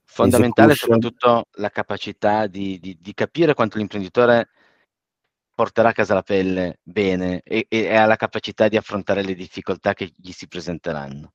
Fondamentale 0.08 0.74
soprattutto 0.74 1.46
la 1.56 1.68
capacità 1.68 2.46
di, 2.46 2.78
di, 2.78 2.96
di, 3.00 3.12
capire 3.12 3.54
quanto 3.54 3.76
l'imprenditore 3.76 4.48
porterà 5.52 5.88
a 5.88 5.92
casa 5.92 6.14
la 6.14 6.22
pelle 6.22 6.78
bene 6.82 7.42
e, 7.42 7.66
e 7.68 7.94
ha 7.94 8.06
la 8.06 8.16
capacità 8.16 8.68
di 8.68 8.76
affrontare 8.76 9.22
le 9.22 9.34
difficoltà 9.34 9.94
che 9.94 10.12
gli 10.16 10.30
si 10.30 10.46
presenteranno. 10.46 11.32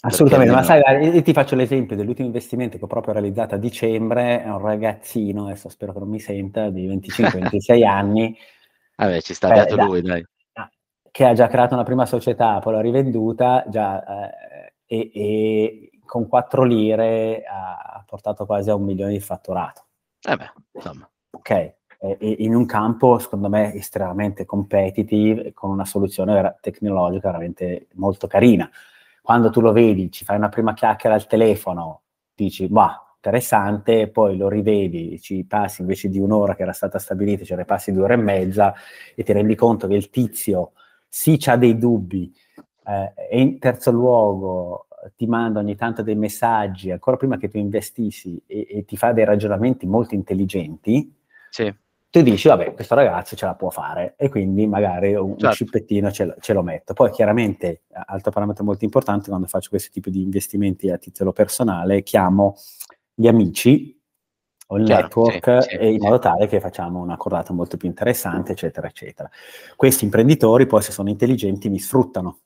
Assolutamente, 0.00 0.54
ma 0.54 0.62
sai, 0.62 0.80
io 1.12 1.22
ti 1.22 1.32
faccio 1.32 1.56
l'esempio 1.56 1.96
dell'ultimo 1.96 2.28
investimento 2.28 2.78
che 2.78 2.84
ho 2.84 2.88
proprio 2.88 3.14
realizzato 3.14 3.56
a 3.56 3.58
dicembre, 3.58 4.44
è 4.44 4.48
un 4.48 4.60
ragazzino, 4.60 5.46
adesso 5.46 5.68
spero 5.68 5.92
che 5.92 5.98
non 5.98 6.08
mi 6.08 6.20
senta, 6.20 6.70
di 6.70 6.86
25-26 6.86 7.82
anni. 7.84 8.36
Vabbè, 8.94 9.20
ci 9.20 9.34
sta, 9.34 9.48
beato 9.48 9.76
lui, 9.76 10.02
dai. 10.02 10.24
Che 11.10 11.24
ha 11.24 11.32
già 11.32 11.48
creato 11.48 11.74
una 11.74 11.82
prima 11.82 12.06
società, 12.06 12.60
poi 12.60 12.74
l'ha 12.74 12.80
rivenduta, 12.80 13.64
già, 13.66 14.28
eh, 14.28 14.74
e, 14.86 15.10
e, 15.12 15.90
con 16.04 16.28
4 16.28 16.62
lire 16.62 17.42
ha 17.44 18.02
portato 18.06 18.46
quasi 18.46 18.70
a 18.70 18.76
un 18.76 18.84
milione 18.84 19.12
di 19.12 19.20
fatturato. 19.20 19.86
Eh 20.22 20.36
beh, 20.36 20.52
insomma. 20.74 21.10
Ok, 21.30 21.50
e, 21.50 21.76
in 22.20 22.54
un 22.54 22.66
campo, 22.66 23.18
secondo 23.18 23.48
me, 23.48 23.74
estremamente 23.74 24.44
competitive, 24.44 25.52
con 25.54 25.70
una 25.70 25.84
soluzione 25.84 26.56
tecnologica 26.60 27.26
veramente 27.28 27.88
molto 27.94 28.28
carina 28.28 28.70
quando 29.28 29.50
tu 29.50 29.60
lo 29.60 29.72
vedi, 29.72 30.10
ci 30.10 30.24
fai 30.24 30.38
una 30.38 30.48
prima 30.48 30.72
chiacchiera 30.72 31.14
al 31.14 31.26
telefono, 31.26 32.04
dici, 32.34 32.66
bah, 32.66 33.12
interessante, 33.16 34.08
poi 34.08 34.38
lo 34.38 34.48
rivedi, 34.48 35.20
ci 35.20 35.44
passi 35.44 35.82
invece 35.82 36.08
di 36.08 36.18
un'ora 36.18 36.54
che 36.54 36.62
era 36.62 36.72
stata 36.72 36.98
stabilita, 36.98 37.44
ce 37.44 37.54
ne 37.54 37.66
passi 37.66 37.92
due 37.92 38.04
ore 38.04 38.14
e 38.14 38.16
mezza 38.16 38.72
e 39.14 39.22
ti 39.24 39.34
rendi 39.34 39.54
conto 39.54 39.86
che 39.86 39.96
il 39.96 40.08
tizio 40.08 40.72
sì 41.06 41.38
ha 41.44 41.56
dei 41.56 41.76
dubbi 41.76 42.34
eh, 42.86 43.12
e 43.30 43.38
in 43.38 43.58
terzo 43.58 43.90
luogo 43.90 44.86
ti 45.14 45.26
manda 45.26 45.58
ogni 45.58 45.76
tanto 45.76 46.02
dei 46.02 46.16
messaggi 46.16 46.90
ancora 46.90 47.18
prima 47.18 47.36
che 47.36 47.50
tu 47.50 47.58
investissi 47.58 48.42
e, 48.46 48.66
e 48.66 48.84
ti 48.86 48.96
fa 48.96 49.12
dei 49.12 49.26
ragionamenti 49.26 49.84
molto 49.84 50.14
intelligenti, 50.14 51.14
sì 51.50 51.70
tu 52.10 52.22
dici, 52.22 52.48
vabbè, 52.48 52.72
questo 52.72 52.94
ragazzo 52.94 53.36
ce 53.36 53.44
la 53.44 53.54
può 53.54 53.68
fare 53.68 54.14
e 54.16 54.30
quindi 54.30 54.66
magari 54.66 55.14
un, 55.14 55.30
certo. 55.32 55.46
un 55.46 55.52
cippettino 55.52 56.10
ce, 56.10 56.36
ce, 56.40 56.52
lo 56.54 56.62
metto. 56.62 56.94
Poi 56.94 57.10
chiaramente, 57.10 57.82
altro 58.06 58.30
parametro 58.30 58.64
molto 58.64 58.84
importante, 58.84 59.28
quando 59.28 59.46
faccio 59.46 59.68
questi 59.68 59.90
tipi 59.90 60.10
di 60.10 60.22
investimenti 60.22 60.90
a 60.90 60.96
titolo 60.96 61.32
personale, 61.32 62.02
chiamo 62.02 62.56
gli 63.14 63.28
amici 63.28 63.94
o 64.68 64.78
il 64.78 64.84
Chiaro, 64.84 65.02
network 65.02 65.62
sì, 65.62 65.76
sì, 65.76 65.92
in 65.92 65.98
modo 66.00 66.18
tale 66.18 66.46
che 66.46 66.60
facciamo 66.60 67.00
una 67.00 67.16
cordata 67.16 67.52
molto 67.52 67.76
più 67.76 67.88
interessante, 67.88 68.52
eccetera, 68.52 68.86
eccetera. 68.86 69.28
Questi 69.76 70.04
imprenditori 70.04 70.66
poi, 70.66 70.80
se 70.80 70.92
sono 70.92 71.10
intelligenti, 71.10 71.68
mi 71.68 71.78
sfruttano, 71.78 72.40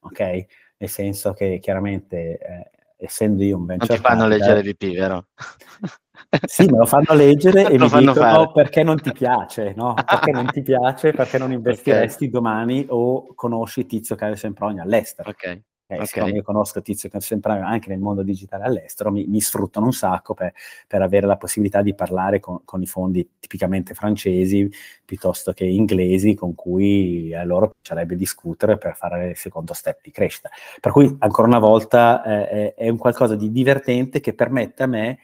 ok? 0.00 0.46
Nel 0.78 0.90
senso 0.90 1.32
che 1.32 1.58
chiaramente, 1.60 2.38
eh, 2.38 2.70
essendo 2.96 3.42
io 3.42 3.56
un 3.56 3.66
venture 3.66 3.94
Non 3.94 4.02
ti 4.02 4.08
fanno 4.08 4.28
leggere 4.28 4.62
VP, 4.62 4.94
vero? 4.94 5.26
Sì, 6.46 6.66
me 6.66 6.78
lo 6.78 6.86
fanno 6.86 7.14
leggere 7.14 7.66
e 7.70 7.78
mi 7.78 7.88
dicono 7.88 8.14
fare. 8.14 8.50
perché 8.52 8.82
non 8.82 9.00
ti 9.00 9.12
piace, 9.12 9.72
no? 9.76 9.94
Perché 9.94 10.32
non 10.32 10.46
ti 10.46 10.62
piace, 10.62 11.12
perché 11.12 11.38
non 11.38 11.52
investiresti 11.52 12.24
okay. 12.24 12.30
domani 12.30 12.86
o 12.88 13.32
conosci 13.34 13.86
Tizio 13.86 14.16
Caio 14.16 14.34
Semprogna 14.34 14.82
all'estero. 14.82 15.30
Ok. 15.30 15.62
Eh, 15.88 15.94
okay. 15.94 16.06
Siccome 16.06 16.32
io 16.32 16.42
conosco 16.42 16.82
Tizio 16.82 17.08
Semprogna 17.20 17.64
anche 17.64 17.90
nel 17.90 18.00
mondo 18.00 18.24
digitale 18.24 18.64
all'estero, 18.64 19.12
mi, 19.12 19.24
mi 19.26 19.40
sfruttano 19.40 19.86
un 19.86 19.92
sacco 19.92 20.34
per, 20.34 20.52
per, 20.88 21.00
avere 21.00 21.28
la 21.28 21.36
possibilità 21.36 21.80
di 21.80 21.94
parlare 21.94 22.40
con, 22.40 22.62
con, 22.64 22.82
i 22.82 22.86
fondi 22.86 23.28
tipicamente 23.38 23.94
francesi 23.94 24.68
piuttosto 25.04 25.52
che 25.52 25.64
inglesi 25.64 26.34
con 26.34 26.56
cui 26.56 27.32
a 27.32 27.44
loro 27.44 27.70
piacerebbe 27.70 28.16
discutere 28.16 28.78
per 28.78 28.96
fare 28.96 29.28
il 29.28 29.36
secondo 29.36 29.74
step 29.74 30.00
di 30.02 30.10
crescita. 30.10 30.50
Per 30.80 30.90
cui, 30.90 31.14
ancora 31.20 31.46
una 31.46 31.60
volta, 31.60 32.48
eh, 32.48 32.74
è 32.74 32.88
un 32.88 32.96
qualcosa 32.96 33.36
di 33.36 33.52
divertente 33.52 34.18
che 34.18 34.34
permette 34.34 34.82
a 34.82 34.86
me 34.86 35.18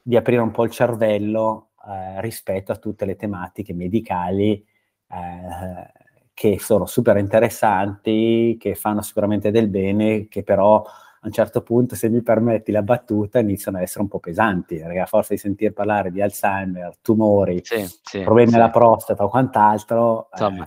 di 0.00 0.16
aprire 0.16 0.40
un 0.40 0.50
po' 0.50 0.64
il 0.64 0.70
cervello 0.70 1.72
eh, 1.86 2.22
rispetto 2.22 2.72
a 2.72 2.76
tutte 2.76 3.04
le 3.04 3.16
tematiche 3.16 3.74
medicali 3.74 4.64
eh, 5.10 5.92
che 6.40 6.58
sono 6.58 6.86
super 6.86 7.18
interessanti, 7.18 8.56
che 8.58 8.74
fanno 8.74 9.02
sicuramente 9.02 9.50
del 9.50 9.68
bene, 9.68 10.26
che 10.26 10.42
però 10.42 10.82
a 10.82 11.26
un 11.26 11.32
certo 11.32 11.60
punto, 11.60 11.94
se 11.94 12.08
mi 12.08 12.22
permetti 12.22 12.72
la 12.72 12.80
battuta, 12.80 13.40
iniziano 13.40 13.76
a 13.76 13.82
essere 13.82 14.00
un 14.00 14.08
po' 14.08 14.20
pesanti, 14.20 14.78
perché 14.78 15.00
a 15.00 15.04
forza 15.04 15.34
di 15.34 15.38
sentire 15.38 15.72
parlare 15.72 16.10
di 16.10 16.22
Alzheimer, 16.22 16.96
tumori, 17.02 17.60
sì, 17.62 17.86
sì, 18.02 18.22
problemi 18.22 18.52
sì. 18.52 18.56
alla 18.56 18.70
prostata 18.70 19.22
o 19.22 19.28
quant'altro, 19.28 20.30
eh, 20.30 20.64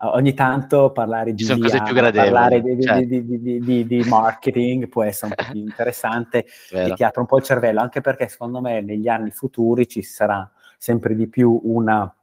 ogni 0.00 0.34
tanto 0.34 0.92
parlare 0.92 1.32
di, 1.32 1.44
via, 1.44 1.82
parlare 2.12 2.60
di, 2.60 2.76
di, 2.76 3.60
di, 3.60 3.86
di, 3.86 4.04
marketing 4.06 4.88
può 4.88 5.02
essere 5.02 5.34
un 5.34 5.46
po' 5.46 5.50
più 5.50 5.60
interessante 5.62 6.44
e 6.70 6.92
ti 6.92 7.02
apre 7.04 7.20
un 7.22 7.26
po' 7.26 7.38
il 7.38 7.42
cervello, 7.44 7.80
anche 7.80 8.02
perché 8.02 8.28
secondo 8.28 8.60
me 8.60 8.82
negli 8.82 9.08
anni 9.08 9.30
futuri 9.30 9.88
ci 9.88 10.02
sarà 10.02 10.46
sempre 10.76 11.14
di 11.14 11.26
più 11.26 11.58
una, 11.62 12.14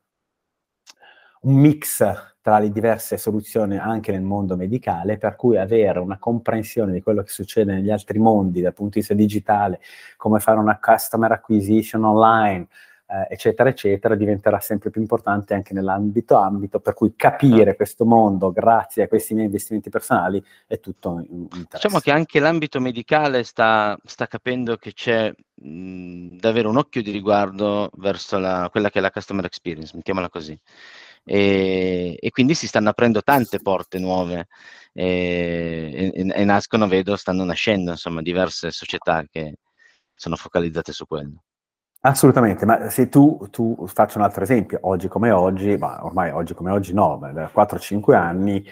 un 1.42 1.54
mix 1.56 2.30
tra 2.42 2.58
le 2.58 2.72
diverse 2.72 3.18
soluzioni 3.18 3.78
anche 3.78 4.12
nel 4.12 4.22
mondo 4.22 4.56
medicale, 4.56 5.18
per 5.18 5.36
cui 5.36 5.58
avere 5.58 6.00
una 6.00 6.18
comprensione 6.18 6.92
di 6.92 7.02
quello 7.02 7.22
che 7.22 7.32
succede 7.32 7.74
negli 7.74 7.92
altri 7.92 8.18
mondi 8.18 8.62
dal 8.62 8.74
punto 8.74 8.94
di 8.94 9.00
vista 9.00 9.14
digitale, 9.14 9.80
come 10.18 10.40
fare 10.40 10.58
una 10.58 10.80
customer 10.82 11.32
acquisition 11.32 12.04
online, 12.04 12.68
eh, 13.12 13.28
eccetera, 13.30 13.70
eccetera, 13.70 14.16
diventerà 14.16 14.60
sempre 14.60 14.90
più 14.90 15.02
importante 15.02 15.54
anche 15.54 15.74
nell'ambito 15.74 16.36
ambito, 16.38 16.80
per 16.80 16.94
cui 16.94 17.14
capire 17.16 17.76
questo 17.76 18.06
mondo 18.06 18.52
grazie 18.52 19.04
a 19.04 19.08
questi 19.08 19.34
miei 19.34 19.46
investimenti 19.46 19.90
personali 19.90 20.44
è 20.66 20.80
tutto 20.80 21.20
interessante. 21.30 21.68
Diciamo 21.74 22.00
che 22.00 22.12
anche 22.12 22.40
l'ambito 22.40 22.80
medicale 22.80 23.44
sta, 23.44 23.98
sta 24.04 24.28
capendo 24.28 24.78
che 24.78 24.94
c'è 24.94 25.32
mh, 25.54 26.38
davvero 26.38 26.70
un 26.70 26.78
occhio 26.78 27.04
di 27.04 27.12
riguardo 27.12 27.92
verso 27.98 28.40
la, 28.40 28.68
quella 28.72 28.90
che 28.90 29.00
è 29.00 29.02
la 29.02 29.12
customer 29.12 29.46
experience, 29.46 29.96
mettiamola 29.96 30.30
così. 30.30 30.58
E, 31.24 32.18
e, 32.20 32.30
quindi 32.32 32.56
si 32.56 32.68
stanno 32.68 32.90
aprendo 32.90 33.22
tante 33.22 33.60
porte 33.60 34.00
nuove 34.00 34.48
e, 34.92 36.12
e, 36.14 36.32
e 36.34 36.44
nascono, 36.44 36.88
vedo, 36.88 37.16
stanno 37.16 37.44
nascendo 37.44 37.92
insomma 37.92 38.22
diverse 38.22 38.72
società 38.72 39.24
che 39.30 39.56
sono 40.16 40.36
focalizzate 40.36 40.92
su 40.92 41.06
quello. 41.06 41.44
Assolutamente, 42.04 42.66
ma 42.66 42.90
se 42.90 43.10
tu, 43.10 43.48
tu, 43.52 43.86
faccio 43.86 44.18
un 44.18 44.24
altro 44.24 44.42
esempio, 44.42 44.80
oggi 44.82 45.08
come 45.08 45.30
oggi, 45.30 45.78
ma 45.78 46.04
ormai 46.04 46.32
oggi 46.32 46.56
come 46.56 46.72
oggi 46.72 46.94
no, 46.94 47.20
da 47.32 47.52
4-5 47.54 48.16
anni 48.16 48.66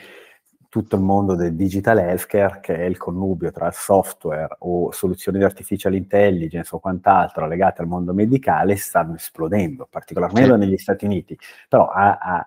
tutto 0.70 0.96
il 0.96 1.02
mondo 1.02 1.34
del 1.34 1.56
digital 1.56 1.98
healthcare, 1.98 2.60
che 2.62 2.76
è 2.76 2.84
il 2.84 2.98
connubio 2.98 3.52
tra 3.52 3.72
software 3.72 4.56
o 4.60 4.92
soluzioni 4.92 5.40
di 5.40 5.44
artificial 5.44 5.96
intelligence 5.96 6.74
o 6.76 6.80
quant'altro 6.80 7.48
legate 7.48 7.82
al 7.82 7.88
mondo 7.88 8.14
medicale, 8.14 8.76
stanno 8.76 9.16
esplodendo, 9.16 9.88
particolarmente 9.90 10.58
negli 10.58 10.78
Stati 10.78 11.06
Uniti. 11.06 11.38
Però 11.68 11.90
a, 11.90 12.18
a, 12.20 12.46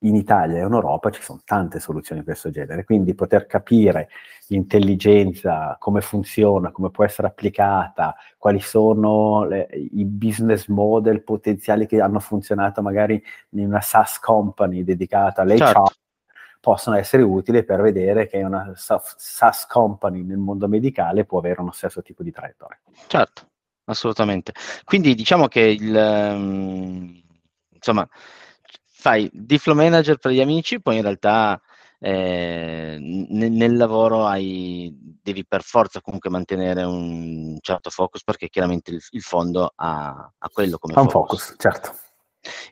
in 0.00 0.16
Italia 0.16 0.56
e 0.56 0.66
in 0.66 0.72
Europa 0.72 1.10
ci 1.10 1.22
sono 1.22 1.40
tante 1.44 1.78
soluzioni 1.78 2.20
di 2.20 2.26
questo 2.26 2.50
genere, 2.50 2.84
quindi 2.84 3.14
poter 3.14 3.46
capire 3.46 4.08
l'intelligenza, 4.48 5.76
come 5.78 6.00
funziona, 6.00 6.72
come 6.72 6.90
può 6.90 7.04
essere 7.04 7.28
applicata, 7.28 8.14
quali 8.38 8.60
sono 8.60 9.44
le, 9.44 9.68
i 9.72 10.04
business 10.04 10.66
model 10.66 11.22
potenziali 11.22 11.86
che 11.86 12.00
hanno 12.00 12.18
funzionato 12.18 12.82
magari 12.82 13.22
in 13.50 13.66
una 13.66 13.80
SaaS 13.80 14.18
company 14.18 14.82
dedicata 14.82 15.42
all'HR, 15.42 15.56
certo. 15.58 15.92
Possono 16.60 16.96
essere 16.96 17.22
utili 17.22 17.64
per 17.64 17.80
vedere 17.80 18.26
che 18.26 18.42
una 18.42 18.72
SaaS 18.74 19.66
company 19.66 20.22
nel 20.22 20.38
mondo 20.38 20.68
medicale 20.68 21.24
può 21.24 21.38
avere 21.38 21.60
uno 21.60 21.72
stesso 21.72 22.02
tipo 22.02 22.22
di 22.22 22.30
traiettoria. 22.30 22.78
Certo, 23.06 23.48
assolutamente. 23.84 24.52
Quindi 24.84 25.14
diciamo 25.14 25.48
che 25.48 25.60
il... 25.60 25.94
Um, 25.94 27.22
insomma, 27.70 28.08
fai 29.06 29.30
di 29.32 29.58
flow 29.58 29.76
manager 29.76 30.16
per 30.16 30.32
gli 30.32 30.40
amici, 30.40 30.80
poi 30.80 30.96
in 30.96 31.02
realtà 31.02 31.60
eh, 31.98 32.98
nel, 33.00 33.52
nel, 33.52 33.76
lavoro 33.76 34.26
hai, 34.26 34.92
devi 35.22 35.46
per 35.46 35.62
forza 35.62 36.00
comunque 36.00 36.28
mantenere 36.28 36.82
un 36.82 37.56
certo 37.60 37.90
focus 37.90 38.22
perché 38.22 38.48
chiaramente 38.48 38.90
il, 38.90 39.00
il 39.10 39.22
fondo 39.22 39.72
ha, 39.74 40.32
ha, 40.36 40.48
quello 40.50 40.78
come 40.78 40.94
ha 40.94 41.00
un 41.00 41.08
focus. 41.08 41.54
certo. 41.56 41.94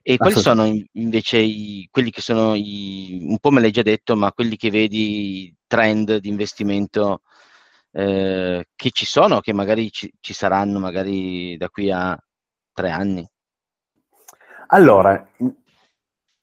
E 0.03 0.17
quali 0.17 0.35
sono 0.35 0.71
invece 0.93 1.39
i, 1.39 1.89
quelli 1.91 2.11
che 2.11 2.21
sono 2.21 2.55
i, 2.55 3.19
un 3.23 3.39
po' 3.39 3.51
me 3.51 3.61
l'hai 3.61 3.71
già 3.71 3.83
detto, 3.83 4.17
ma 4.17 4.33
quelli 4.33 4.57
che 4.57 4.71
vedi 4.71 5.55
trend 5.67 6.17
di 6.17 6.29
investimento 6.29 7.23
eh, 7.93 8.67
che 8.75 8.91
ci 8.91 9.07
sono, 9.07 9.41
che 9.41 9.53
magari 9.53 9.91
ci, 9.91 10.13
ci 10.21 10.33
saranno 10.33 10.79
magari 10.79 11.57
da 11.57 11.69
qui 11.69 11.91
a 11.91 12.19
tre 12.73 12.91
anni? 12.91 13.29
Allora, 14.69 15.29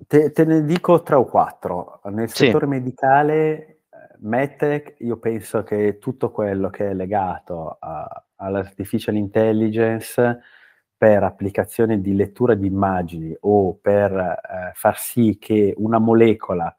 Te, 0.08 0.32
te, 0.32 0.46
ne 0.46 0.64
dico 0.64 1.04
tre 1.04 1.16
o 1.16 1.26
quattro. 1.26 2.02
Nel 2.06 2.30
sì. 2.30 2.46
settore 2.46 2.66
medicale, 2.66 3.84
eh, 3.90 4.18
MedTech, 4.20 4.96
io 5.00 5.18
penso 5.18 5.64
che 5.64 6.00
tutto 6.00 6.32
quello 6.32 6.70
che 6.70 6.90
è 6.90 6.94
legato 6.94 7.78
a, 7.80 8.26
all'artificial 8.38 9.16
intelligence 9.16 10.42
per 11.02 11.24
applicazione 11.24 12.00
di 12.00 12.14
lettura 12.14 12.54
di 12.54 12.68
immagini 12.68 13.36
o 13.40 13.74
per 13.74 14.12
eh, 14.12 14.72
far 14.76 15.00
sì 15.00 15.40
che 15.40 15.74
una 15.78 15.98
molecola 15.98 16.72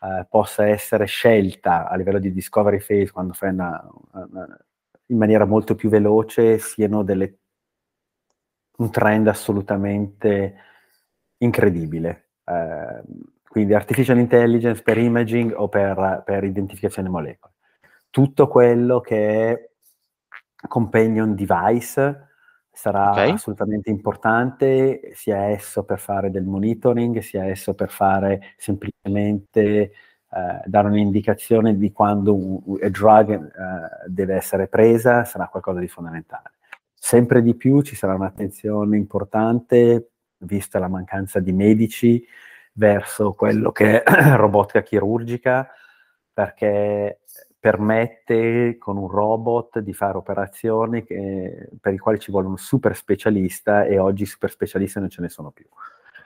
eh, 0.00 0.26
possa 0.28 0.66
essere 0.66 1.04
scelta 1.04 1.88
a 1.88 1.94
livello 1.94 2.18
di 2.18 2.32
discovery 2.32 2.78
phase 2.78 3.12
quando 3.12 3.34
fai 3.34 3.50
una, 3.50 3.88
una, 4.14 4.58
in 5.06 5.16
maniera 5.16 5.44
molto 5.44 5.76
più 5.76 5.88
veloce 5.90 6.58
siano 6.58 7.04
delle, 7.04 7.38
un 8.78 8.90
trend 8.90 9.28
assolutamente 9.28 10.56
incredibile. 11.36 12.30
Eh, 12.44 13.02
quindi 13.48 13.74
artificial 13.74 14.18
intelligence 14.18 14.82
per 14.82 14.98
imaging 14.98 15.54
o 15.54 15.68
per, 15.68 16.24
per 16.24 16.42
identificazione 16.42 17.08
molecole. 17.08 17.52
Tutto 18.10 18.48
quello 18.48 18.98
che 18.98 19.52
è 19.52 19.70
companion 20.66 21.36
device 21.36 22.30
sarà 22.72 23.10
okay. 23.10 23.30
assolutamente 23.30 23.90
importante, 23.90 25.12
sia 25.14 25.48
esso 25.48 25.84
per 25.84 25.98
fare 25.98 26.30
del 26.30 26.44
monitoring, 26.44 27.18
sia 27.18 27.44
esso 27.44 27.74
per 27.74 27.90
fare 27.90 28.54
semplicemente 28.56 29.60
eh, 30.34 30.60
dare 30.64 30.88
un'indicazione 30.88 31.76
di 31.76 31.92
quando 31.92 32.34
un, 32.34 32.60
drug 32.90 33.30
eh, 33.30 34.08
deve 34.08 34.34
essere 34.34 34.68
presa, 34.68 35.24
sarà 35.24 35.48
qualcosa 35.48 35.80
di 35.80 35.88
fondamentale. 35.88 36.52
Sempre 36.94 37.42
di 37.42 37.54
più 37.54 37.82
ci 37.82 37.94
sarà 37.94 38.14
un'attenzione 38.14 38.96
importante, 38.96 40.12
vista 40.38 40.78
la 40.78 40.88
mancanza 40.88 41.40
di 41.40 41.52
medici, 41.52 42.26
verso 42.74 43.32
quello 43.32 43.70
che 43.72 44.02
è 44.02 44.04
robotica 44.36 44.82
chirurgica, 44.82 45.68
perché 46.32 47.20
permette 47.62 48.76
con 48.76 48.96
un 48.96 49.06
robot 49.06 49.78
di 49.78 49.92
fare 49.92 50.16
operazioni 50.16 51.04
che, 51.04 51.68
per 51.80 51.92
i 51.92 51.98
quali 51.98 52.18
ci 52.18 52.32
vuole 52.32 52.48
un 52.48 52.56
super 52.58 52.96
specialista 52.96 53.84
e 53.84 54.00
oggi 54.00 54.26
super 54.26 54.50
specialisti 54.50 54.98
non 54.98 55.08
ce 55.08 55.22
ne 55.22 55.28
sono 55.28 55.52
più. 55.52 55.66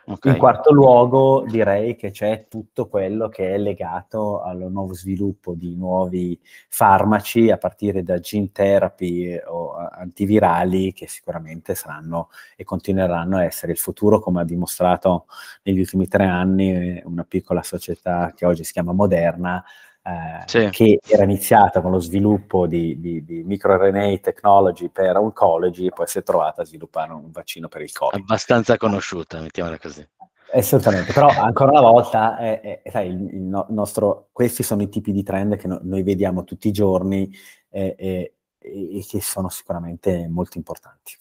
Okay. 0.09 0.33
In 0.33 0.39
quarto 0.39 0.73
luogo 0.73 1.45
direi 1.47 1.95
che 1.95 2.11
c'è 2.11 2.47
tutto 2.49 2.89
quello 2.89 3.29
che 3.29 3.53
è 3.53 3.59
legato 3.59 4.41
al 4.41 4.69
nuovo 4.71 4.95
sviluppo 4.95 5.53
di 5.53 5.77
nuovi 5.77 6.41
farmaci 6.69 7.51
a 7.51 7.59
partire 7.59 8.03
da 8.03 8.19
gene 8.19 8.51
therapy 8.51 9.39
o 9.45 9.75
antivirali 9.75 10.95
che 10.95 11.07
sicuramente 11.07 11.75
saranno 11.75 12.31
e 12.57 12.65
continueranno 12.65 13.37
a 13.37 13.45
essere 13.45 13.73
il 13.73 13.79
futuro 13.79 14.21
come 14.21 14.41
ha 14.41 14.45
dimostrato 14.45 15.27
negli 15.65 15.81
ultimi 15.81 16.07
tre 16.07 16.25
anni 16.25 17.03
una 17.05 17.25
piccola 17.25 17.65
società 17.65 18.33
che 18.35 18.47
oggi 18.47 18.65
si 18.65 18.73
chiama 18.73 18.93
Moderna 18.93 19.63
eh, 20.07 20.43
sì. 20.47 20.69
che 20.71 21.01
era 21.05 21.25
iniziata 21.25 21.81
con 21.81 21.91
lo 21.91 21.99
sviluppo 21.99 22.69
di, 22.69 23.01
di, 23.01 23.25
di 23.25 23.43
microRNA 23.43 24.17
technology 24.19 24.89
per 24.89 25.17
oncology 25.17 25.87
e 25.87 25.91
poi 25.91 26.07
si 26.07 26.19
è 26.19 26.23
trovata 26.23 26.63
a 26.63 26.65
sviluppare 26.65 27.13
un 27.13 27.33
vaccino 27.33 27.67
per 27.67 27.83
il 27.83 27.91
Covid. 27.91 28.21
Abbastanza 28.21 28.77
conosciuta, 28.77 29.41
mettiamola 29.41 29.79
così. 29.79 30.09
Assolutamente, 30.53 31.13
però 31.13 31.27
ancora 31.29 31.73
una 31.73 31.81
volta 31.81 32.39
è, 32.39 32.83
è, 32.83 32.91
sai, 32.91 33.09
il, 33.09 33.35
il 33.35 33.43
no, 33.43 33.67
nostro, 33.71 34.29
questi 34.31 34.63
sono 34.63 34.83
i 34.83 34.89
tipi 34.89 35.11
di 35.11 35.25
trend 35.25 35.57
che 35.57 35.67
no, 35.67 35.81
noi 35.83 36.05
vediamo 36.05 36.45
tutti 36.45 36.69
i 36.69 36.73
giorni 36.73 37.29
eh, 37.69 37.97
eh, 37.99 38.35
e 38.61 39.05
che 39.09 39.21
sono 39.21 39.49
sicuramente 39.49 40.29
molto 40.29 40.57
importanti. 40.57 41.19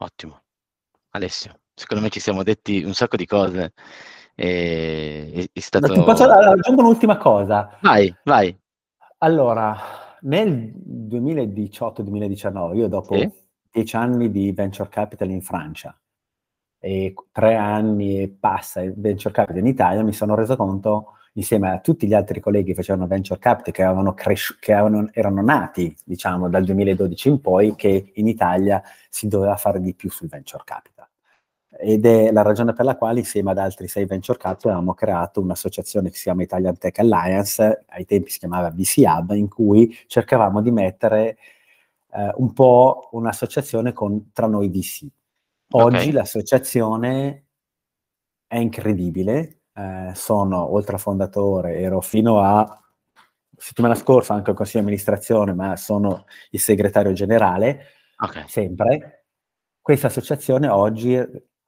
Ottimo. 0.00 0.42
Alessio, 1.12 1.60
secondo 1.74 2.02
me 2.02 2.10
ci 2.10 2.20
siamo 2.20 2.42
detti 2.42 2.82
un 2.82 2.92
sacco 2.92 3.16
di 3.16 3.24
cose 3.26 3.72
è, 4.40 5.50
è 5.52 5.60
stato... 5.60 5.92
Ti 5.92 6.02
posso 6.02 6.24
aggiungere 6.24 6.80
un'ultima 6.80 7.18
cosa? 7.18 7.76
Vai, 7.82 8.14
vai. 8.24 8.58
Allora, 9.18 9.76
nel 10.22 10.72
2018-2019, 11.08 12.74
io 12.74 12.88
dopo 12.88 13.18
sì. 13.18 13.30
dieci 13.70 13.96
anni 13.96 14.30
di 14.30 14.50
venture 14.52 14.88
capital 14.88 15.28
in 15.28 15.42
Francia 15.42 15.94
e 16.78 17.12
tre 17.30 17.56
anni 17.56 18.22
e 18.22 18.34
passa 18.40 18.80
in 18.80 18.94
venture 18.96 19.34
capital 19.34 19.60
in 19.60 19.66
Italia, 19.66 20.02
mi 20.02 20.14
sono 20.14 20.34
reso 20.34 20.56
conto 20.56 21.16
insieme 21.34 21.70
a 21.70 21.80
tutti 21.80 22.06
gli 22.06 22.14
altri 22.14 22.40
colleghi 22.40 22.68
che 22.68 22.74
facevano 22.76 23.06
venture 23.06 23.38
capital, 23.38 23.74
che, 23.74 23.82
avevano 23.82 24.14
cres- 24.14 24.56
che 24.58 24.72
avevano, 24.72 25.10
erano 25.12 25.42
nati, 25.42 25.94
diciamo, 26.02 26.48
dal 26.48 26.64
2012 26.64 27.28
in 27.28 27.42
poi, 27.42 27.74
che 27.76 28.12
in 28.14 28.26
Italia 28.26 28.82
si 29.10 29.28
doveva 29.28 29.56
fare 29.56 29.80
di 29.80 29.94
più 29.94 30.10
sul 30.10 30.28
venture 30.28 30.62
capital 30.64 31.09
ed 31.78 32.04
è 32.04 32.32
la 32.32 32.42
ragione 32.42 32.72
per 32.72 32.84
la 32.84 32.96
quale 32.96 33.20
insieme 33.20 33.52
ad 33.52 33.58
altri 33.58 33.86
sei 33.86 34.04
venture 34.04 34.38
capital 34.38 34.72
abbiamo 34.72 34.94
creato 34.94 35.40
un'associazione 35.40 36.10
che 36.10 36.16
si 36.16 36.24
chiama 36.24 36.42
Italian 36.42 36.76
Tech 36.76 36.98
Alliance, 36.98 37.84
ai 37.88 38.04
tempi 38.04 38.30
si 38.30 38.38
chiamava 38.38 38.70
VC 38.70 39.02
Hub, 39.04 39.30
in 39.32 39.48
cui 39.48 39.96
cercavamo 40.06 40.60
di 40.60 40.70
mettere 40.72 41.38
eh, 42.12 42.32
un 42.36 42.52
po' 42.52 43.08
un'associazione 43.12 43.92
con, 43.92 44.32
tra 44.32 44.46
noi 44.46 44.68
VC. 44.68 45.06
Oggi 45.72 45.96
okay. 45.96 46.10
l'associazione 46.10 47.44
è 48.48 48.58
incredibile, 48.58 49.60
eh, 49.72 50.10
sono 50.14 50.72
oltre 50.72 50.96
a 50.96 50.98
fondatore, 50.98 51.78
ero 51.78 52.00
fino 52.00 52.40
a 52.40 52.80
settimana 53.56 53.94
scorsa 53.94 54.34
anche 54.34 54.50
al 54.50 54.56
consiglio 54.56 54.80
di 54.80 54.88
amministrazione, 54.88 55.52
ma 55.54 55.76
sono 55.76 56.24
il 56.50 56.58
segretario 56.58 57.12
generale, 57.12 57.84
okay. 58.18 58.44
sempre. 58.48 59.26
Questa 59.80 60.08
associazione 60.08 60.68
oggi 60.68 61.16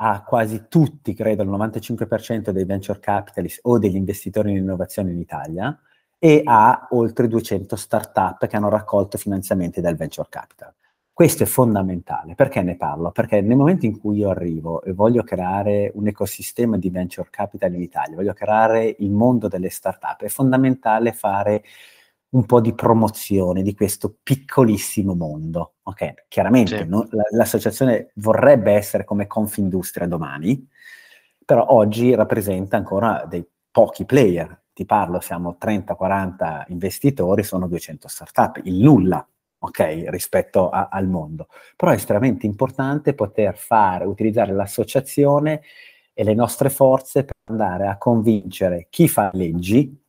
a 0.05 0.25
quasi 0.25 0.65
tutti, 0.69 1.15
credo 1.15 1.45
il 1.45 1.49
95% 1.49 2.51
dei 2.51 2.65
venture 2.65 2.99
capitalist 2.99 3.61
o 3.63 3.79
degli 3.79 3.95
investitori 3.95 4.51
in 4.51 4.57
innovazione 4.57 5.13
in 5.13 5.19
Italia 5.19 5.79
e 6.19 6.43
a 6.45 6.89
oltre 6.91 7.29
200 7.29 7.77
start-up 7.77 8.49
che 8.49 8.57
hanno 8.57 8.69
raccolto 8.69 9.17
finanziamenti 9.17 9.81
dal 9.81 9.95
venture 9.95 10.27
capital. 10.29 10.75
Questo 11.13 11.45
è 11.45 11.47
fondamentale. 11.47 12.35
Perché 12.35 12.63
ne 12.63 12.77
parlo? 12.77 13.13
Perché 13.13 13.43
nel 13.43 13.57
momento 13.57 13.87
in 13.87 14.01
cui 14.01 14.17
io 14.17 14.31
arrivo 14.31 14.83
e 14.83 14.93
voglio 14.93 15.23
creare 15.23 15.93
un 15.95 16.09
ecosistema 16.09 16.79
di 16.79 16.91
venture 16.91 17.29
capital 17.31 17.73
in 17.73 17.83
Italia, 17.83 18.17
voglio 18.17 18.33
creare 18.33 18.97
il 18.99 19.11
mondo 19.11 19.47
delle 19.47 19.71
start-up, 19.71 20.23
è 20.23 20.29
fondamentale 20.29 21.13
fare 21.13 21.63
un 22.33 22.47
po' 22.47 22.61
di 22.61 22.75
promozione 22.75 23.63
di 23.63 23.75
questo 23.75 24.17
piccolissimo 24.23 25.15
mondo. 25.15 25.75
Ok, 25.83 26.27
chiaramente 26.29 26.79
sì. 26.79 26.87
no, 26.87 27.07
l'associazione 27.31 28.11
vorrebbe 28.15 28.73
essere 28.73 29.05
come 29.05 29.27
Confindustria 29.27 30.07
domani, 30.07 30.67
però 31.45 31.67
oggi 31.69 32.15
rappresenta 32.15 32.77
ancora 32.77 33.25
dei 33.29 33.47
pochi 33.71 34.05
player. 34.05 34.61
Ti 34.73 34.87
parlo, 34.87 35.21
siamo 35.21 35.59
30-40 35.61 36.65
investitori, 36.69 37.43
sono 37.43 37.69
200 37.69 38.09
startup, 38.09 38.61
il 38.65 38.77
nulla, 38.77 39.27
ok, 39.59 40.05
rispetto 40.07 40.71
a, 40.71 40.89
al 40.91 41.09
mondo. 41.09 41.49
Però 41.77 41.93
è 41.93 41.97
estremamente 41.97 42.47
importante 42.47 43.13
poter 43.13 43.57
fare, 43.59 44.07
utilizzare 44.07 44.53
l'associazione 44.53 45.61
e 46.15 46.25
le 46.25 46.35
nostre 46.35 46.71
forze 46.71 47.25
per 47.25 47.35
andare 47.45 47.89
a 47.89 47.99
convincere 47.99 48.87
chi 48.89 49.09
fa 49.09 49.31
leggi, 49.35 50.02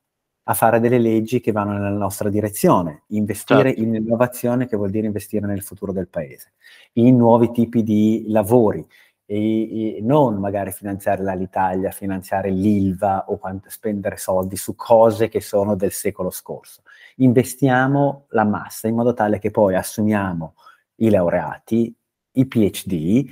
a 0.46 0.54
fare 0.54 0.80
delle 0.80 1.00
leggi 1.00 1.39
che 1.39 1.52
vanno 1.52 1.74
nella 1.74 1.89
nostra 1.89 2.30
direzione, 2.30 3.04
investire 3.08 3.70
certo. 3.70 3.82
in 3.82 3.96
innovazione 3.96 4.68
che 4.68 4.76
vuol 4.76 4.89
dire 4.89 5.08
investire 5.08 5.48
nel 5.48 5.62
futuro 5.62 5.94
del 5.94 6.10
paese, 6.10 6.54
in 6.94 7.16
nuovi 7.16 7.52
tipi 7.52 7.82
di 7.82 8.26
lavori 8.28 8.86
e, 9.26 9.98
e 9.98 10.02
non 10.02 10.36
magari 10.36 10.72
finanziare 10.72 11.24
l'Alitalia, 11.24 11.91
finanziare 11.91 12.50
l'ILVA 12.50 13.26
o 13.30 13.39
spendere 13.68 14.18
soldi 14.18 14.58
su 14.58 14.76
cose 14.76 15.30
che 15.30 15.39
sono 15.39 15.76
del 15.76 15.91
secolo 15.91 16.30
scorso. 16.30 16.82
Investiamo 17.18 18.26
la 18.30 18.44
massa 18.44 18.89
in 18.89 18.96
modo 18.96 19.14
tale 19.14 19.39
che 19.39 19.50
poi 19.50 19.76
assumiamo 19.76 20.56
i 20.96 21.10
laureati, 21.10 21.96
i 22.34 22.46
PhD, 22.46 23.30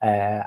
eh, 0.00 0.40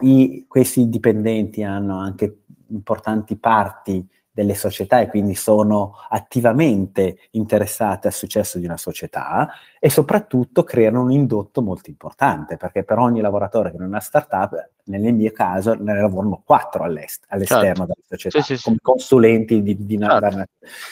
i, 0.00 0.44
questi 0.46 0.88
dipendenti 0.88 1.64
hanno 1.64 1.98
anche 1.98 2.42
importanti 2.68 3.36
parti 3.36 4.06
delle 4.36 4.54
società 4.54 5.00
e 5.00 5.08
quindi 5.08 5.34
sono 5.34 5.94
attivamente 6.10 7.20
interessate 7.30 8.08
al 8.08 8.12
successo 8.12 8.58
di 8.58 8.66
una 8.66 8.76
società 8.76 9.48
e 9.80 9.88
soprattutto 9.88 10.62
creano 10.62 11.00
un 11.00 11.10
indotto 11.10 11.62
molto 11.62 11.88
importante 11.88 12.58
perché 12.58 12.84
per 12.84 12.98
ogni 12.98 13.22
lavoratore 13.22 13.70
che 13.70 13.78
non 13.78 13.86
è 13.86 13.88
una 13.88 14.00
startup, 14.00 14.72
nel 14.84 15.14
mio 15.14 15.32
caso 15.32 15.72
ne 15.72 15.98
lavorano 15.98 16.42
quattro 16.44 16.82
all'est- 16.82 17.24
all'esterno 17.28 17.64
certo. 17.64 17.82
della 17.84 17.94
società 18.06 18.42
sì, 18.42 18.56
sì, 18.56 18.62
come 18.62 18.76
sì. 18.76 18.82
consulenti 18.82 19.62
di, 19.62 19.86
di 19.86 19.98
certo. 19.98 20.44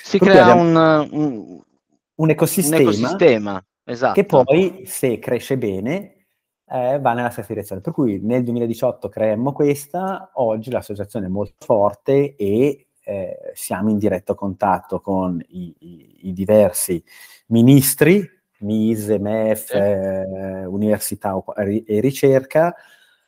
Si 0.03 0.19
crea 0.19 0.55
un, 0.55 0.75
un, 1.11 1.61
un, 2.15 2.31
ecosistema, 2.31 2.77
un 2.77 2.83
ecosistema 2.83 3.65
esatto. 3.85 4.15
che 4.15 4.25
poi 4.25 4.85
se 4.87 5.19
cresce 5.19 5.59
bene 5.59 6.15
eh, 6.67 6.99
va 6.99 7.13
nella 7.13 7.29
stessa 7.29 7.53
direzione. 7.53 7.83
Per 7.83 7.93
cui 7.93 8.21
nel 8.23 8.43
2018 8.43 9.11
creemmo 9.11 9.53
questa, 9.53 10.31
oggi 10.35 10.71
l'associazione 10.71 11.27
è 11.27 11.29
molto 11.29 11.57
forte 11.59 12.37
e 12.37 12.84
eh, 13.05 13.53
siamo 13.55 13.91
in 13.91 13.99
diretto 13.99 14.35
contatto 14.35 15.01
con 15.01 15.43
i, 15.49 15.75
i, 15.79 16.29
i 16.29 16.33
diversi 16.33 17.03
ministri, 17.47 18.29
MISE, 18.59 19.19
MEF, 19.19 19.71
eh, 19.75 20.65
Università 20.65 21.35
e 21.57 22.01
Ricerca, 22.01 22.75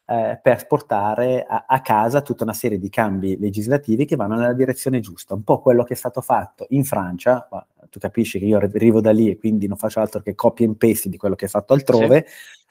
eh, 0.07 0.39
per 0.43 0.67
portare 0.67 1.45
a, 1.47 1.65
a, 1.67 1.81
casa 1.81 2.23
tutta 2.23 2.45
una 2.45 2.53
serie 2.53 2.79
di 2.79 2.89
cambi 2.89 3.37
legislativi 3.39 4.05
che 4.05 4.17
vanno 4.17 4.37
nella 4.37 4.55
direzione 4.55 5.01
giusta. 5.01 5.35
Un 5.35 5.43
po' 5.43 5.61
quello 5.61 5.85
che 5.85 5.95
è 5.95 5.97
stato 5.97 6.21
fatto 6.21 6.67
in 6.71 6.85
Francia, 6.85 7.47
tu 7.91 7.99
capisci 7.99 8.39
che 8.39 8.47
io 8.47 8.57
arrivo 8.57 9.01
da 9.01 9.13
lì 9.13 9.31
e 9.31 9.37
quindi 9.37 9.67
non 9.67 9.77
faccio 9.77 10.01
altro 10.01 10.21
che 10.21 10.35
copia 10.35 10.67
e 10.67 10.75
paste 10.75 11.09
di 11.09 11.17
quello 11.17 11.35
che 11.35 11.47
è 11.47 11.49
fatto 11.49 11.75
altrove, 11.75 12.25
sì 12.27 12.65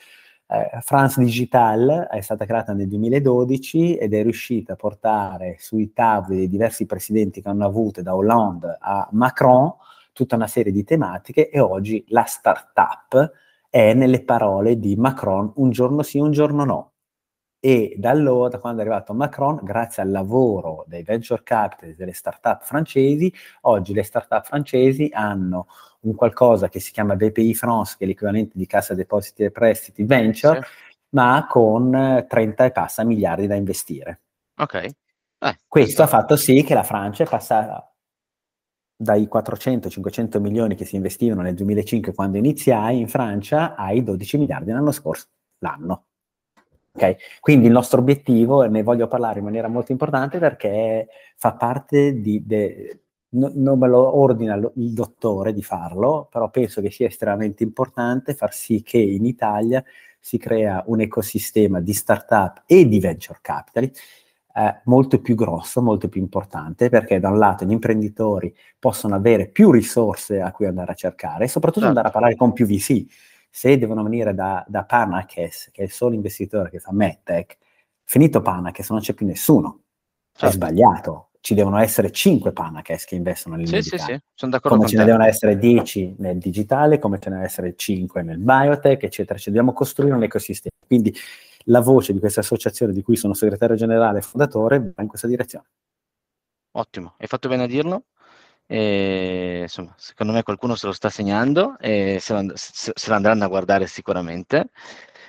eh, 0.47 0.79
France 0.81 1.19
Digital 1.23 2.07
è 2.09 2.21
stata 2.21 2.45
creata 2.45 2.73
nel 2.73 2.87
2012 2.87 3.95
ed 3.97 4.13
è 4.13 4.21
riuscita 4.21 4.73
a 4.73 4.75
portare 4.75 5.57
sui 5.59 5.91
tavoli 5.93 6.37
dei 6.37 6.49
diversi 6.49 6.85
presidenti 6.85 7.41
che 7.41 7.49
hanno 7.49 7.65
avuto 7.65 8.01
da 8.01 8.15
Hollande 8.15 8.77
a 8.79 9.07
Macron 9.11 9.73
tutta 10.13 10.35
una 10.35 10.47
serie 10.47 10.71
di 10.71 10.83
tematiche 10.83 11.49
e 11.49 11.59
oggi 11.59 12.05
la 12.09 12.23
startup 12.23 13.31
è 13.69 13.93
nelle 13.93 14.23
parole 14.23 14.79
di 14.79 14.95
Macron 14.95 15.51
un 15.55 15.71
giorno 15.71 16.01
sì, 16.03 16.19
un 16.19 16.31
giorno 16.31 16.63
no. 16.63 16.91
E 17.59 17.95
da 17.97 18.11
allora, 18.11 18.49
da 18.49 18.59
quando 18.59 18.81
è 18.81 18.85
arrivato 18.85 19.13
Macron, 19.13 19.59
grazie 19.63 20.03
al 20.03 20.11
lavoro 20.11 20.85
dei 20.87 21.01
venture 21.03 21.41
capital 21.43 21.95
delle 21.95 22.13
start-up 22.13 22.63
francesi, 22.63 23.33
oggi 23.61 23.93
le 23.93 24.03
start-up 24.03 24.45
francesi 24.45 25.09
hanno 25.11 25.67
un 26.05 26.15
qualcosa 26.15 26.69
che 26.69 26.79
si 26.79 26.91
chiama 26.91 27.15
BPI 27.15 27.53
France, 27.53 27.95
che 27.97 28.05
è 28.05 28.07
l'equivalente 28.07 28.53
di 28.55 28.65
Cassa 28.65 28.93
Depositi 28.93 29.43
e 29.43 29.51
Prestiti 29.51 30.03
Venture, 30.03 30.61
sì. 30.61 30.69
ma 31.09 31.45
con 31.49 32.25
30 32.27 32.65
e 32.65 32.71
passa 32.71 33.03
miliardi 33.03 33.47
da 33.47 33.55
investire. 33.55 34.21
Ok. 34.57 34.73
Eh, 34.75 34.93
questo, 35.37 35.65
questo 35.67 36.03
ha 36.03 36.07
fatto 36.07 36.35
sì 36.35 36.63
che 36.63 36.73
la 36.73 36.83
Francia 36.83 37.23
è 37.23 37.27
passata 37.27 37.89
dai 38.97 39.27
400-500 39.31 40.39
milioni 40.39 40.75
che 40.75 40.85
si 40.85 40.95
investivano 40.95 41.41
nel 41.41 41.55
2005 41.55 42.13
quando 42.13 42.37
iniziai 42.37 42.99
in 42.99 43.09
Francia 43.09 43.75
ai 43.75 44.03
12 44.03 44.37
miliardi 44.37 44.71
l'anno 44.71 44.91
scorso, 44.91 45.27
l'anno. 45.59 46.05
Okay? 46.93 47.17
Quindi 47.41 47.65
il 47.65 47.73
nostro 47.73 47.99
obiettivo, 47.99 48.63
e 48.63 48.69
ne 48.69 48.83
voglio 48.83 49.07
parlare 49.07 49.39
in 49.39 49.45
maniera 49.45 49.67
molto 49.67 49.91
importante 49.91 50.39
perché 50.39 51.07
fa 51.35 51.53
parte 51.53 52.21
di, 52.21 52.45
de, 52.45 53.04
no, 53.35 53.51
non 53.53 53.79
me 53.79 53.87
lo 53.87 54.17
ordina 54.17 54.55
lo, 54.55 54.71
il 54.75 54.93
dottore 54.93 55.53
di 55.53 55.61
farlo, 55.61 56.27
però 56.31 56.49
penso 56.49 56.81
che 56.81 56.91
sia 56.91 57.07
estremamente 57.07 57.63
importante 57.63 58.33
far 58.33 58.53
sì 58.53 58.81
che 58.81 58.97
in 58.97 59.25
Italia 59.25 59.83
si 60.19 60.37
crea 60.37 60.83
un 60.87 61.01
ecosistema 61.01 61.79
di 61.79 61.93
startup 61.93 62.63
e 62.65 62.87
di 62.87 62.99
venture 62.99 63.39
capital 63.41 63.91
eh, 64.57 64.81
molto 64.85 65.19
più 65.19 65.35
grosso, 65.35 65.81
molto 65.81 66.07
più 66.07 66.21
importante, 66.21 66.89
perché 66.89 67.19
da 67.19 67.29
un 67.29 67.37
lato 67.37 67.65
gli 67.65 67.71
imprenditori 67.71 68.55
possono 68.79 69.13
avere 69.13 69.47
più 69.47 69.69
risorse 69.69 70.39
a 70.39 70.51
cui 70.51 70.65
andare 70.65 70.93
a 70.93 70.95
cercare 70.95 71.43
e 71.43 71.47
soprattutto 71.47 71.85
certo. 71.85 71.99
andare 71.99 72.07
a 72.07 72.11
parlare 72.11 72.35
con 72.35 72.53
più 72.53 72.65
VC 72.65 73.05
se 73.49 73.77
devono 73.77 74.03
venire 74.03 74.33
da, 74.33 74.63
da 74.67 74.83
Panakes, 74.83 75.69
che 75.71 75.81
è 75.81 75.85
il 75.85 75.91
solo 75.91 76.15
investitore 76.15 76.69
che 76.69 76.79
fa 76.79 76.91
MedTech, 76.91 77.57
finito 78.03 78.41
Panakes 78.41 78.89
non 78.89 78.99
c'è 78.99 79.13
più 79.13 79.25
nessuno. 79.25 79.81
Certo. 80.31 80.45
È 80.45 80.51
sbagliato. 80.51 81.29
Ci 81.45 81.53
devono 81.53 81.77
essere 81.77 82.09
5 82.09 82.53
Panakes 82.53 83.05
che 83.05 83.13
investono 83.13 83.55
nel 83.55 83.67
sì, 83.67 83.75
medicale. 83.75 84.01
Sì, 84.01 84.13
sì, 84.13 84.19
sono 84.33 84.51
d'accordo 84.51 84.77
come 84.77 84.89
ce 84.89 84.95
te. 84.95 85.01
ne 85.01 85.05
devono 85.05 85.25
essere 85.25 85.59
10 85.59 86.15
nel 86.17 86.39
digitale, 86.39 86.97
come 86.97 87.19
ce 87.19 87.25
ne 87.25 87.35
devono 87.35 87.45
essere 87.47 87.75
5 87.75 88.23
nel 88.23 88.39
biotech, 88.39 89.03
eccetera. 89.03 89.37
Ci 89.37 89.49
dobbiamo 89.49 89.71
costruire 89.71 90.15
un 90.15 90.23
ecosistema. 90.23 90.75
Quindi 90.87 91.15
la 91.65 91.81
voce 91.81 92.13
di 92.13 92.19
questa 92.19 92.39
associazione 92.39 92.93
di 92.93 93.03
cui 93.03 93.15
sono 93.15 93.35
segretario 93.35 93.75
generale 93.75 94.17
e 94.17 94.21
fondatore 94.23 94.91
va 94.95 95.03
in 95.03 95.07
questa 95.07 95.27
direzione. 95.27 95.65
Ottimo, 96.71 97.13
hai 97.19 97.27
fatto 97.27 97.47
bene 97.47 97.65
a 97.65 97.67
dirlo. 97.67 98.05
E, 98.65 99.59
insomma, 99.61 99.93
secondo 99.99 100.33
me 100.33 100.41
qualcuno 100.41 100.73
se 100.73 100.87
lo 100.87 100.93
sta 100.93 101.11
segnando 101.11 101.77
e 101.77 102.17
se 102.19 102.33
lo, 102.33 102.53
se, 102.55 102.91
se 102.95 103.09
lo 103.09 103.15
andranno 103.15 103.43
a 103.43 103.47
guardare 103.47 103.85
sicuramente. 103.85 104.69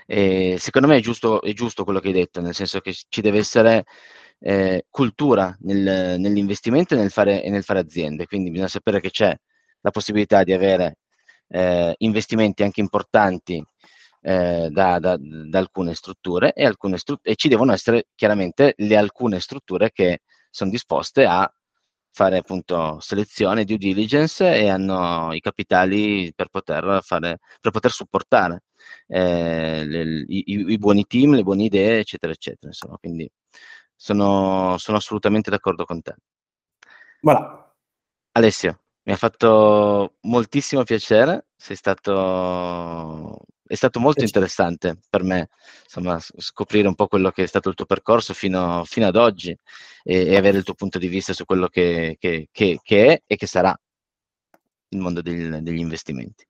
E 0.07 0.57
secondo 0.59 0.89
me 0.89 0.97
è 0.97 1.01
giusto, 1.01 1.43
è 1.43 1.53
giusto, 1.53 1.85
quello 1.85 2.01
che 2.01 2.07
hai 2.09 2.15
detto, 2.15 2.41
nel 2.41 2.55
senso 2.55 2.81
che 2.81 2.95
ci 3.07 3.21
deve 3.21 3.37
essere 3.37 3.85
eh, 4.39 4.87
cultura 4.91 5.57
nel, 5.61 6.19
nell'investimento 6.21 6.95
e 6.95 6.99
nel, 6.99 7.11
fare, 7.11 7.43
e 7.43 7.51
nel, 7.51 7.65
fare, 7.65 7.81
aziende, 7.81 8.27
quindi 8.27 8.51
bisogna 8.51 8.69
sapere 8.69 9.01
che 9.01 9.11
c'è 9.11 9.35
la 9.81 9.91
possibilità 9.91 10.45
di 10.45 10.53
avere 10.53 10.99
eh, 11.49 11.95
investimenti 11.99 12.63
anche 12.63 12.81
importanti 12.81 13.65
eh, 14.23 14.69
da, 14.71 14.99
da, 14.99 15.17
da, 15.19 15.59
alcune 15.59 15.95
strutture 15.95 16.53
e, 16.53 16.65
alcune 16.67 16.99
stru- 16.99 17.21
e 17.23 17.37
ci 17.37 17.49
devono 17.49 17.73
essere 17.73 18.07
chiaramente 18.15 18.75
le 18.79 18.97
alcune 18.97 19.41
strutture 19.41 19.91
che 19.93 20.23
sono 20.51 20.71
disposte 20.71 21.25
a 21.25 21.51
fare 22.17 22.39
appunto 22.39 22.99
selezione, 23.01 23.65
due 23.65 23.77
diligence 23.77 24.43
e 24.57 24.69
hanno 24.71 25.35
i 25.35 25.41
capitali 25.41 26.33
per 26.35 26.49
poter, 26.49 27.01
fare, 27.03 27.39
per 27.61 27.71
poter 27.71 27.91
supportare 27.91 28.63
eh, 29.07 29.85
le, 29.85 30.25
i, 30.27 30.45
i, 30.47 30.79
buoni 30.79 31.05
team, 31.05 31.35
le 31.35 31.43
buone 31.43 31.65
idee, 31.65 31.99
eccetera, 31.99 32.33
eccetera. 32.33 32.69
Insomma, 32.69 32.97
quindi 32.97 33.31
sono, 33.97 34.77
sono 34.79 34.99
assolutamente 34.99 35.51
d'accordo 35.51 35.85
con 35.85 36.03
te. 36.03 36.15
Voilà. 37.21 37.75
Alessio, 38.33 38.81
mi 39.05 39.13
ha 39.13 39.17
fatto 39.17 40.17
moltissimo 40.23 40.85
piacere, 40.85 41.47
sei 41.57 41.77
stato 41.77 43.39
è 43.67 43.75
stato 43.75 43.99
molto 43.99 44.23
interessante 44.23 44.99
per 45.11 45.25
me 45.25 45.49
insomma, 45.85 46.21
scoprire 46.21 46.87
un 46.87 46.95
po' 46.95 47.09
quello 47.09 47.31
che 47.31 47.43
è 47.43 47.47
stato 47.47 47.69
il 47.69 47.75
tuo 47.75 47.85
percorso 47.85 48.33
fino, 48.33 48.85
fino 48.85 49.07
ad 49.07 49.17
oggi 49.17 49.51
e, 50.05 50.27
e, 50.27 50.37
avere 50.37 50.59
il 50.59 50.65
tuo 50.65 50.75
punto 50.75 50.99
di 50.99 51.09
vista 51.09 51.33
su 51.33 51.45
quello 51.45 51.67
che, 51.67 52.17
che, 52.19 52.49
che, 52.53 52.79
che 52.83 53.07
è 53.07 53.23
e 53.27 53.37
che 53.37 53.47
sarà 53.47 53.77
il 54.91 54.99
mondo 54.99 55.21
degli, 55.21 55.49
degli 55.49 55.79
investimenti. 55.79 56.47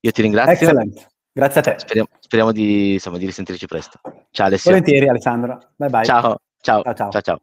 Io 0.00 0.10
ti 0.12 0.22
ringrazio. 0.22 0.52
Excellent. 0.52 1.11
Grazie 1.32 1.60
a 1.60 1.62
te. 1.64 1.74
Speriamo, 1.78 2.08
speriamo 2.20 2.52
di, 2.52 2.92
insomma, 2.92 3.18
di 3.18 3.26
risentirci 3.26 3.66
presto. 3.66 4.00
Ciao 4.30 4.46
Alessio. 4.46 4.70
Volentieri 4.70 5.08
Alessandro. 5.08 5.58
Bye 5.76 5.88
bye. 5.88 6.04
Ciao, 6.04 6.20
ciao, 6.60 6.82
ciao. 6.82 6.94
ciao. 6.94 7.10
ciao, 7.10 7.20
ciao. 7.20 7.42